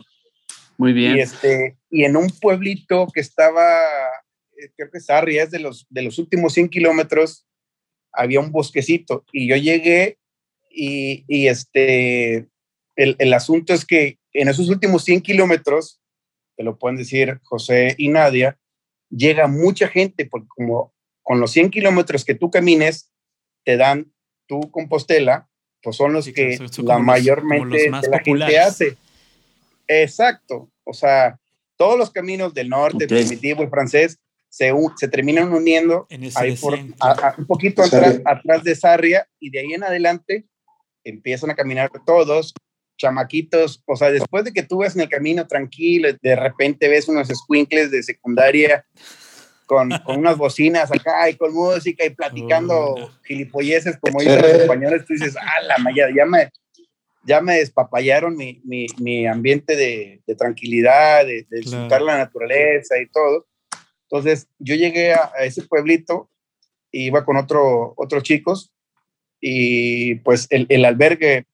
[0.77, 1.17] Muy bien.
[1.17, 3.79] Y, este, y en un pueblito que estaba
[4.75, 7.45] creo que Sarria es de los, de los últimos 100 kilómetros,
[8.11, 10.17] había un bosquecito y yo llegué
[10.69, 12.47] y, y este,
[12.95, 16.01] el, el, asunto es que en esos últimos 100 kilómetros,
[16.55, 18.57] te lo pueden decir José y Nadia,
[19.09, 23.11] llega mucha gente, porque como con los 100 kilómetros que tú camines,
[23.63, 24.11] te dan
[24.47, 25.47] tu compostela,
[25.81, 28.97] pues son los que la mayormente de la gente hace.
[29.87, 31.39] Exacto, o sea,
[31.75, 34.19] todos los caminos del norte, primitivo y francés,
[34.51, 39.73] se, se terminan uniendo ahí por, un poquito atrás, atrás, de Sarria y de ahí
[39.73, 40.45] en adelante
[41.05, 42.53] empiezan a caminar todos,
[42.97, 47.07] chamaquitos, o sea, después de que tú ves en el camino tranquilo, de repente ves
[47.07, 48.85] unos squinkles de secundaria
[49.65, 55.05] con, con unas bocinas acá y con música y platicando gilipolleces, como dicen los españoles,
[55.05, 56.49] tú dices, ah, la maya, ya me,
[57.23, 62.99] ya me despapallaron mi, mi, mi ambiente de, de, tranquilidad, de, de disfrutar la naturaleza
[62.99, 63.47] y todo.
[64.11, 66.29] Entonces, yo llegué a, ese pueblito,
[66.91, 68.73] iba con otro, otros chicos,
[69.39, 71.45] y pues el, el albergue,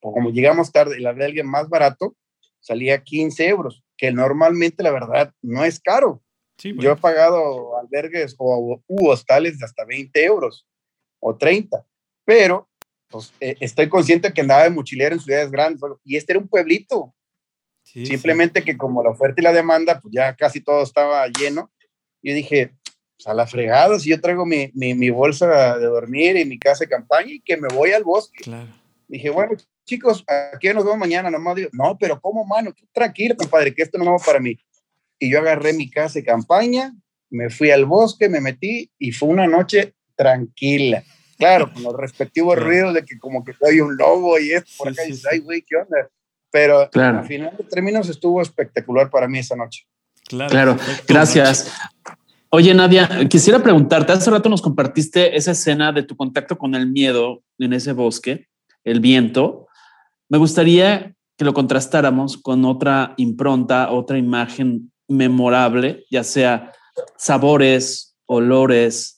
[0.00, 2.14] como llegamos tarde, el albergue más barato
[2.60, 6.22] salía 15 euros, que normalmente la verdad no es caro.
[6.58, 10.66] Yo he pagado albergues o u hostales de hasta 20 euros
[11.18, 11.84] o 30,
[12.24, 12.68] pero
[13.08, 16.48] pues, eh, estoy consciente que andaba de mochilero en ciudades grandes y este era un
[16.48, 17.14] pueblito.
[17.82, 21.70] Simplemente que como la oferta y la demanda, pues ya casi todo estaba lleno
[22.26, 22.72] yo dije,
[23.16, 26.58] pues a la fregada, si yo traigo mi, mi, mi, bolsa de dormir y mi
[26.58, 28.42] casa de campaña y que me voy al bosque.
[28.42, 28.68] Claro.
[29.06, 29.52] Dije, bueno,
[29.84, 31.30] chicos, aquí nos vemos mañana.
[31.30, 32.74] Nomás digo, no, pero ¿cómo, mano?
[32.92, 34.58] tranquilo, compadre, que esto no va para mí.
[35.20, 36.92] Y yo agarré mi casa de campaña,
[37.30, 41.04] me fui al bosque, me metí y fue una noche tranquila.
[41.38, 44.88] Claro, con los respectivos ruidos de que como que soy un lobo y esto por
[44.88, 46.10] acá, y dices, ay, güey, ¿qué onda?
[46.50, 49.86] Pero al final de términos estuvo espectacular para mí esa noche.
[50.28, 51.72] Claro, gracias.
[52.50, 56.88] Oye, Nadia, quisiera preguntarte, hace rato nos compartiste esa escena de tu contacto con el
[56.88, 58.48] miedo en ese bosque,
[58.84, 59.66] el viento.
[60.28, 66.72] Me gustaría que lo contrastáramos con otra impronta, otra imagen memorable, ya sea
[67.16, 69.15] sabores, olores,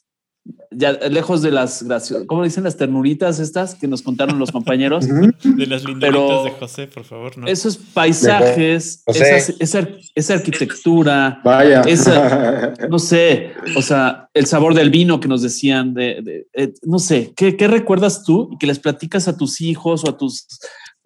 [0.71, 5.07] ya lejos de las gracias, ¿cómo dicen las ternuritas estas que nos contaron los compañeros?
[5.07, 7.39] de las linduritas de José, por favor.
[7.39, 7.47] ¿no?
[7.47, 11.83] Esos paisajes, esa, arquitectura, Vaya.
[12.91, 17.33] no sé, o sea, el sabor del vino que nos decían, de, eh, no sé,
[17.37, 20.47] ¿qué, recuerdas tú y que les platicas a tus hijos o a tus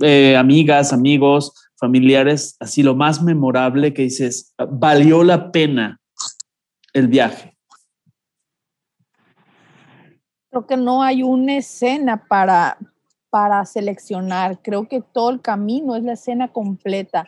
[0.00, 6.00] eh, amigas, amigos, familiares, así lo más memorable que dices, valió la pena
[6.92, 7.51] el viaje?
[10.53, 12.76] Creo que no hay una escena para,
[13.30, 14.61] para seleccionar.
[14.61, 17.26] Creo que todo el camino es la escena completa.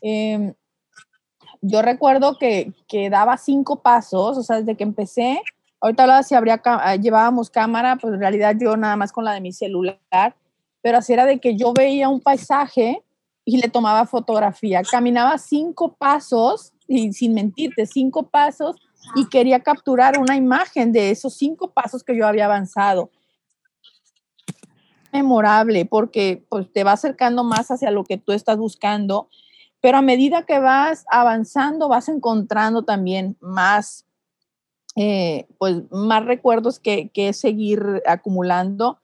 [0.00, 0.54] Em,
[1.60, 5.42] yo recuerdo que, que, daba cinco pasos, o sea, desde que empecé,
[5.80, 9.32] ahorita hablaba si habría, ah, llevábamos cámara, pues en realidad yo nada más con la
[9.32, 10.36] de mi celular,
[10.80, 13.02] pero así era de que yo veía un paisaje
[13.44, 14.82] y le tomaba fotografía.
[14.88, 18.76] Caminaba cinco pasos, y sin mentirte, cinco pasos,
[19.14, 23.10] y quería capturar una imagen de esos cinco pasos que yo había avanzado.
[25.12, 29.28] Memorable, porque pues, te va acercando más hacia lo que tú estás buscando,
[29.80, 34.06] pero a medida que vas avanzando, vas encontrando también más,
[34.96, 39.00] eh, pues, más recuerdos que, que seguir acumulando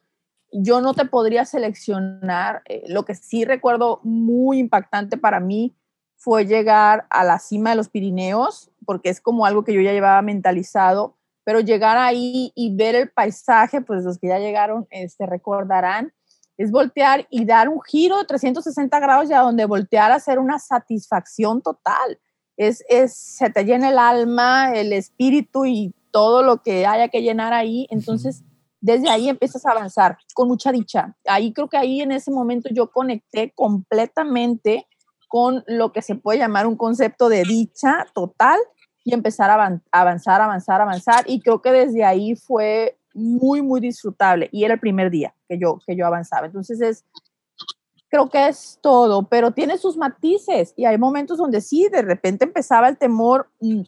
[0.52, 2.62] yo no te podría seleccionar.
[2.66, 5.74] Eh, lo que sí recuerdo muy impactante para mí
[6.16, 9.92] fue llegar a la cima de los Pirineos, porque es como algo que yo ya
[9.92, 15.26] llevaba mentalizado, pero llegar ahí y ver el paisaje, pues los que ya llegaron este,
[15.26, 16.12] recordarán,
[16.56, 20.38] es voltear y dar un giro de 360 grados y a donde voltear a hacer
[20.38, 22.18] una satisfacción total.
[22.56, 27.20] Es, es, se te llena el alma, el espíritu y todo lo que haya que
[27.20, 27.86] llenar ahí.
[27.90, 28.42] Entonces,
[28.80, 31.14] desde ahí empiezas a avanzar con mucha dicha.
[31.26, 34.86] Ahí creo que ahí en ese momento yo conecté completamente
[35.28, 38.58] con lo que se puede llamar un concepto de dicha total
[39.04, 39.54] y empezar a
[39.92, 41.24] avanzar, avanzar, avanzar.
[41.26, 44.48] Y creo que desde ahí fue muy, muy disfrutable.
[44.52, 46.46] Y era el primer día que yo, que yo avanzaba.
[46.46, 47.04] Entonces es,
[48.08, 50.74] creo que es todo, pero tiene sus matices.
[50.76, 53.82] Y hay momentos donde sí, de repente empezaba el temor, mm,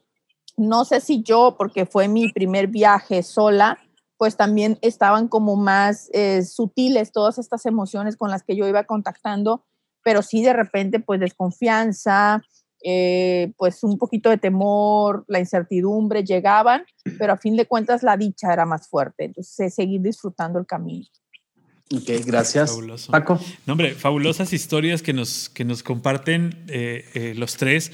[0.56, 3.78] no sé si yo, porque fue mi primer viaje sola,
[4.16, 8.84] pues también estaban como más eh, sutiles todas estas emociones con las que yo iba
[8.84, 9.64] contactando,
[10.02, 12.42] pero sí de repente pues desconfianza,
[12.84, 16.84] eh, pues un poquito de temor, la incertidumbre llegaban,
[17.18, 21.06] pero a fin de cuentas la dicha era más fuerte, entonces seguir disfrutando el camino.
[21.90, 22.78] Ok, gracias.
[23.10, 23.40] Paco.
[23.64, 27.92] No, hombre, fabulosas historias que nos, que nos comparten eh, los tres,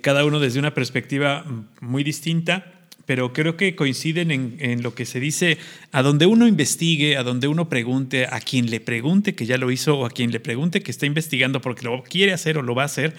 [0.00, 1.44] cada uno desde una perspectiva
[1.80, 5.58] muy distinta pero creo que coinciden en, lo que se dice,
[5.90, 9.70] a donde uno investigue, a donde uno pregunte, a quien le pregunte que ya lo
[9.70, 12.74] hizo o a quien le pregunte que está investigando porque lo quiere hacer o lo
[12.74, 13.14] va a hacer,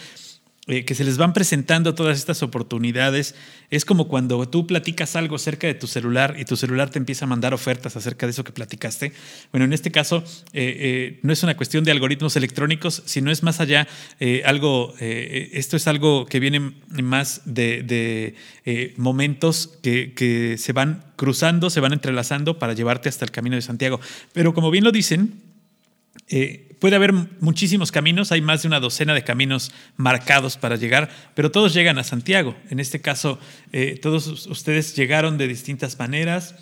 [0.66, 3.36] eh, que se les van presentando todas estas oportunidades.
[3.70, 7.26] Es como cuando tú platicas algo cerca de tu celular y tu celular te empieza
[7.26, 9.12] a mandar ofertas acerca de eso que platicaste.
[9.52, 13.44] Bueno, en este caso eh, eh, no es una cuestión de algoritmos electrónicos, sino es
[13.44, 13.90] más allá
[14.46, 18.36] algo, esto es algo que viene más de,
[18.96, 23.62] momentos que, que se van cruzando, se van entrelazando para llevarte hasta el camino de
[23.62, 24.00] Santiago.
[24.32, 25.53] Pero como bien lo dicen,
[26.84, 31.50] Puede haber muchísimos caminos, hay más de una docena de caminos marcados para llegar, pero
[31.50, 32.58] todos llegan a Santiago.
[32.70, 33.40] En este caso,
[33.72, 36.56] eh, todos ustedes llegaron de distintas maneras,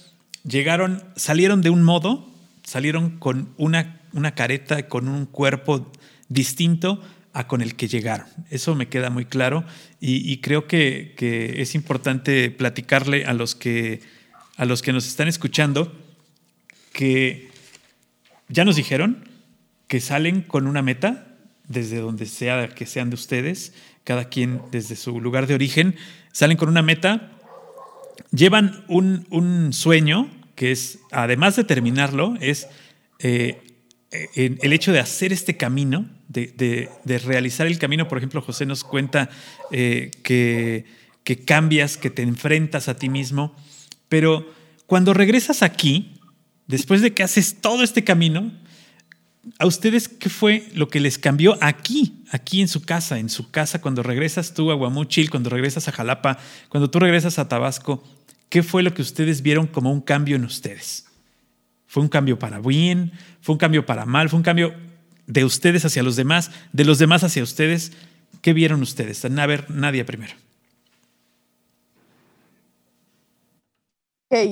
[0.44, 2.30] llegaron, salieron de un modo,
[2.62, 5.92] salieron con una, una careta, con un cuerpo
[6.30, 7.02] distinto
[7.34, 8.28] a con el que llegaron.
[8.52, 9.64] Eso me queda muy claro
[10.00, 14.02] y, creo que, que, es importante platicarle a los, que,
[14.56, 16.00] a los que nos están escuchando
[16.94, 17.50] que
[18.50, 19.31] ya nos dijeron,
[19.92, 21.36] que salen con una meta,
[21.68, 23.74] desde donde sea que sean de ustedes,
[24.06, 25.98] cada quien desde su lugar de origen,
[26.32, 27.34] salen con una meta,
[28.32, 32.70] llevan un, sueño que es, además de terminarlo, es
[33.20, 33.60] eh,
[34.14, 36.90] el hecho de hacer este camino, de,
[37.26, 38.08] realizar el camino.
[38.08, 39.30] Por ejemplo, José nos cuenta
[39.72, 40.86] eh, que,
[41.26, 43.58] que cambias, que te enfrentas a ti mismo,
[44.08, 44.54] pero
[44.86, 46.18] cuando regresas aquí,
[46.68, 48.54] después de que haces todo este camino,
[49.58, 53.50] ¿A ustedes qué fue lo que les cambió aquí, aquí en su casa, en su
[53.50, 56.38] casa, cuando regresas tú a Guamuchil, cuando regresas a Jalapa,
[56.70, 58.04] cuando tú regresas a Tabasco?
[58.50, 61.06] ¿Qué fue lo que ustedes vieron como un cambio en ustedes?
[61.88, 63.14] ¿Fue un cambio para bien?
[63.42, 64.30] ¿Fue un cambio para mal?
[64.30, 64.74] ¿Fue un cambio
[65.26, 66.52] de ustedes hacia los demás?
[66.72, 67.94] ¿De los demás hacia ustedes?
[68.42, 69.26] ¿Qué vieron ustedes?
[69.26, 70.34] A ver, nadie primero.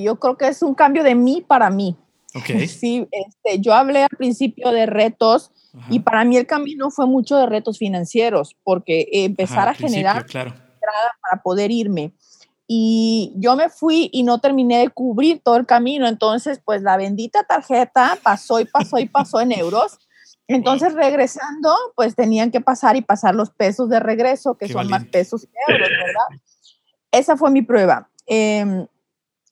[0.02, 1.96] yo creo que es un cambio de mí para mí.
[2.68, 5.50] Sí, este, yo hablé al principio de retos
[5.88, 10.54] y para mí el camino fue mucho de retos financieros, porque empezar a generar claro.
[11.22, 12.12] para poder irme.
[12.66, 16.96] Y yo me fui y no terminé de cubrir todo el camino, entonces pues la
[16.96, 19.98] bendita tarjeta pasó y pasó y pasó en euros.
[20.46, 25.04] Entonces regresando, pues tenían que pasar y pasar los pesos de regreso, que son más
[25.04, 26.42] pesos que euros, ¿verdad?
[27.12, 28.10] Esa fue mi prueba.
[28.26, 28.86] Em,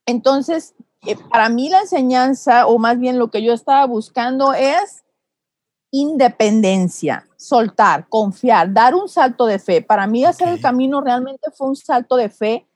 [0.06, 0.74] entonces,
[1.06, 5.04] eh, para mí la enseñanza, o más bien lo que yo estaba buscando es
[5.90, 9.80] independencia, soltar, confiar, dar un salto de fe.
[9.80, 12.66] Para mí hacer el camino realmente fue un salto de fe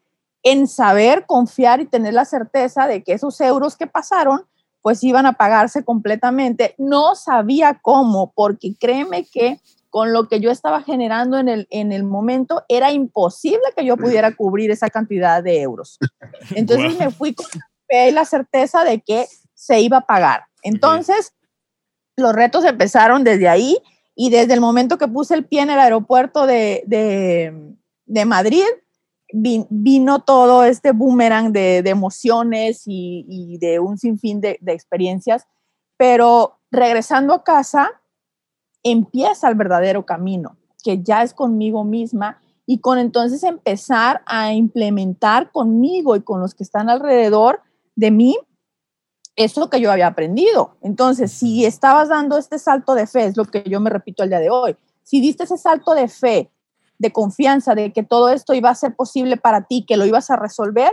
[0.43, 4.47] en saber, confiar y tener la certeza de que esos euros que pasaron,
[4.81, 6.75] pues iban a pagarse completamente.
[6.79, 11.93] No sabía cómo, porque créeme que con lo que yo estaba generando en el, en
[11.93, 15.99] el momento, era imposible que yo pudiera cubrir esa cantidad de euros.
[16.57, 17.72] Entonces me fui con la
[18.25, 20.45] certeza de que se iba a pagar.
[20.63, 21.35] Entonces,
[22.17, 23.79] los retos empezaron desde ahí
[24.15, 28.65] y desde el momento que puse el pie en el aeropuerto de, de, Madrid,
[29.33, 35.47] vino todo este boomerang de, emociones y, de un sinfín de, experiencias,
[35.97, 37.91] pero regresando a casa,
[38.83, 45.51] empieza el verdadero camino, que ya es conmigo misma y con entonces empezar a implementar
[45.51, 47.61] conmigo y con los que están alrededor
[47.95, 48.37] de mí
[49.37, 50.77] eso que yo había aprendido.
[50.83, 54.29] Entonces, si estabas dando este salto de fe, es lo que yo me repito el
[54.29, 56.51] día de hoy, si diste ese salto de fe,
[56.99, 60.31] de confianza, de que todo esto iba a ser posible para ti, que lo ibas
[60.31, 60.93] a resolver,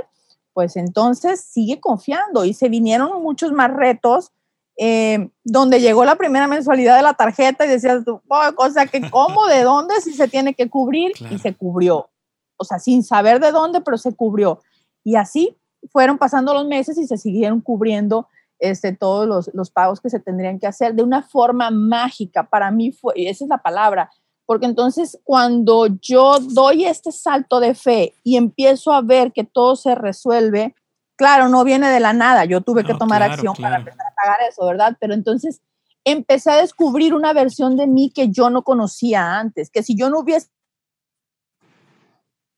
[0.53, 2.45] pues entonces sigue confiando.
[2.45, 4.31] Y se vinieron muchos más retos,
[4.77, 9.45] eh, donde llegó la primera mensualidad de la tarjeta y decías oh, cosa que cómo,
[9.45, 12.09] de dónde, si se tiene que cubrir, y se cubrió.
[12.57, 14.61] O sea, sin saber de dónde, pero se cubrió.
[15.03, 15.58] Y así
[15.91, 18.27] fueron pasando los meses y se siguieron cubriendo
[18.59, 22.43] este, todos los, los, pagos que se tendrían que hacer de una forma mágica.
[22.43, 24.11] Para mí fue, y esa es la palabra,
[24.45, 29.75] porque entonces cuando yo doy este salto de fe y empiezo a ver que todo
[29.75, 30.75] se resuelve,
[31.15, 34.39] claro, no viene de la nada, yo tuve que tomar acción para empezar a pagar
[34.49, 34.97] eso, ¿verdad?
[34.99, 35.61] Pero entonces
[36.03, 40.09] empecé a descubrir una versión de mí que yo no conocía antes, que si yo
[40.09, 40.47] no hubiese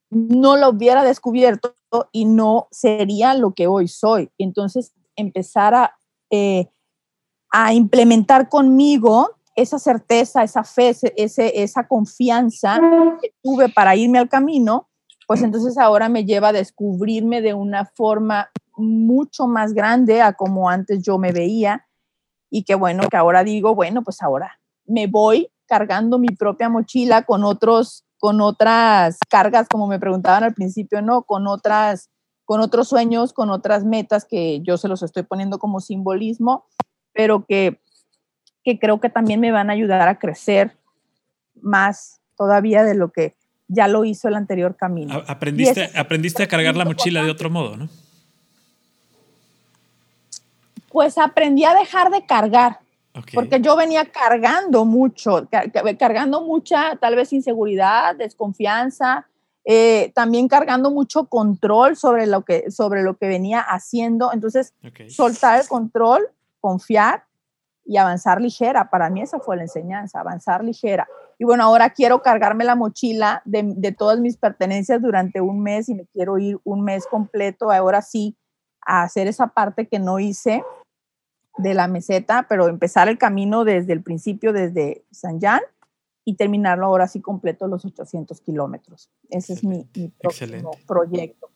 [0.10, 1.74] no lo hubiera descubierto
[2.12, 4.30] y no sería lo que hoy soy.
[4.38, 5.98] Entonces, empezar a,
[6.30, 6.70] eh,
[7.52, 12.80] a implementar conmigo esa certeza, esa fe, ese, esa confianza
[13.22, 14.88] que tuve para irme al camino,
[15.28, 20.70] pues entonces ahora me lleva a descubrirme de una forma mucho más grande a como
[20.70, 21.88] antes yo me veía
[22.50, 27.24] y que bueno, que ahora digo, bueno, pues ahora me voy cargando mi propia mochila
[27.24, 31.24] con otros con otras cargas, como me preguntaban al principio, ¿no?
[31.24, 32.12] Con otras,
[32.46, 36.68] con otros sueños, con otras metas que yo se los estoy poniendo como simbolismo,
[37.14, 37.82] pero que,
[38.64, 40.78] que creo que también me van a ayudar a crecer
[41.64, 43.36] más todavía de lo que
[43.68, 45.24] ya lo hizo el anterior camino.
[45.26, 47.90] Aprendiste, aprendiste a cargar la mochila de otro modo, ¿no?
[50.92, 52.81] Pues aprendí a dejar de cargar.
[53.34, 55.48] Porque yo venía cargando mucho,
[56.00, 59.28] cargando mucha tal vez inseguridad, desconfianza,
[59.66, 64.32] eh, también cargando mucho control sobre lo que, sobre lo que venía haciendo.
[64.32, 64.74] Entonces,
[65.10, 66.30] soltar el control,
[66.62, 67.26] confiar
[67.86, 68.90] y avanzar ligera.
[68.90, 71.08] Para mí esa fue la enseñanza, avanzar ligera.
[71.38, 75.90] Y bueno, ahora quiero cargarme la mochila de, de todas mis pertenencias durante un mes
[75.90, 78.38] y me quiero ir un mes completo, ahora sí,
[78.86, 80.64] a hacer esa parte que no hice
[81.58, 85.62] de la meseta, pero empezar el camino desde el principio, desde San Jan,
[86.24, 89.10] y terminarlo ahora sí completo los 800 kilómetros.
[89.30, 89.88] Ese es mi,
[90.20, 91.50] próximo proyecto.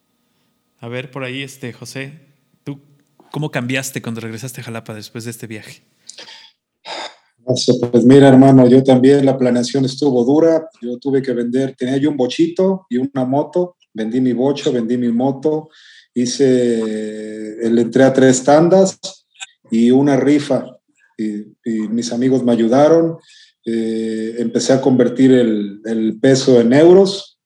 [0.79, 2.19] A ver, por ahí, este, José,
[2.63, 2.79] ¿tú
[3.31, 5.83] cómo cambiaste cuando regresaste a Jalapa después de este viaje?
[7.45, 10.67] Pues mira, hermano, yo también la planeación estuvo dura.
[10.81, 13.77] Yo tuve que vender, tenía yo un bochito y una moto.
[13.93, 15.69] Vendí mi bocho, vendí mi moto,
[16.13, 19.24] hice, le entré a tres tandas
[19.71, 20.65] y una rifa.
[21.17, 21.45] Y,
[21.89, 23.17] mis amigos me ayudaron.
[23.65, 27.39] Eh, empecé a convertir el, el, peso en euros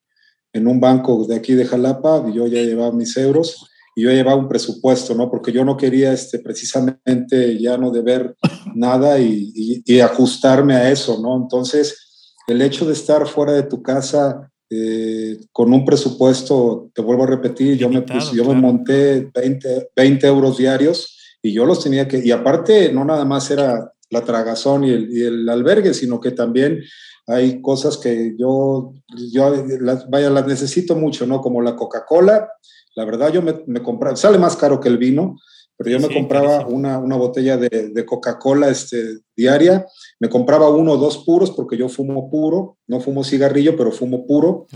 [0.52, 2.26] en un banco de aquí de Jalapa.
[2.30, 5.30] Y yo ya llevaba mis euros y yo llevaba un presupuesto, ¿no?
[5.30, 8.36] Porque yo no quería este, precisamente ya no deber
[8.76, 9.52] nada y,
[9.86, 11.36] y, ajustarme a eso, ¿no?
[11.36, 17.24] Entonces, el hecho de estar fuera de tu casa eh, con un presupuesto, te vuelvo
[17.24, 21.84] a repetir, yo me, puse, yo me monté 20, 20 euros diarios y yo los
[21.84, 25.94] tenía que, y aparte no nada más era la tragazón y el, y el albergue,
[25.94, 26.82] sino que también
[27.28, 28.94] hay cosas que yo,
[29.32, 31.42] yo las, vaya, las necesito mucho, ¿no?
[31.42, 32.50] Como la Coca-Cola,
[32.96, 35.38] la verdad yo me, me compraba, sale más caro que el vino,
[35.78, 39.86] pero yo me compraba una, una, botella de, de Coca-Cola este, diaria,
[40.20, 44.28] me compraba uno o dos puros porque yo fumo puro, no fumo cigarrillo, pero fumo
[44.28, 44.68] puro.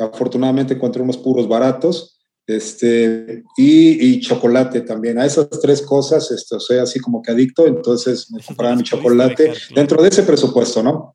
[0.00, 2.17] Afortunadamente encontré unos puros baratos
[2.48, 5.18] este, y, chocolate también.
[5.18, 9.52] A esas tres cosas esto, soy así como que adicto, entonces me compraba mi chocolate
[9.74, 11.14] dentro de ese presupuesto, ¿no?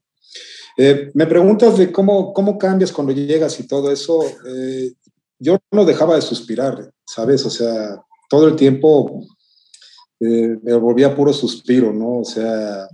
[0.78, 4.24] Eh, me preguntas de cómo, cómo cambias cuando llegas y todo eso.
[4.48, 4.94] Eh,
[5.40, 7.44] yo no dejaba de suspirar, ¿sabes?
[7.48, 8.00] O sea,
[8.30, 9.26] todo el tiempo
[10.20, 12.20] eh, me volvía puro suspiro, ¿no?
[12.20, 12.88] O sea,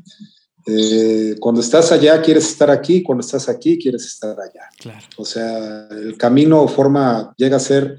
[1.39, 4.69] cuando estás allá quieres estar aquí, cuando estás aquí quieres estar allá.
[4.77, 5.05] Claro.
[5.17, 7.97] O sea, el camino forma, llega a ser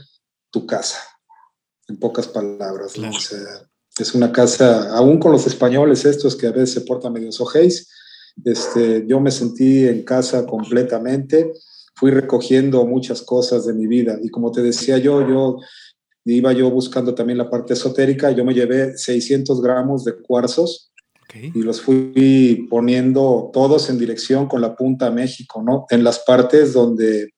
[0.51, 0.99] tu casa,
[1.89, 2.95] en pocas palabras.
[3.99, 7.89] es una casa, aún con los españoles estos que a veces se portan medio sojéis,
[8.45, 11.53] este, yo me sentí en casa completamente,
[11.95, 15.57] fui recogiendo muchas cosas de mi vida y como te decía yo, yo
[16.25, 20.91] iba yo buscando también la parte esotérica, yo me llevé 600 gramos de cuarzos
[21.55, 25.87] Y los fui poniendo todos en dirección con la punta a México, ¿no?
[25.89, 27.35] En las partes donde,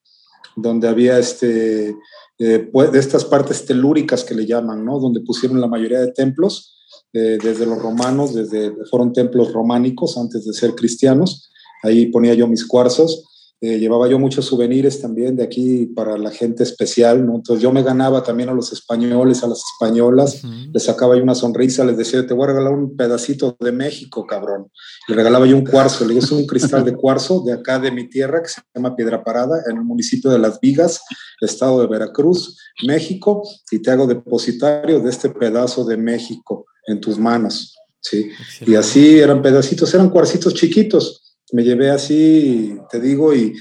[0.55, 1.95] donde había este,
[2.39, 4.99] eh, de estas partes telúricas que le llaman, ¿no?
[4.99, 6.77] Donde pusieron la mayoría de templos,
[7.13, 11.49] eh, desde los romanos, desde fueron templos románicos antes de ser cristianos.
[11.83, 13.23] Ahí ponía yo mis cuarzos
[13.65, 17.35] eh, llevaba yo muchos souvenirs también de aquí para la gente especial, ¿no?
[17.35, 20.41] Entonces yo me ganaba también a los españoles, a las españolas,
[20.73, 24.27] les sacaba yo una sonrisa, les decía, te voy a regalar un pedacito de México,
[24.27, 24.69] cabrón.
[25.07, 27.89] Le regalaba yo un cuarzo, le digo, es un cristal de cuarzo de acá de
[27.89, 30.99] mi tierra que se llama Piedra Parada, en el municipio de Las Vigas,
[31.39, 37.17] estado de Veracruz, México, y te hago depositario de este pedazo de México en tus
[37.17, 38.29] manos, ¿sí?
[38.67, 41.22] Y así eran pedacitos, eran cuarcitos chiquitos
[41.53, 43.53] me llevé así, te digo, y,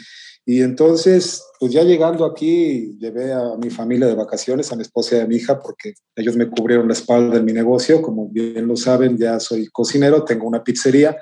[0.47, 5.17] y entonces, pues ya llegando aquí, llevé a mi familia de vacaciones, a mi esposa
[5.17, 8.01] y a mi hija, porque ellos me cubrieron la espalda en mi negocio.
[8.01, 11.17] Como bien lo saben, ya soy cocinero, tengo una pizzería.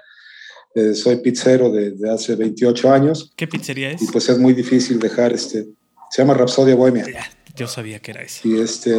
[0.74, 3.32] Eh, soy pizzero desde hace 28 años.
[3.36, 4.02] ¿Qué pizzería es?
[4.02, 5.66] Y pues es muy difícil dejar este.
[6.10, 7.04] Se llama Rapsodia Bohemia.
[7.56, 8.48] Yo sabía que era eso.
[8.48, 8.96] Y este.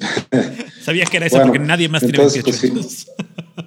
[0.82, 2.86] sabía que era eso porque nadie más tiene 28 pues, años.
[2.86, 3.10] sí,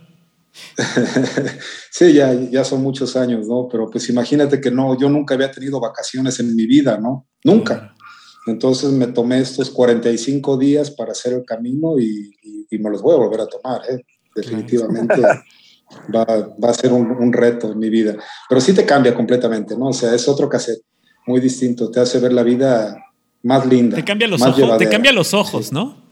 [2.14, 3.68] ya, ya son muchos años, ¿no?
[3.70, 7.28] Pero pues imagínate que no, yo nunca había tenido vacaciones en mi vida, ¿no?
[7.44, 7.94] Nunca.
[8.48, 12.32] Entonces me tomé estos 45 días para hacer el camino y,
[12.72, 14.06] me los voy a volver a tomar, ¿eh?
[14.36, 15.22] Definitivamente
[16.16, 18.16] va, va, a ser un, un, reto en mi vida.
[18.48, 19.88] Pero sí te cambia completamente, ¿no?
[19.88, 20.84] O sea, es otro cassette,
[21.26, 22.96] muy distinto, te hace ver la vida
[23.44, 23.96] más linda.
[23.96, 26.09] Te cambia los, ojos, te cambia los ojos, ¿no?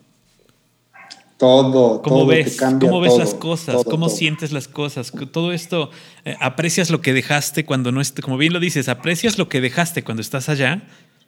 [1.38, 3.84] Todo, ¿Cómo todo ves, ¿Cómo ves las cosas?
[3.84, 5.12] ¿Cómo sientes las cosas?
[5.32, 5.92] Todo esto,
[6.26, 9.62] eh, aprecias lo que dejaste cuando no estés, como bien lo dices, aprecias lo que
[9.62, 10.88] dejaste cuando estás allá,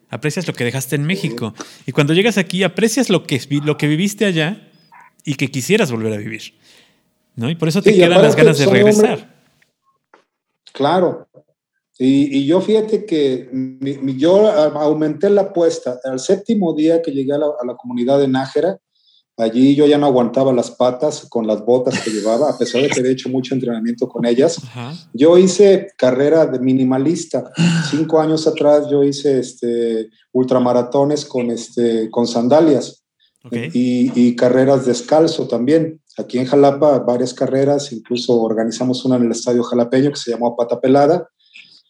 [0.10, 1.54] aprecias lo que dejaste en México.
[1.86, 4.68] Y cuando llegas aquí, aprecias lo que, lo que viviste allá
[5.24, 6.56] y que quisieras volver a vivir.
[7.36, 7.50] ¿no?
[7.52, 9.36] Y por eso te quedan las ganas de regresar.
[10.74, 11.28] Claro.
[12.00, 13.50] Y, yo fíjate que
[14.18, 16.00] yo aumenté la apuesta.
[16.04, 18.80] Al séptimo día que llegué a la, a la comunidad de Nájera,
[19.40, 22.90] Allí yo ya no aguantaba las patas con las botas que llevaba, a pesar de
[22.90, 24.62] que había hecho mucho entrenamiento con ellas.
[25.14, 27.50] Yo hice carrera de minimalista.
[27.90, 33.06] Cinco años atrás yo hice este, ultramaratones con, este, con sandalias
[33.50, 36.02] y, y, carreras descalzo también.
[36.18, 40.58] Aquí en Jalapa varias carreras, incluso organizamos una en el Estadio Jalapeño que se llamó
[40.58, 41.30] Pata Pelada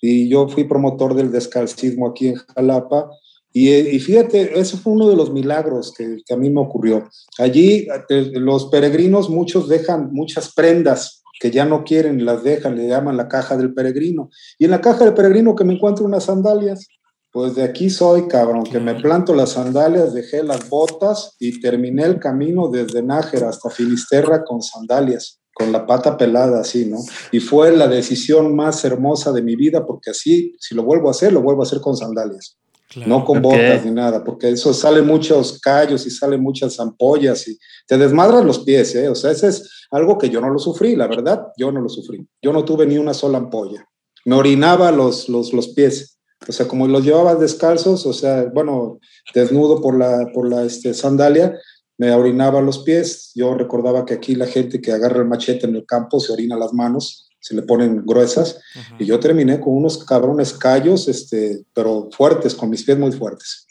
[0.01, 3.09] y yo fui promotor del descalcismo aquí en Jalapa
[3.51, 7.09] y, fíjate, ese fue uno de los milagros que, a mí me ocurrió.
[7.39, 12.88] Allí eh, los peregrinos, muchos dejan muchas prendas que ya no quieren, las dejan, le
[12.88, 14.30] llaman la caja del peregrino.
[14.59, 16.88] Y en la caja del peregrino que me encuentro unas sandalias.
[17.31, 22.03] Pues de aquí soy, cabrón, que me planto las sandalias, dejé las botas y terminé
[22.03, 26.97] el camino desde Nájera hasta Finisterra con sandalias, con la pata pelada así, ¿no?
[27.31, 31.11] Y fue la decisión más hermosa de mi vida porque así, si lo vuelvo a
[31.11, 32.57] hacer, lo vuelvo a hacer con sandalias.
[32.95, 37.57] No con botas ni nada, porque eso sale muchos callos y salen muchas ampollas y
[37.88, 39.07] te desmadran los pies, ¿eh?
[39.10, 41.90] O sea, ese es algo que yo no lo sufrí, la verdad, yo no lo
[41.90, 42.28] sufrí.
[42.41, 43.88] Yo no tuve ni una sola ampolla.
[44.26, 46.18] Me orinaba los, los, los pies.
[46.48, 48.99] O sea, como los llevaba descalzos, o sea, bueno,
[49.36, 51.60] desnudo por la, por la este, sandalia,
[51.98, 53.32] me orinaba los pies.
[53.36, 56.57] Yo recordaba que aquí la gente que agarra el machete en el campo se orina
[56.57, 58.60] las manos se le ponen gruesas.
[58.98, 63.68] Y yo terminé con unos cabrones callos, este, pero fuertes, con mis pies muy fuertes.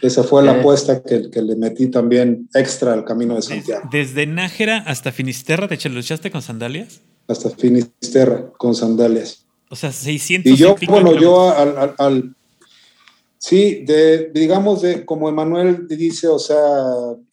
[0.00, 3.88] Esa fue la apuesta que, que, le metí también extra al camino de Santiago.
[3.90, 7.00] ¿Desde Nájera hasta Finisterra te lo echaste con sandalias?
[7.26, 9.44] Hasta Finisterra, con sandalias.
[9.70, 12.34] O sea, 600 Y yo, bueno, yo al, al,
[13.36, 16.58] sí, de, digamos, de, como Emanuel dice, o sea,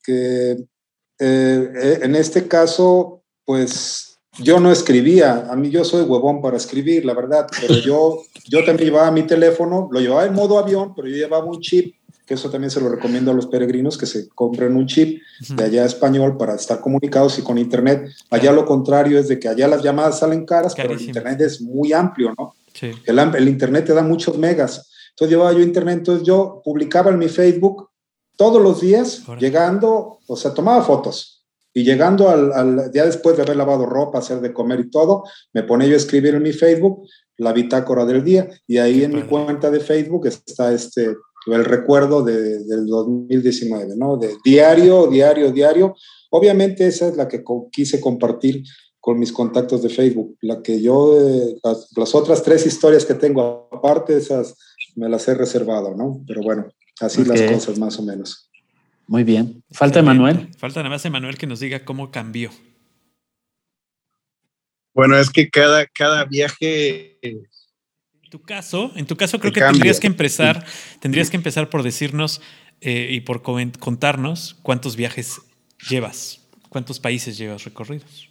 [0.03, 6.41] que eh, eh, en este caso, pues yo no escribía, a mí yo soy huevón
[6.41, 10.57] para escribir, la verdad, pero yo, yo también llevaba mi teléfono, lo llevaba en modo
[10.57, 11.95] avión, pero yo llevaba un chip,
[12.25, 15.63] que eso también se lo recomiendo a los peregrinos, que se compren un chip de
[15.63, 18.09] allá español para estar comunicados y con internet.
[18.31, 21.61] Allá lo contrario es de que allá las llamadas salen caras, pero el internet es
[21.61, 22.55] muy amplio, ¿no?
[22.73, 22.91] Sí.
[23.05, 24.89] El, el internet te da muchos megas.
[25.11, 27.89] Entonces llevaba yo internet, entonces yo publicaba en mi Facebook
[28.35, 31.34] todos los días, llegando, o sea, tomaba fotos
[31.75, 35.23] y llegando al, al, día después de haber lavado ropa, hacer de comer y todo,
[35.53, 37.05] me ponía yo a escribir en mi Facebook
[37.37, 41.15] la bitácora del día y ahí en mi cuenta de Facebook está este
[41.53, 44.17] el recuerdo de, del 2019, ¿no?
[44.17, 45.95] De diario, diario, diario.
[46.31, 48.63] Obviamente esa es la que quise compartir
[48.99, 50.37] con mis contactos de Facebook.
[50.41, 54.55] La que yo, eh, las, otras tres historias que tengo aparte, esas
[54.95, 56.23] me las he reservado, ¿no?
[56.25, 56.67] Pero bueno,
[56.99, 58.49] así las cosas más o menos.
[59.07, 59.63] Muy bien.
[59.71, 60.49] ¿Falta Emanuel?
[60.57, 62.51] Falta nada más Emanuel que nos diga cómo cambió.
[64.93, 69.99] Bueno, es que cada, cada viaje en tu caso, en tu caso creo que tendrías
[69.99, 70.65] que empezar,
[70.99, 72.41] tendrías que empezar por decirnos
[72.81, 75.41] eh, y por contarnos cuántos viajes
[75.89, 78.29] llevas, cuántos países llevas recorridos.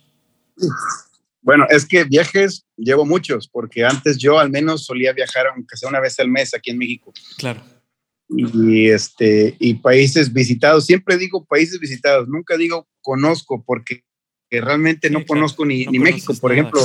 [1.41, 5.89] Bueno, es que viajes llevo muchos, porque antes yo al menos solía viajar aunque sea
[5.89, 7.13] una vez al mes aquí en México.
[7.39, 7.63] Claro.
[8.29, 14.03] Y este y países visitados, siempre digo países visitados, nunca digo conozco porque
[14.51, 16.81] realmente no conozco ni, ni México, por ejemplo.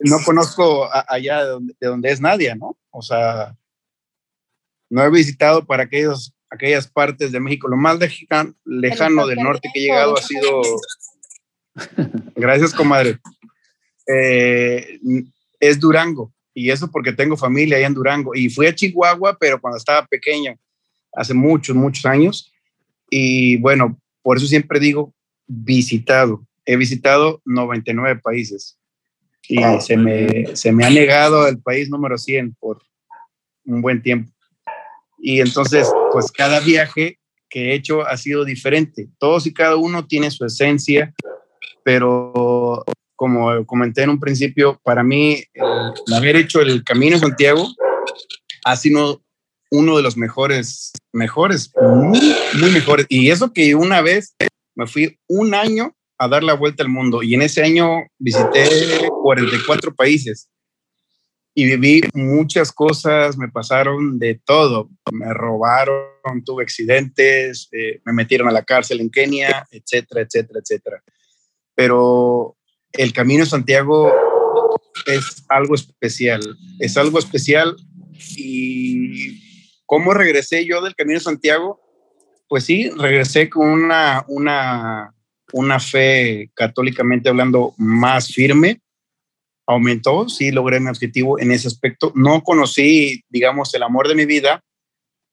[0.00, 2.76] No conozco allá de donde, es Nadia, ¿no?
[2.90, 3.56] O sea,
[4.90, 7.68] no he visitado para aquellos, aquellas partes de México.
[7.68, 10.62] Lo más lejano, del norte que he llegado ha sido...
[12.36, 13.18] Gracias, comadre.
[14.06, 15.00] Eh,
[15.58, 16.33] es Durango.
[16.54, 18.34] Y eso porque tengo familia allá en Durango.
[18.34, 20.54] Y fui a Chihuahua, pero cuando estaba pequeño,
[21.12, 22.52] hace muchos, muchos años.
[23.10, 25.12] Y bueno, por eso siempre digo
[25.46, 26.46] visitado.
[26.64, 28.78] He visitado 99 países
[29.48, 32.80] y se, me, se me ha negado el país número 100 por
[33.66, 34.32] un buen tiempo.
[35.18, 37.18] Y entonces, pues cada viaje
[37.48, 39.08] que he hecho ha sido diferente.
[39.18, 41.14] Todos y cada uno tiene su esencia,
[41.82, 42.84] pero
[43.16, 47.68] como comenté en un principio, para mí el haber hecho el Camino de Santiago
[48.64, 49.22] ha sido
[49.70, 53.06] uno de los mejores, mejores, muy, muy mejores.
[53.08, 54.36] Y eso que una vez
[54.74, 59.08] me fui un año a dar la vuelta al mundo y en ese año visité
[59.22, 60.48] 44 países
[61.54, 68.48] y viví muchas cosas, me pasaron de todo, me robaron, tuve accidentes, eh, me metieron
[68.48, 71.02] a la cárcel en Kenia, etcétera, etcétera, etcétera.
[71.76, 72.56] Pero
[72.94, 74.12] el Camino de Santiago
[75.06, 76.40] es algo especial,
[76.78, 77.76] es algo especial
[78.36, 79.40] y
[79.86, 81.80] ¿cómo regresé yo del Camino de Santiago?
[82.48, 85.14] Pues sí, regresé con una, una,
[85.52, 88.80] una fe católicamente hablando más firme,
[89.66, 92.12] aumentó, sí logré mi objetivo en ese aspecto.
[92.14, 94.62] No conocí, digamos, el amor de mi vida,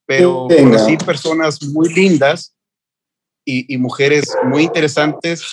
[0.06, 2.56] pero conocí personas muy lindas
[3.46, 5.44] y, mujeres muy interesantes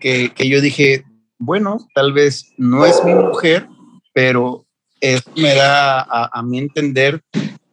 [0.00, 1.04] que, yo dije,
[1.38, 3.68] bueno, tal vez no es mi mujer,
[4.12, 4.66] pero
[5.00, 7.22] eso me da a, a mí entender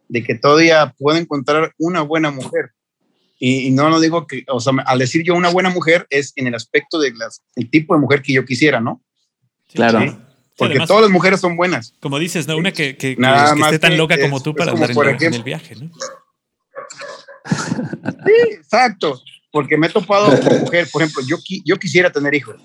[0.08, 2.72] de que todavía puedo encontrar una buena mujer.
[3.38, 6.46] Y, no lo digo que, o sea, al decir yo una buena mujer es en
[6.46, 9.02] el aspecto de las, el tipo de mujer que yo quisiera, ¿no?
[9.72, 10.22] Claro.
[10.56, 11.94] Porque todas las mujeres son buenas.
[12.00, 12.56] Como dices, ¿no?
[12.56, 15.90] Una que, que, esté tan loca como tú para andar en, el viaje, ¿no?
[18.24, 19.20] Sí, exacto.
[19.56, 22.56] Porque me he topado con mujeres, por ejemplo, yo, yo quisiera tener hijos.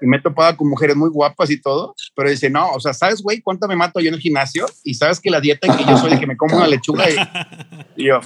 [0.00, 2.94] Y me he topado con mujeres muy guapas y todo, pero dice, no, o sea,
[2.94, 4.64] ¿sabes, güey, cuánto me mato yo en el gimnasio?
[4.84, 7.10] Y sabes que la dieta en que yo soy el que me como una lechuga
[7.10, 7.16] y,
[8.02, 8.20] y yo,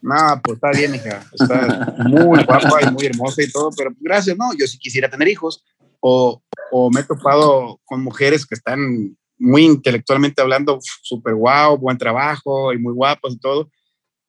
[0.00, 1.24] no, pues está bien, hija.
[1.32, 4.52] Está muy guapa y muy hermosa y todo, pero gracias, no.
[4.56, 5.64] Yo sí quisiera tener hijos.
[5.98, 11.98] O, o me he topado con mujeres que están muy intelectualmente hablando, súper guau, buen
[11.98, 13.70] trabajo y muy guapas y todo,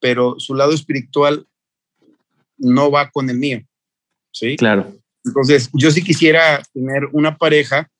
[0.00, 1.46] pero su lado espiritual
[2.56, 3.62] no va con el mío.
[4.32, 4.56] ¿Sí?
[4.56, 4.92] Claro.
[5.24, 7.90] Entonces, yo sí quisiera tener una pareja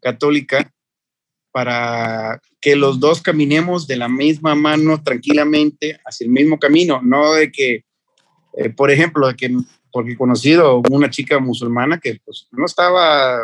[0.00, 0.70] católica
[1.52, 7.34] para que los dos caminemos de la misma mano tranquilamente hacia el mismo camino, no
[7.34, 7.84] de que,
[8.56, 9.56] eh, por ejemplo, de que,
[9.92, 13.38] porque he conocido una chica musulmana que pues no estaba,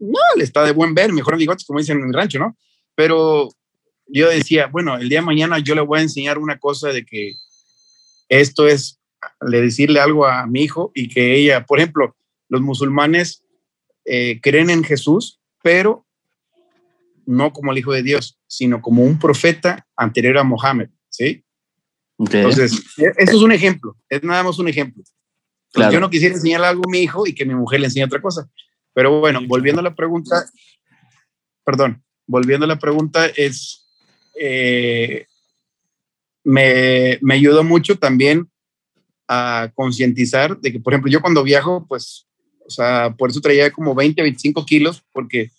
[0.00, 2.56] no, le está de buen ver, mejor amigotes, como dicen en el rancho, ¿no?
[2.96, 3.48] Pero
[4.06, 7.04] yo decía, bueno, el día de mañana yo le voy a enseñar una cosa de
[7.04, 7.34] que
[8.28, 8.99] esto es
[9.46, 12.16] le decirle algo a mi hijo y que ella, por ejemplo,
[12.48, 13.44] los musulmanes
[14.04, 16.06] eh, creen en Jesús, pero
[17.26, 21.44] no como el Hijo de Dios, sino como un profeta anterior a Mohammed, ¿sí?
[22.18, 25.02] Entonces, e, eso es un ejemplo, es nada más un ejemplo.
[25.74, 28.20] Yo no quisiera enseñarle algo a mi hijo y que mi mujer le enseñe otra
[28.20, 28.50] cosa.
[28.92, 30.44] Pero bueno, volviendo a la pregunta,
[31.64, 33.88] perdón, volviendo a la pregunta, es,
[34.34, 35.26] eh,
[36.42, 38.50] me, me ayudó mucho también
[39.32, 42.26] a concientizar de que, por ejemplo, yo cuando viajo, pues,
[42.66, 45.52] o sea, por eso traía como 20, 25 kilos, porque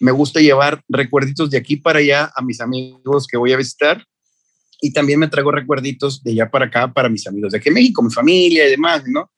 [0.00, 4.04] me gusta llevar recuerditos de aquí para allá a mis amigos que voy a visitar
[4.80, 7.76] y también me traigo recuerditos de allá para acá para mis amigos de aquí en
[7.76, 9.30] México, mi familia y demás, ¿no?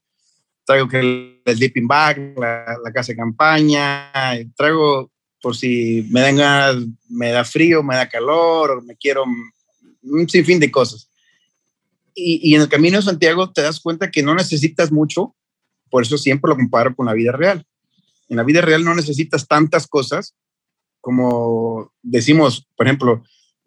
[0.65, 4.11] Traigo que el sleeping bag, la, casa de campaña,
[4.57, 5.13] traigo
[5.43, 9.25] por si me, dan, me da frío, me da calor, me quiero
[10.03, 11.11] un sinfín de cosas.
[12.17, 15.37] Y, y en el camino de Santiago te das cuenta que no necesitas mucho,
[15.91, 17.65] por eso siempre lo comparo con la vida real.
[18.29, 20.35] En la vida real no necesitas tantas cosas
[21.07, 23.23] como decimos, por ejemplo,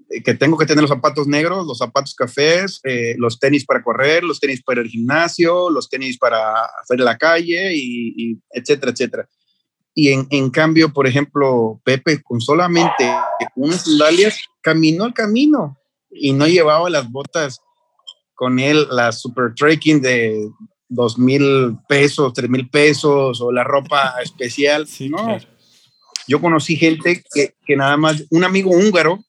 [0.10, 3.82] eh, que tengo que tener los zapatos negros, los zapatos cafés, eh, los tenis para
[3.82, 9.30] correr, los tenis para el gimnasio, los tenis para hacer la calle, y, etcétera, etcétera.
[9.94, 13.10] Y en, en, cambio, por ejemplo, Pepe con solamente
[13.56, 15.78] unas sandalias caminó el camino
[16.12, 17.62] y no llevaba las botas
[18.40, 20.50] con él, la super trekking de
[20.88, 24.88] dos mil pesos, tres mil pesos o la ropa especial.
[25.10, 25.38] no.
[26.26, 29.20] Yo conocí gente que, que, nada más, un amigo húngaro,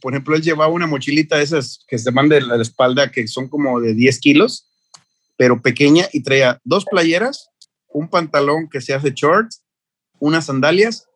[0.00, 3.26] por ejemplo, él llevaba una mochilita de esas que se van de la espalda, que
[3.26, 4.68] son como de 10 kilos,
[5.36, 7.48] pero pequeña, y traía dos playeras,
[7.88, 9.64] un pantalón que se hace shorts,
[10.20, 11.08] unas sandalias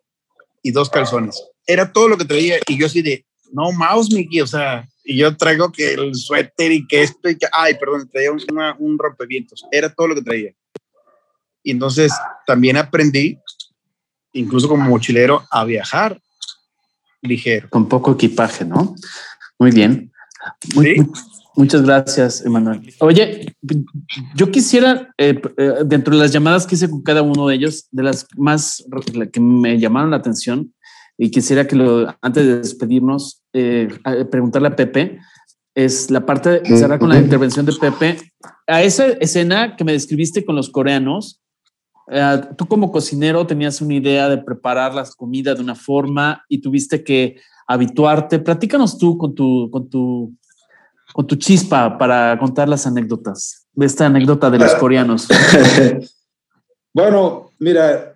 [0.62, 1.40] y dos calzones.
[1.66, 3.24] Era todo lo que traía, y yo así de,
[3.54, 7.36] no, mouse, Mickey, o sea, y yo traigo que el suéter y que esto y
[7.38, 8.40] que, ay, perdón, traía un,
[8.78, 10.52] un rompevientos, era todo lo que traía.
[11.62, 12.12] Y entonces
[12.46, 13.38] también aprendí,
[14.32, 16.20] incluso como mochilero, a viajar
[17.22, 17.68] ligero.
[17.70, 18.94] Con poco equipaje, ¿no?
[19.58, 20.12] Muy bien.
[20.74, 20.96] ¿Sí?
[21.56, 22.92] muchas gracias, Emanuel.
[22.98, 23.54] Oye,
[24.34, 27.86] yo quisiera, eh, eh, dentro de las llamadas que hice con cada uno de ellos,
[27.92, 28.84] de las más
[29.32, 30.73] que me llamaron la atención,
[31.16, 33.88] y quisiera que lo, antes de despedirnos, eh,
[34.30, 35.18] preguntarle a Pepe,
[35.74, 38.18] es la parte de cerrar con la intervención de Pepe.
[38.66, 41.40] A esa escena que me describiste con los coreanos,
[42.10, 46.60] eh, tú como cocinero tenías una idea de preparar las comidas de una forma y
[46.60, 47.36] tuviste que
[47.66, 48.38] habituarte.
[48.38, 50.32] Platícanos tú con tu, con tu,
[51.12, 55.28] con tu chispa para contar las anécdotas de esta anécdota de los coreanos.
[56.94, 58.13] bueno, mira,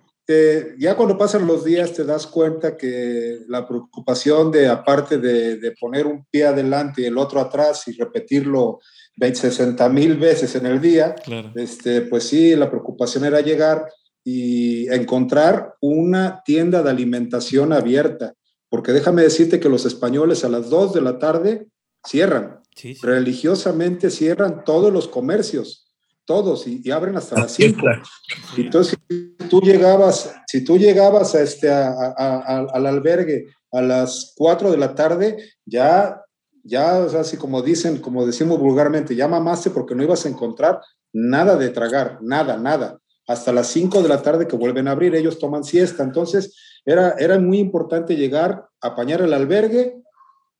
[0.77, 5.71] ya cuando pasan los días te das cuenta que la preocupación de, aparte de, de,
[5.71, 8.79] poner un pie adelante y el otro atrás y repetirlo
[9.19, 11.15] 20, 60 mil veces en el día,
[11.55, 13.87] este, pues sí, la preocupación era llegar
[14.23, 18.35] y encontrar una tienda de alimentación abierta,
[18.69, 21.67] porque déjame decirte que los españoles a las 2 de la tarde
[22.05, 22.59] cierran,
[23.01, 25.88] religiosamente cierran todos los comercios
[26.29, 27.81] todos y, abren hasta las 5.
[28.55, 34.77] Entonces, si tú llegabas, si tú llegabas a este, al albergue a las 4 de
[34.77, 36.21] la tarde, ya,
[36.63, 40.29] ya, o sea, así como dicen, como decimos vulgarmente, ya mamaste porque no ibas a
[40.29, 40.81] encontrar
[41.11, 42.99] nada de tragar, nada, nada.
[43.27, 46.03] Hasta las 5 de la tarde que vuelven a abrir, ellos toman siesta.
[46.03, 49.95] Entonces, era, era muy importante llegar, apañar el albergue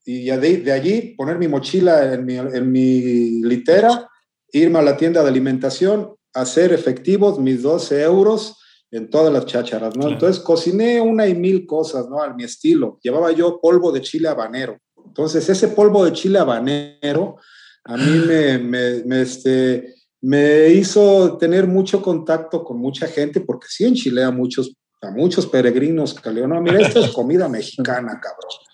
[0.04, 4.10] y de, de allí poner mi mochila en mi, en mi litera
[4.54, 8.56] irme a la tienda de alimentación, hacer efectivos mis 12 euros
[8.92, 10.10] en todas las chácharas, ¿no?
[10.10, 12.22] Entonces cociné una y mil cosas, ¿no?
[12.22, 13.00] A mi estilo.
[13.04, 14.78] Llevaba yo polvo de chile habanero.
[15.06, 17.38] Entonces ese polvo de chile habanero
[17.86, 23.86] a mí me, me, este, me hizo tener mucho contacto con mucha gente, porque sí
[23.86, 28.20] en Chile a muchos, a muchos peregrinos que le no, mira, esto es comida mexicana,
[28.22, 28.69] cabrón.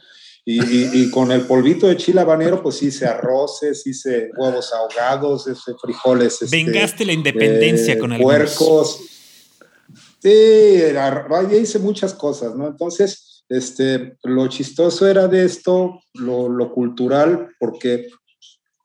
[0.48, 6.40] Y, con el polvito de chile habanero, pues hice arroces, hice huevos ahogados, hice frijoles.
[6.40, 9.00] Este, Vengaste la independencia eh, con el Puercos.
[10.22, 10.84] Sí,
[11.60, 12.68] hice muchas cosas, ¿no?
[12.68, 18.08] Entonces, este, lo chistoso era de esto, lo, lo cultural, porque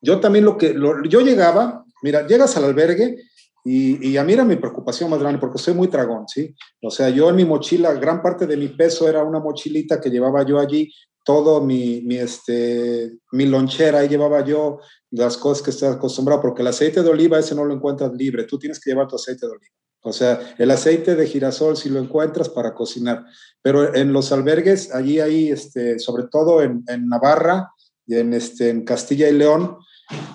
[0.01, 0.75] yo también lo que,
[1.09, 3.17] yo llegaba, mira, llegas al albergue
[3.65, 6.55] y, y, a mí era mi preocupación más grande porque soy muy tragón, ¿sí?
[6.83, 10.09] O sea, yo en mi mochila, gran parte de mi peso era una mochilita que
[10.09, 10.91] llevaba yo allí
[11.25, 14.79] todo mi, mi, este, mi lonchera, ahí llevaba yo
[15.11, 18.45] las cosas que estoy acostumbrado, porque el aceite de oliva ese no lo encuentras libre,
[18.45, 19.75] tú tienes que llevar tu aceite de oliva.
[20.03, 23.25] O sea, el aceite de girasol si lo encuentras para cocinar,
[23.61, 27.71] pero en los albergues, allí hay, este, sobre todo en, en Navarra
[28.07, 29.77] y en, este, en Castilla y León,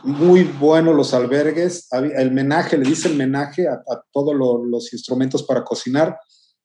[0.03, 3.81] muy buenos los albergues, el menaje, le dice el menaje a,
[4.11, 6.17] todos los instrumentos para cocinar.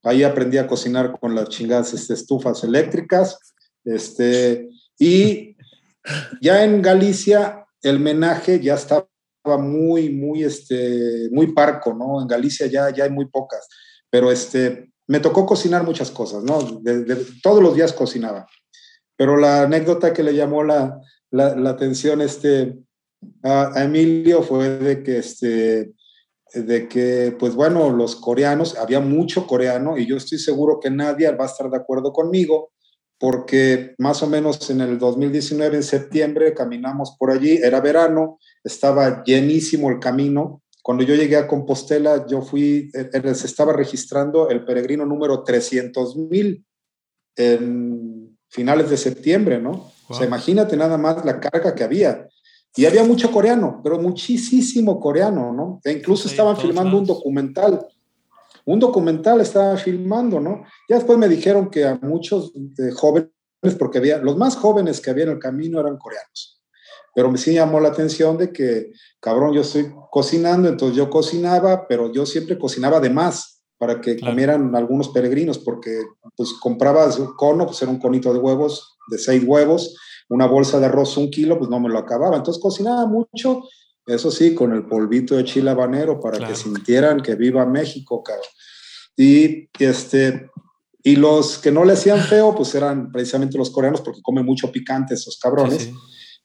[0.03, 3.39] Ahí aprendí a cocinar con las chingadas este, estufas eléctricas,
[3.95, 4.69] este,
[4.99, 5.57] y
[6.41, 9.09] ya en Galicia el menaje ya estaba
[9.59, 12.21] muy, muy, este, muy parco, ¿no?
[12.21, 13.67] En Galicia ya, ya hay muy pocas,
[14.11, 16.59] pero este, me tocó cocinar muchas cosas, ¿no?
[17.43, 18.47] todos los días cocinaba.
[19.17, 20.99] Pero la anécdota que le llamó la,
[21.31, 22.79] la, atención este,
[23.43, 25.93] a, a, Emilio fue de que, este,
[26.55, 31.31] de que, pues bueno, los coreanos, había mucho coreano y yo estoy seguro que nadie
[31.33, 32.73] va a estar de acuerdo conmigo
[33.21, 39.23] porque más o menos en el 2019, en septiembre, caminamos por allí, era verano, estaba
[39.23, 40.63] llenísimo el camino.
[40.83, 45.45] Cuando yo llegué a Compostela, yo fui, eh, eh, se estaba registrando el peregrino número
[45.45, 46.65] 300 mil
[47.37, 49.93] en finales de septiembre, ¿no?
[50.09, 52.27] O sea, imagínate nada más la carga que había.
[52.75, 55.81] Y había mucho coreano, pero muchísimo coreano, ¿no?
[55.85, 57.87] E incluso estaban filmando un documental
[58.65, 60.65] un documental estaba filmando, ¿no?
[60.89, 63.31] Ya después me dijeron que a muchos eh, jóvenes,
[63.79, 66.63] porque había, los más jóvenes que había en el camino eran coreanos.
[67.15, 71.87] Pero me sí llamó la atención de que, cabrón, yo estoy cocinando, entonces yo cocinaba,
[71.89, 73.57] pero yo siempre cocinaba de más.
[73.79, 76.03] para que comieran algunos peregrinos, porque
[76.37, 79.97] pues comprabas un cono, pues era un conito de huevos, de seis huevos,
[80.29, 82.37] una bolsa de arroz un kilo, pues no me lo acababa.
[82.37, 83.63] Entonces cocinaba mucho,
[84.07, 88.47] eso sí, con el polvito de chile habanero para que sintieran que viva México, cabrón.
[89.17, 90.51] Y, este,
[91.03, 94.73] y los que no le hacían feo, pues eran precisamente los coreanos, porque comen mucho
[94.73, 95.91] picante esos cabrones.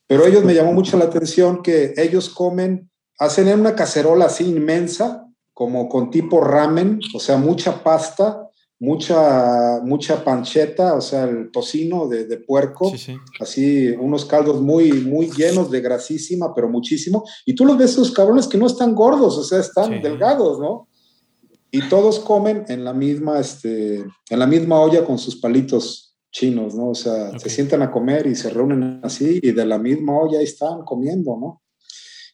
[0.08, 4.46] Pero ellos me llamó mucho la atención que ellos comen, hacen en una cacerola así
[4.46, 8.50] inmensa, como con tipo ramen, o sea, mucha pasta,
[8.80, 12.92] mucha, mucha pancheta, o sea, el tocino de, de puerco,
[13.40, 17.24] así unos caldos muy, muy llenos de grasísima, pero muchísimo.
[17.46, 20.88] Y tú los ves esos cabrones que no están gordos, o sea, están delgados, ¿no?
[21.72, 23.98] Y todos comen en la misma, este,
[24.30, 26.90] en la misma olla con sus palitos chinos, ¿no?
[26.90, 30.42] O sea, se sientan a comer y se reúnen así y de la misma olla
[30.42, 31.62] están comiendo, ¿no?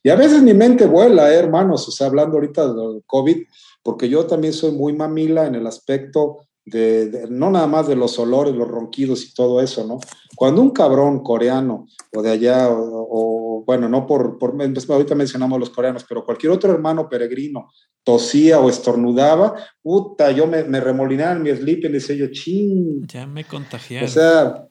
[0.04, 3.44] Y a veces mi mente vuela, ¿eh, hermanos, o sea, hablando ahorita del COVID,
[3.84, 8.18] porque yo también soy muy mamila en el aspecto de, no nada más de los
[8.20, 10.00] olores, los ronquidos y todo eso, ¿no?
[10.36, 14.56] Cuando un cabrón coreano o de allá, o, bueno, no por, por,
[14.90, 17.70] ahorita mencionamos los coreanos, pero cualquier otro hermano peregrino
[18.04, 23.06] tosía o estornudaba, puta, yo me, me remolinaba en mi sleep y decía yo, ching.
[23.08, 24.04] Ya me contagié.
[24.04, 24.68] O sea,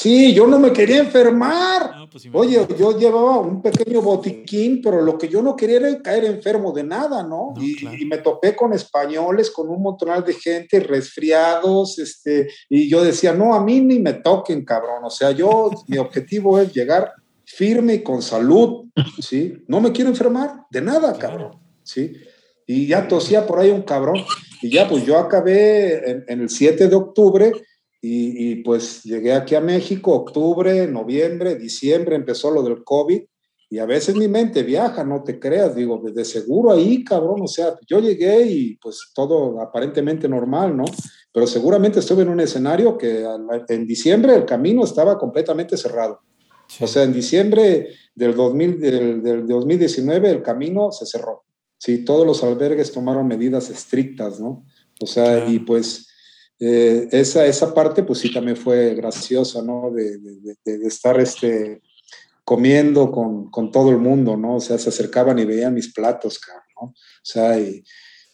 [0.00, 2.08] Sí, yo no me quería enfermar.
[2.08, 6.24] Pues Oye, yo llevaba un pequeño botiquín, pero lo que yo no quería era caer
[6.24, 7.52] enfermo de nada, ¿no?
[7.60, 13.32] y, me topé con españoles, con un montón de gente, resfriados, este, y yo decía,
[13.32, 15.02] no, a mí ni me toquen, cabrón.
[15.02, 17.12] O sea, yo, mi objetivo es llegar
[17.44, 18.84] firme y con salud,
[19.18, 19.64] ¿sí?
[19.66, 22.12] No me quiero enfermar de nada, cabrón, ¿sí?
[22.68, 24.22] Y ya tosía por ahí un cabrón,
[24.62, 27.52] y ya pues yo acabé en, en el 7 de octubre
[28.00, 33.22] y, pues llegué aquí a México, octubre, noviembre, diciembre, empezó lo del COVID.
[33.70, 37.46] Y a veces mi mente viaja, no te creas, digo, de seguro ahí, cabrón, o
[37.46, 40.84] sea, yo llegué y pues todo aparentemente normal, ¿no?
[41.32, 43.26] Pero seguramente estuve en un escenario que
[43.68, 46.20] en diciembre el camino estaba completamente cerrado.
[46.80, 51.44] O sea, en diciembre del, 2000, del, del 2019 el camino se cerró.
[51.76, 54.64] Sí, todos los albergues tomaron medidas estrictas, ¿no?
[55.00, 56.07] O sea, y pues
[56.60, 59.90] eh, esa, esa parte pues sí también fue graciosa, ¿no?
[59.92, 61.80] De, de, estar este,
[62.44, 64.56] comiendo con, con, todo el mundo, ¿no?
[64.56, 66.40] O sea, se acercaban y veían mis platos,
[66.80, 66.88] ¿no?
[66.88, 67.84] O sea, y,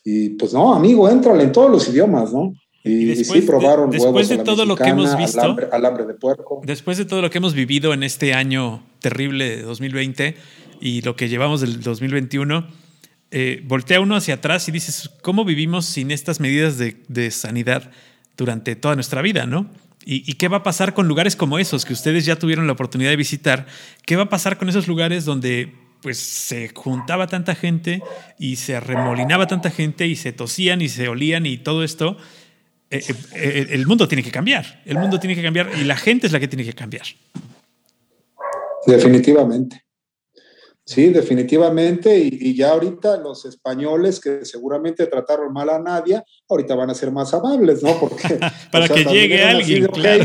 [0.04, 2.54] y pues no, amigo, entrale en todos los idiomas, ¿no?
[2.82, 6.60] Y, sí probaron después de todo lo que hemos visto, alambre, de puerco.
[6.64, 10.36] Después de todo lo que hemos vivido en este año terrible de 2020
[10.82, 12.68] y lo que llevamos del 2021,
[13.30, 17.90] eh, voltea uno hacia atrás y dices, ¿cómo vivimos sin estas medidas de, de sanidad?
[18.36, 19.70] Durante toda nuestra vida, ¿no?
[20.06, 23.08] ¿Y, qué va a pasar con lugares como esos que ustedes ya tuvieron la oportunidad
[23.08, 23.66] de visitar?
[24.04, 28.02] ¿Qué va a pasar con esos lugares donde pues se juntaba tanta gente
[28.38, 32.18] y se remolinaba tanta gente y se tosían y se olían y todo esto?
[32.90, 35.96] Eh, eh, eh, el mundo tiene que cambiar, el mundo tiene que cambiar y la
[35.96, 37.06] gente es la que tiene que cambiar.
[38.86, 39.83] Definitivamente.
[40.86, 42.18] Sí, definitivamente.
[42.18, 47.10] Y, ya ahorita los españoles que seguramente trataron mal a nadie, ahorita van a ser
[47.10, 47.98] más amables, ¿no?
[47.98, 48.38] Porque,
[48.72, 50.24] Para que llegue alguien, claro.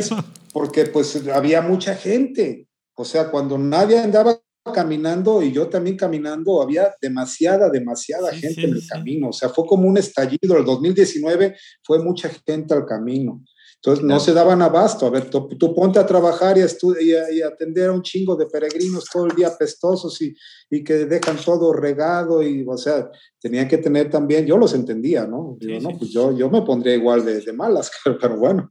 [0.52, 2.68] Porque pues había mucha gente.
[2.96, 4.38] O sea, cuando nadie andaba
[4.74, 9.30] caminando y yo también caminando, había demasiada, demasiada gente en el camino.
[9.30, 10.58] O sea, fue como un estallido.
[10.58, 13.42] El 2019 fue mucha gente al camino.
[13.82, 15.06] Entonces no se daban abasto.
[15.06, 19.06] A ver, tú, ponte a trabajar y a, y, atender a un chingo de peregrinos
[19.06, 20.36] todo el día pestosos y,
[20.70, 25.26] y, que dejan todo regado y, o sea, tenían que tener también, yo los entendía,
[25.26, 25.56] ¿no?
[25.60, 27.90] Digo, no, pues yo, yo me pondría igual de, de malas,
[28.22, 28.70] pero bueno.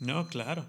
[0.00, 0.64] No, claro.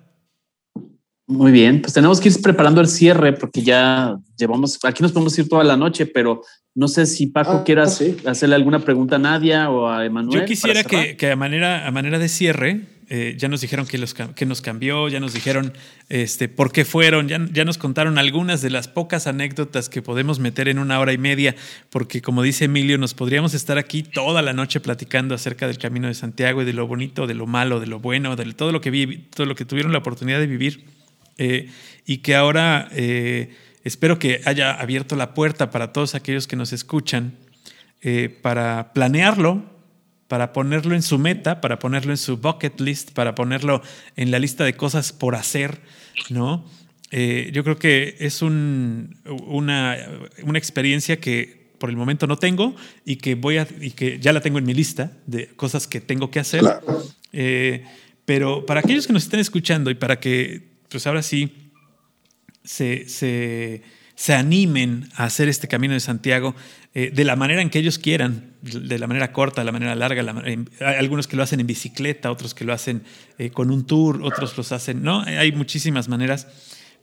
[1.27, 5.35] Muy bien, pues tenemos que ir preparando el cierre porque ya llevamos, aquí nos podemos
[5.39, 6.43] ir toda la noche, pero
[6.75, 10.41] no sé si Paco ah, quieras hacerle alguna pregunta a Nadia o a Emanuel.
[10.41, 14.13] Yo quisiera que, que, a, manera, a manera de cierre eh, ya nos dijeron los,
[14.15, 15.73] que nos cambió, ya nos dijeron
[16.09, 20.39] este, por qué fueron, ya, ya nos contaron algunas de las pocas anécdotas que podemos
[20.39, 21.55] meter en una hora y media,
[21.91, 26.07] porque como dice Emilio, nos podríamos estar aquí toda la noche platicando acerca del Camino
[26.07, 28.81] de Santiago y de lo bonito, de lo malo, de lo bueno, de todo lo
[28.81, 30.85] que, vi, todo lo que tuvieron la oportunidad de vivir
[31.37, 31.69] eh,
[32.07, 33.53] y que ahora eh,
[33.83, 37.35] espero que haya abierto la puerta para todos aquellos que nos escuchan
[38.43, 39.74] para planearlo,
[40.27, 43.81] para ponerlo en su meta, para ponerlo en su bucket list, para ponerlo
[44.15, 45.81] en la lista de cosas por hacer,
[46.29, 46.65] ¿no?
[47.11, 49.97] Eh, yo creo que es un, una,
[50.43, 52.75] una, experiencia que por el momento no tengo
[53.05, 56.01] y que voy a y que ya la tengo en mi lista de cosas que
[56.01, 56.63] tengo que hacer.
[57.31, 57.85] Eh,
[58.25, 61.71] pero para aquellos que nos estén escuchando y para que, pues ahora sí,
[62.63, 63.83] se, se,
[64.15, 66.55] se animen a hacer este camino de Santiago,
[66.97, 69.95] eh, de la manera en que ellos quieran, de la manera corta, de la manera
[69.95, 70.23] larga.
[70.45, 73.03] hay algunos que lo hacen en bicicleta, otros que lo hacen
[73.37, 75.19] eh, con un tour, otros los hacen, ¿no?
[75.19, 76.47] Hay muchísimas maneras.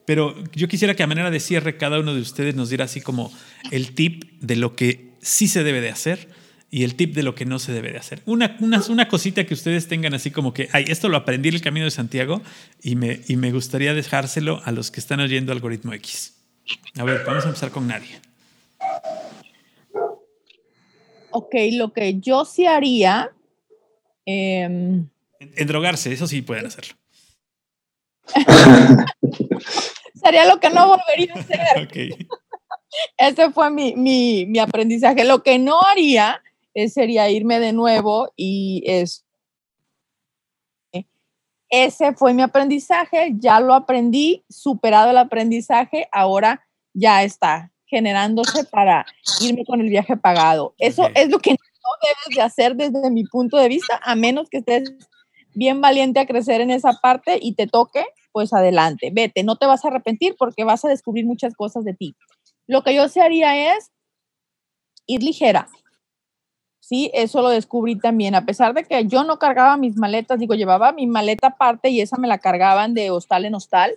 [0.06, 3.02] Pero yo quisiera que a manera de cierre cada uno de ustedes nos diera así
[3.02, 3.31] como
[3.70, 6.27] el tip de lo que sí se debe de hacer
[6.70, 8.23] y el tip de lo que no se debe de hacer.
[8.24, 11.56] Una, una, una cosita que ustedes tengan así como que, ay, esto lo aprendí en
[11.56, 12.40] el Camino de Santiago
[12.82, 16.32] y me, y me gustaría dejárselo a los que están oyendo Algoritmo X.
[16.97, 18.23] A ver, vamos a empezar con Nadia.
[21.33, 23.33] Ok, lo que yo sí haría...
[24.25, 25.09] Em,
[25.41, 26.95] en, drogarse, eso sí pueden hacerlo.
[30.15, 31.59] Sería lo que no volvería a hacer.
[31.89, 32.29] Okay.
[33.17, 35.25] Ese fue mi, mi, mi, aprendizaje.
[35.25, 36.43] Lo que no haría
[36.89, 39.25] sería irme de nuevo y es,
[41.71, 49.05] ese fue mi aprendizaje, ya lo aprendí, superado el aprendizaje, ahora ya está generándose para
[49.43, 50.74] irme con el viaje pagado.
[50.78, 54.48] Eso es lo que no debes de hacer desde mi punto de vista, a menos
[54.48, 54.94] que estés
[55.55, 59.66] bien valiente a crecer en esa parte y te toque, pues adelante, vete, no te
[59.66, 62.16] vas a arrepentir porque vas a descubrir muchas cosas de ti.
[62.66, 63.90] Lo que yo se haría es
[65.06, 65.69] ir ligera.
[66.81, 68.35] Sí, eso lo descubrí también.
[68.35, 72.01] A pesar de que yo no cargaba mis maletas, digo, llevaba mi maleta aparte y
[72.01, 73.94] esa me la cargaban de hostal en hostal.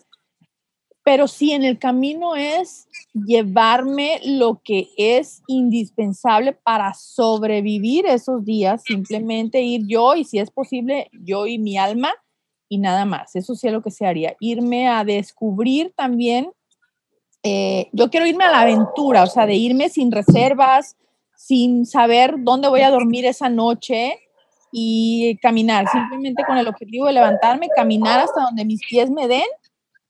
[1.05, 8.83] Pero sí, en el camino es llevarme lo que es indispensable para sobrevivir esos días,
[8.83, 12.11] simplemente ir yo y si es posible, yo y mi alma
[12.67, 13.35] y nada más.
[13.37, 14.35] Eso sí es lo que se haría.
[14.41, 16.51] Irme a descubrir también
[17.47, 20.97] eh, yo quiero irme a la aventura, o sea, de irme sin reservas,
[21.37, 24.17] sin saber dónde voy a dormir esa noche
[24.71, 29.45] y caminar, simplemente con el objetivo de levantarme, caminar hasta donde mis pies me den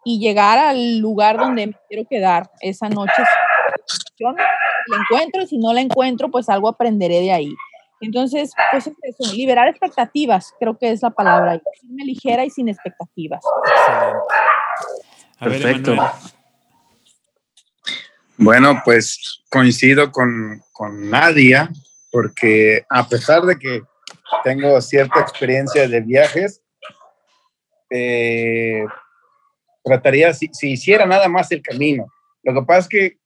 [0.05, 3.23] y llegar al lugar donde me quiero quedar esa noche.
[4.15, 7.55] Si la encuentro, si no la encuentro, pues algo aprenderé de ahí.
[8.01, 13.41] Entonces, pues eso, liberar expectativas, creo que es la palabra, irme ligera y sin expectativas.
[15.39, 15.95] Perfecto.
[18.37, 20.61] Bueno, pues coincido con,
[21.09, 21.69] Nadia,
[22.11, 23.81] porque a pesar de que
[24.43, 26.61] tengo cierta experiencia de viajes,
[27.89, 28.85] eh,
[29.85, 32.07] trataría, si, hiciera nada más el camino.
[32.43, 33.17] Lo que pasa es que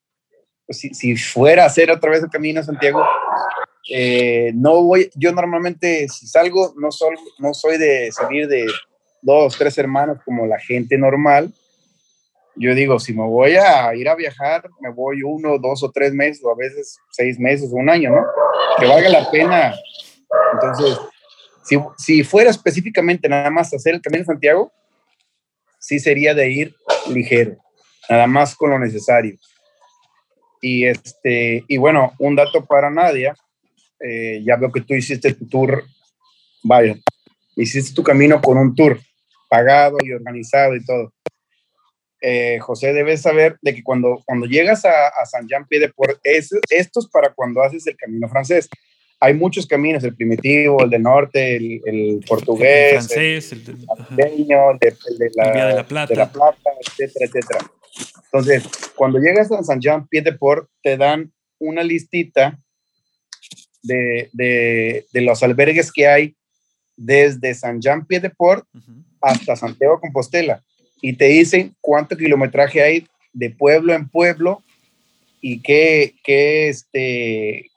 [0.68, 3.04] pues, si, fuera a hacer otra vez el camino a Santiago,
[3.90, 8.68] eh, no voy, yo normalmente si salgo, no soy, no soy de salir de
[9.22, 11.52] dos, tres hermanos como la gente normal,
[12.56, 16.14] yo digo, si me voy a ir a viajar, me voy uno, dos o tres
[16.14, 18.26] meses, o a veces seis meses, un año, ¿no?
[18.78, 19.74] Que valga la pena.
[20.54, 21.00] Entonces,
[21.64, 24.74] si, si fuera específicamente nada más hacer el Camino de Santiago,
[25.90, 26.76] sí sería de ir
[27.12, 27.58] ligero,
[28.08, 29.36] nada más con lo necesario.
[30.62, 33.36] Y, este, y bueno, un dato para Nadia,
[34.00, 35.84] eh, ya veo que tú hiciste tu tour,
[36.62, 36.96] vaya,
[37.56, 39.00] hiciste tu camino con un tour
[39.50, 41.12] pagado y organizado y todo.
[42.22, 45.90] Eh, José, debes saber de que cuando, cuando llegas a, a San Jean Pied de
[45.90, 48.70] Port, es, esto es para cuando haces el camino francés.
[49.20, 53.76] Hay muchos caminos, el primitivo, el del norte, el, portugués, el francés, el, de,
[55.36, 56.30] la, Plata.
[56.80, 57.72] etcétera, etcétera.
[58.26, 58.64] Entonces,
[58.96, 62.58] cuando llegas a San Jean Pied de Port, te dan una listita
[63.84, 66.36] de, de, de, los albergues que hay
[66.96, 68.66] desde San Jean Pied de Port
[69.22, 70.64] hasta Santiago Compostela
[71.02, 74.64] y te dicen cuánto kilometraje hay de pueblo en pueblo
[75.42, 77.70] y qué, qué este,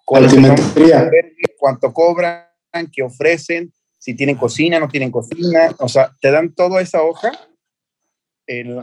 [1.58, 2.46] cuánto cobran,
[2.92, 7.30] qué ofrecen, si tienen cocina, no tienen cocina, o sea, te dan toda esa hoja,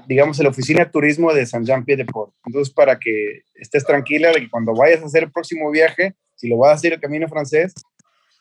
[0.07, 2.33] digamos, en la oficina de turismo de San Jean Pied de Port.
[2.45, 6.47] Entonces, para que estés tranquila de que cuando vayas a hacer el próximo viaje, si
[6.47, 7.73] lo vas a hacer el camino francés,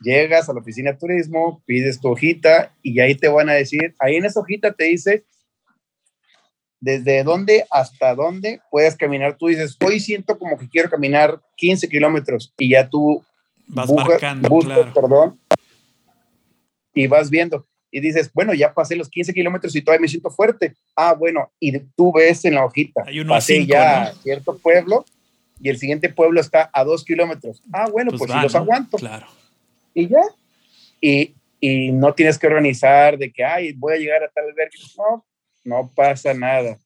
[0.01, 3.95] llegas a la oficina de turismo, pides tu hojita y ahí te van a decir,
[3.99, 5.25] ahí en esa hojita te dice
[6.81, 9.37] desde dónde hasta dónde puedes caminar.
[9.37, 13.25] Tú dices, hoy siento como que quiero caminar 15 kilómetros y ya tú
[13.67, 14.49] vas marcando,
[14.95, 15.39] perdón,
[16.95, 17.67] y vas viendo.
[17.91, 20.75] Y dices, bueno, ya pasé los 15 kilómetros y todavía me siento fuerte.
[20.95, 25.05] Ah, bueno, y tú ves en la hojita, Hay pasé ya cierto pueblo
[25.61, 27.63] y el siguiente pueblo está a dos kilómetros.
[27.73, 28.99] Ah, bueno, pues, pues los aguanto.
[28.99, 29.27] Claro.
[29.95, 30.21] Y ya.
[31.01, 34.79] Y, y no tienes que organizar de que, ay, voy a llegar a tal albergue.
[34.97, 35.25] No,
[35.69, 36.79] no pasa nada.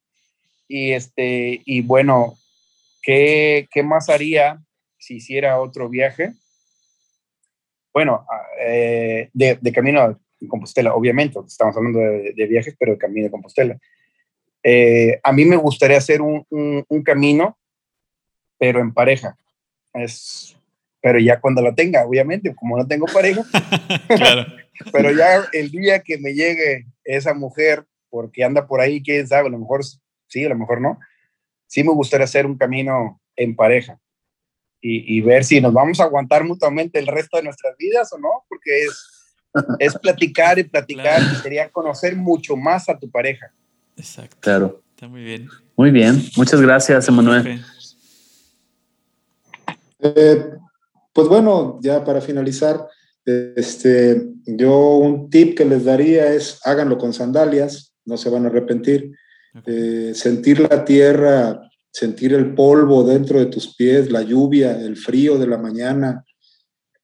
[0.69, 2.35] Y este, y bueno,
[3.03, 4.61] ¿qué, qué más haría
[4.99, 6.33] si hiciera otro viaje?
[7.93, 10.19] Bueno, ah, eh, de, camino a
[10.49, 13.79] Compostela, obviamente, estamos hablando de, viajes, pero de camino a Compostela.
[14.63, 17.59] Eh, a mí me gustaría hacer un, un, camino,
[18.59, 19.37] pero en pareja.
[19.93, 20.57] Es
[21.03, 23.43] pero ya cuando la tenga, obviamente, como no tengo pareja,
[24.93, 29.49] pero ya el día que me llegue esa mujer, porque anda por ahí, quién sabe,
[29.49, 29.81] a lo mejor
[30.29, 30.99] sí, a lo mejor no,
[31.67, 33.99] sí me gustaría hacer un camino en pareja
[34.85, 38.45] y, ver si nos vamos a aguantar mutuamente el resto de nuestras vidas o no,
[38.49, 39.33] porque es,
[39.79, 43.53] es platicar y platicar y sería conocer mucho más a tu pareja.
[43.97, 44.37] Exacto.
[44.41, 44.83] Claro.
[44.91, 45.49] Está muy bien.
[45.77, 47.65] Muy bien, muchas gracias, Emanuel.
[50.01, 50.47] Eh,
[51.13, 52.89] pues bueno, ya para finalizar,
[53.25, 58.49] este, yo un tip que les daría es háganlo con sandalias, no se van a
[58.49, 59.12] arrepentir.
[59.66, 65.39] Eh, sentir la tierra, sentir el polvo dentro de tus pies, la lluvia, el frío
[65.39, 66.24] de la mañana,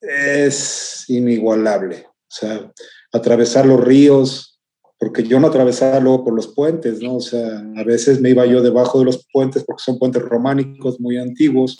[0.01, 2.07] es inigualable.
[2.07, 2.73] O sea,
[3.12, 4.61] atravesar los ríos,
[4.99, 7.16] porque yo no atravesaba luego por los puentes, ¿no?
[7.16, 10.99] O sea, a veces me iba yo debajo de los puentes, porque son puentes románicos
[10.99, 11.79] muy antiguos,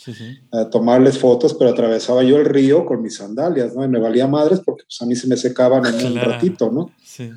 [0.53, 3.85] a tomarles fotos, pero atravesaba yo el río con mis sandalias, ¿no?
[3.85, 6.93] Y me valía madres porque pues, a mí se me secaban en un ratito, ¿no?
[7.03, 7.31] Sí.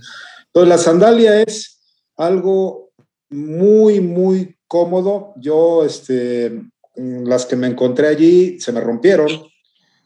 [0.54, 1.80] Entonces, la sandalia es
[2.18, 2.92] algo
[3.30, 5.34] muy, muy cómodo.
[5.38, 6.62] Yo, este,
[6.96, 9.30] las que me encontré allí se me rompieron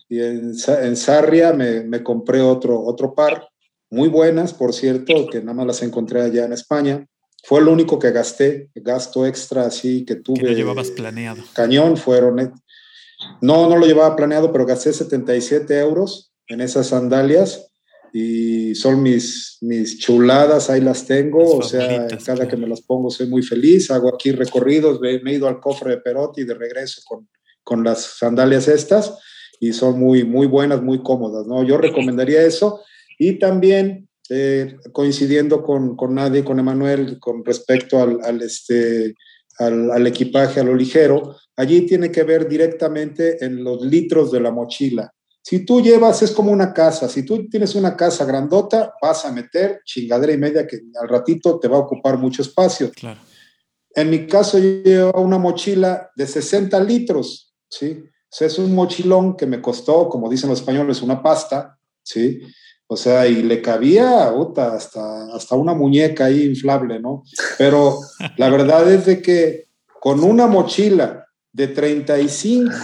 [0.08, 0.54] y en,
[0.84, 3.50] en Sarria me, me compré otro, otro par
[3.90, 7.06] muy buenas, por cierto, que nada más las encontré allá en España.
[7.44, 10.40] Fue lo único que gasté, gasto extra así que tuve.
[10.40, 11.44] Que lo llevabas planeado.
[11.54, 12.40] Cañón, fueron.
[12.40, 12.52] Eh,
[13.42, 17.72] no, no lo llevaba planeado, pero gasté 77 euros en esas sandalias
[18.18, 23.10] y son mis, mis chuladas, ahí las tengo, o sea, cada que me las pongo
[23.10, 27.02] soy muy feliz, hago aquí recorridos, me, he ido al cofre de Perotti de regreso
[27.06, 27.28] con,
[27.62, 29.18] con las sandalias estas
[29.60, 31.62] y son muy, muy buenas, muy cómodas, ¿no?
[31.66, 32.80] Yo recomendaría eso
[33.20, 39.16] y también, eh, coincidiendo con, con Nadia y con Emanuel con respecto al, al este,
[39.60, 44.40] al, al, equipaje, a lo ligero, allí tiene que ver directamente en los litros de
[44.40, 45.12] la mochila.
[45.48, 49.32] Si tú llevas, es como una casa, si tú tienes una casa grandota, vas a
[49.32, 52.90] meter chingadera y media que al ratito te va a ocupar mucho espacio.
[52.90, 53.20] Claro.
[53.94, 58.02] En mi caso, yo llevo una mochila de 60 litros, ¿sí?
[58.02, 62.42] O sea, es un mochilón que me costó, como dicen los españoles, una pasta, ¿sí?
[62.88, 67.24] O sea, y le cabía hasta, hasta una muñeca ahí inflable, ¿no?
[67.60, 68.00] Pero
[68.38, 69.68] la verdad es de que
[70.00, 72.80] con una mochila de 35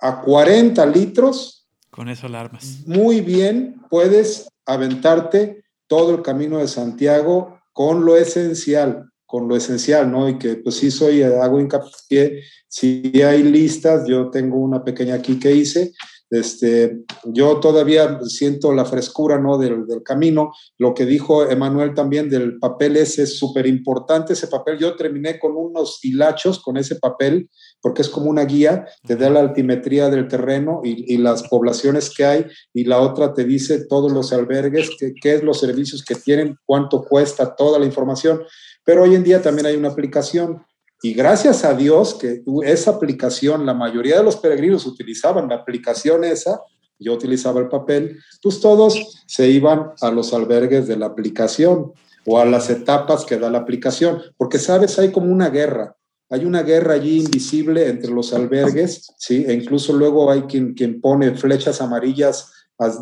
[0.00, 1.57] a 40 litros,
[1.98, 2.86] con eso alarmas.
[2.86, 10.08] Muy bien, puedes aventarte todo el camino de Santiago con lo esencial, con lo esencial,
[10.08, 10.28] ¿no?
[10.28, 15.40] Y que pues sí soy, hago hincapié, si hay listas, yo tengo una pequeña aquí
[15.40, 15.92] que hice,
[16.30, 19.56] este, yo todavía siento la frescura ¿no?
[19.56, 20.52] del, del camino.
[20.76, 24.78] Lo que dijo Emanuel también del papel ese es súper importante, ese papel.
[24.78, 27.48] Yo terminé con unos hilachos con ese papel,
[27.80, 32.12] porque es como una guía, te da la altimetría del terreno y, y las poblaciones
[32.14, 36.04] que hay, y la otra te dice todos los albergues, qué, qué es los servicios
[36.04, 38.42] que tienen, cuánto cuesta, toda la información.
[38.84, 40.62] Pero hoy en día también hay una aplicación
[41.02, 46.24] y gracias a Dios que esa aplicación, la mayoría de los peregrinos utilizaban la aplicación
[46.24, 46.60] esa,
[46.98, 51.92] yo utilizaba el papel, pues todos se iban a los albergues de la aplicación
[52.26, 55.96] o a las etapas que da la aplicación, porque sabes, hay como una guerra,
[56.30, 59.44] hay una guerra allí invisible entre los albergues, ¿sí?
[59.46, 62.52] E incluso luego hay quien, quien pone flechas amarillas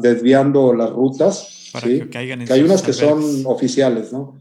[0.01, 2.01] desviando las rutas, ¿sí?
[2.01, 4.41] que, que hay unas que son oficiales, ¿no?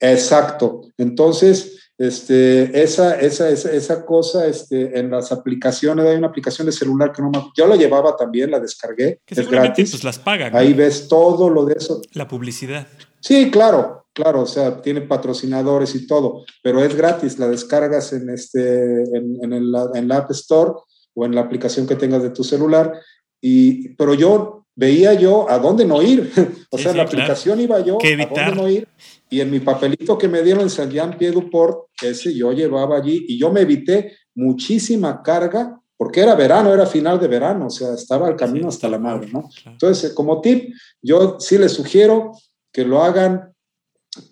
[0.00, 0.82] Exacto.
[0.98, 6.72] Entonces, este, esa, esa, esa, esa, cosa este, en las aplicaciones, hay una aplicación de
[6.72, 9.92] celular que no me, yo la llevaba también, la descargué, que es gratis.
[9.92, 10.54] Pues las pagan.
[10.56, 12.02] Ahí ves todo lo de eso.
[12.12, 12.86] La publicidad.
[13.20, 18.30] Sí, claro, claro, o sea, tiene patrocinadores y todo, pero es gratis, la descargas en,
[18.30, 20.72] este, en, en, el, en la App Store
[21.14, 22.92] o en la aplicación que tengas de tu celular,
[23.40, 26.30] y, pero yo veía yo a dónde no ir,
[26.70, 28.88] o sea, en la aplicación iba yo a dónde no ir,
[29.28, 32.52] y en mi papelito que me dieron en San Jean Pied du Port, ese yo
[32.52, 37.66] llevaba allí y yo me evité muchísima carga porque era verano, era final de verano,
[37.66, 39.48] o sea, estaba el camino hasta la madre, ¿no?
[39.64, 42.32] Entonces, como tip, yo sí les sugiero
[42.72, 43.53] que lo hagan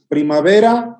[0.08, 0.98] primavera,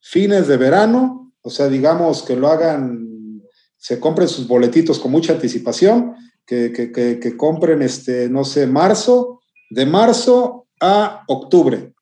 [0.00, 3.42] fines de verano, o sea, digamos que lo hagan,
[3.76, 6.14] se compren sus boletitos con mucha anticipación,
[6.46, 9.40] que, que, que, que compren, este, no sé, marzo,
[9.70, 11.94] de marzo a octubre,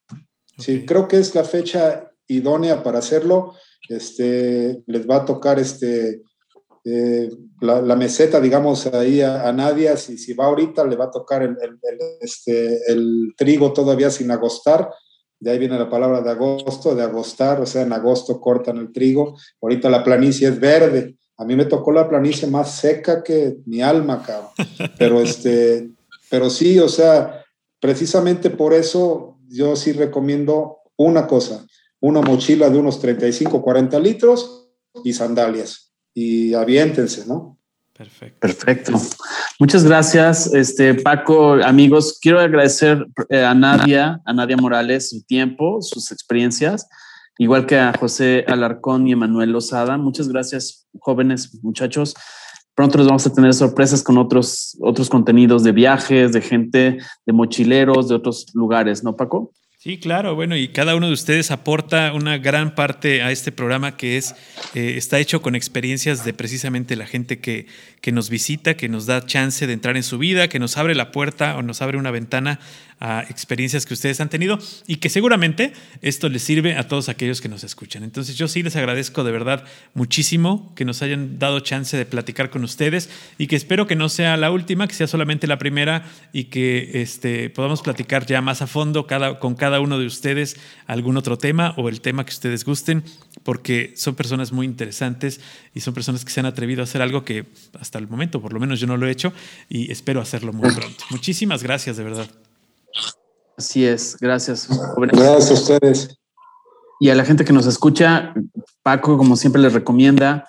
[0.59, 3.55] Sí, creo que es la fecha idónea para hacerlo.
[3.89, 6.23] Este, les va a tocar este,
[6.85, 7.31] eh,
[7.61, 9.97] la, meseta, digamos, ahí a, Nadia.
[9.97, 11.57] Si, si va ahorita, le va a tocar el,
[12.21, 14.89] este, el trigo todavía sin agostar.
[15.43, 18.93] De ahí viene la palabra de agosto, de agostar, o sea, en agosto cortan el
[18.93, 19.37] trigo.
[19.61, 23.83] Ahorita la planicie es verde, A mí me tocó la planicie más seca que mi
[23.83, 24.53] alma, cabrón.
[24.99, 25.91] Pero, este,
[26.31, 27.45] pero sí, o sea,
[27.81, 31.67] precisamente por eso yo sí recomiendo una cosa,
[32.01, 34.69] una mochila de unos 35, 40 litros
[35.03, 35.93] y sandalias.
[36.15, 37.52] Y aviéntense, ¿no?
[37.95, 38.39] Perfecto.
[38.41, 38.93] Perfecto.
[39.59, 42.19] Muchas gracias, este Paco, amigos.
[42.21, 46.89] Quiero agradecer eh, a Nadia, a Nadia Morales, su tiempo, sus experiencias,
[47.39, 49.99] igual que a José Alarcón y Emanuel Lozada.
[49.99, 52.15] Muchas gracias, jóvenes muchachos.
[52.75, 57.33] Pronto les vamos a tener sorpresas con otros, otros contenidos de viajes, de gente, de
[57.33, 59.53] mochileros, de otros lugares, ¿no, Paco?
[59.83, 63.97] Sí, claro, bueno, y cada uno de ustedes aporta una gran parte a este programa
[63.97, 64.37] que es,
[64.77, 67.67] eh, está hecho con experiencias de precisamente la gente que,
[68.01, 70.95] que nos visita, que nos da chance de entrar en su vida, que nos abre
[70.95, 72.61] la puerta o nos abre una ventana
[73.01, 77.41] a experiencias que ustedes han tenido y que seguramente esto les sirve a todos aquellos
[77.41, 78.05] que nos escuchan.
[78.05, 79.65] Entonces yo sí les agradezco de verdad
[79.95, 84.09] muchísimo que nos hayan dado chance de platicar con ustedes y que espero que no
[84.09, 88.63] sea la última, que sea solamente la primera y que este, podamos platicar ya más
[88.63, 90.57] a fondo cada, con cada uno de ustedes
[90.87, 93.05] algún otro tema o el tema que ustedes gusten,
[93.43, 95.41] porque son personas muy interesantes
[95.75, 97.47] y son personas que se han atrevido a hacer algo que
[97.79, 99.33] hasta el momento por lo menos yo no lo he hecho
[99.69, 101.05] y espero hacerlo muy pronto.
[101.11, 102.29] Muchísimas gracias de verdad.
[103.57, 104.69] Así es, gracias.
[104.97, 106.19] Gracias a ustedes.
[107.01, 108.33] Y a la gente que nos escucha,
[108.83, 110.47] Paco, como siempre les recomienda,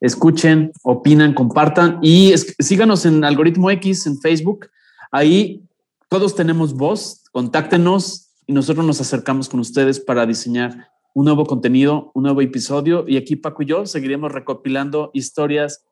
[0.00, 4.68] escuchen, opinan, compartan y síganos en Algoritmo X en Facebook.
[5.10, 5.62] Ahí
[6.08, 12.10] todos tenemos voz, contáctenos y nosotros nos acercamos con ustedes para diseñar un nuevo contenido,
[12.14, 13.06] un nuevo episodio.
[13.08, 15.84] Y aquí Paco y yo seguiremos recopilando historias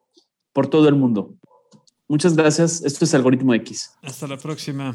[0.52, 1.35] por todo el mundo.
[2.09, 2.82] Muchas gracias.
[2.85, 3.93] Esto es Algoritmo X.
[4.02, 4.94] Hasta la próxima.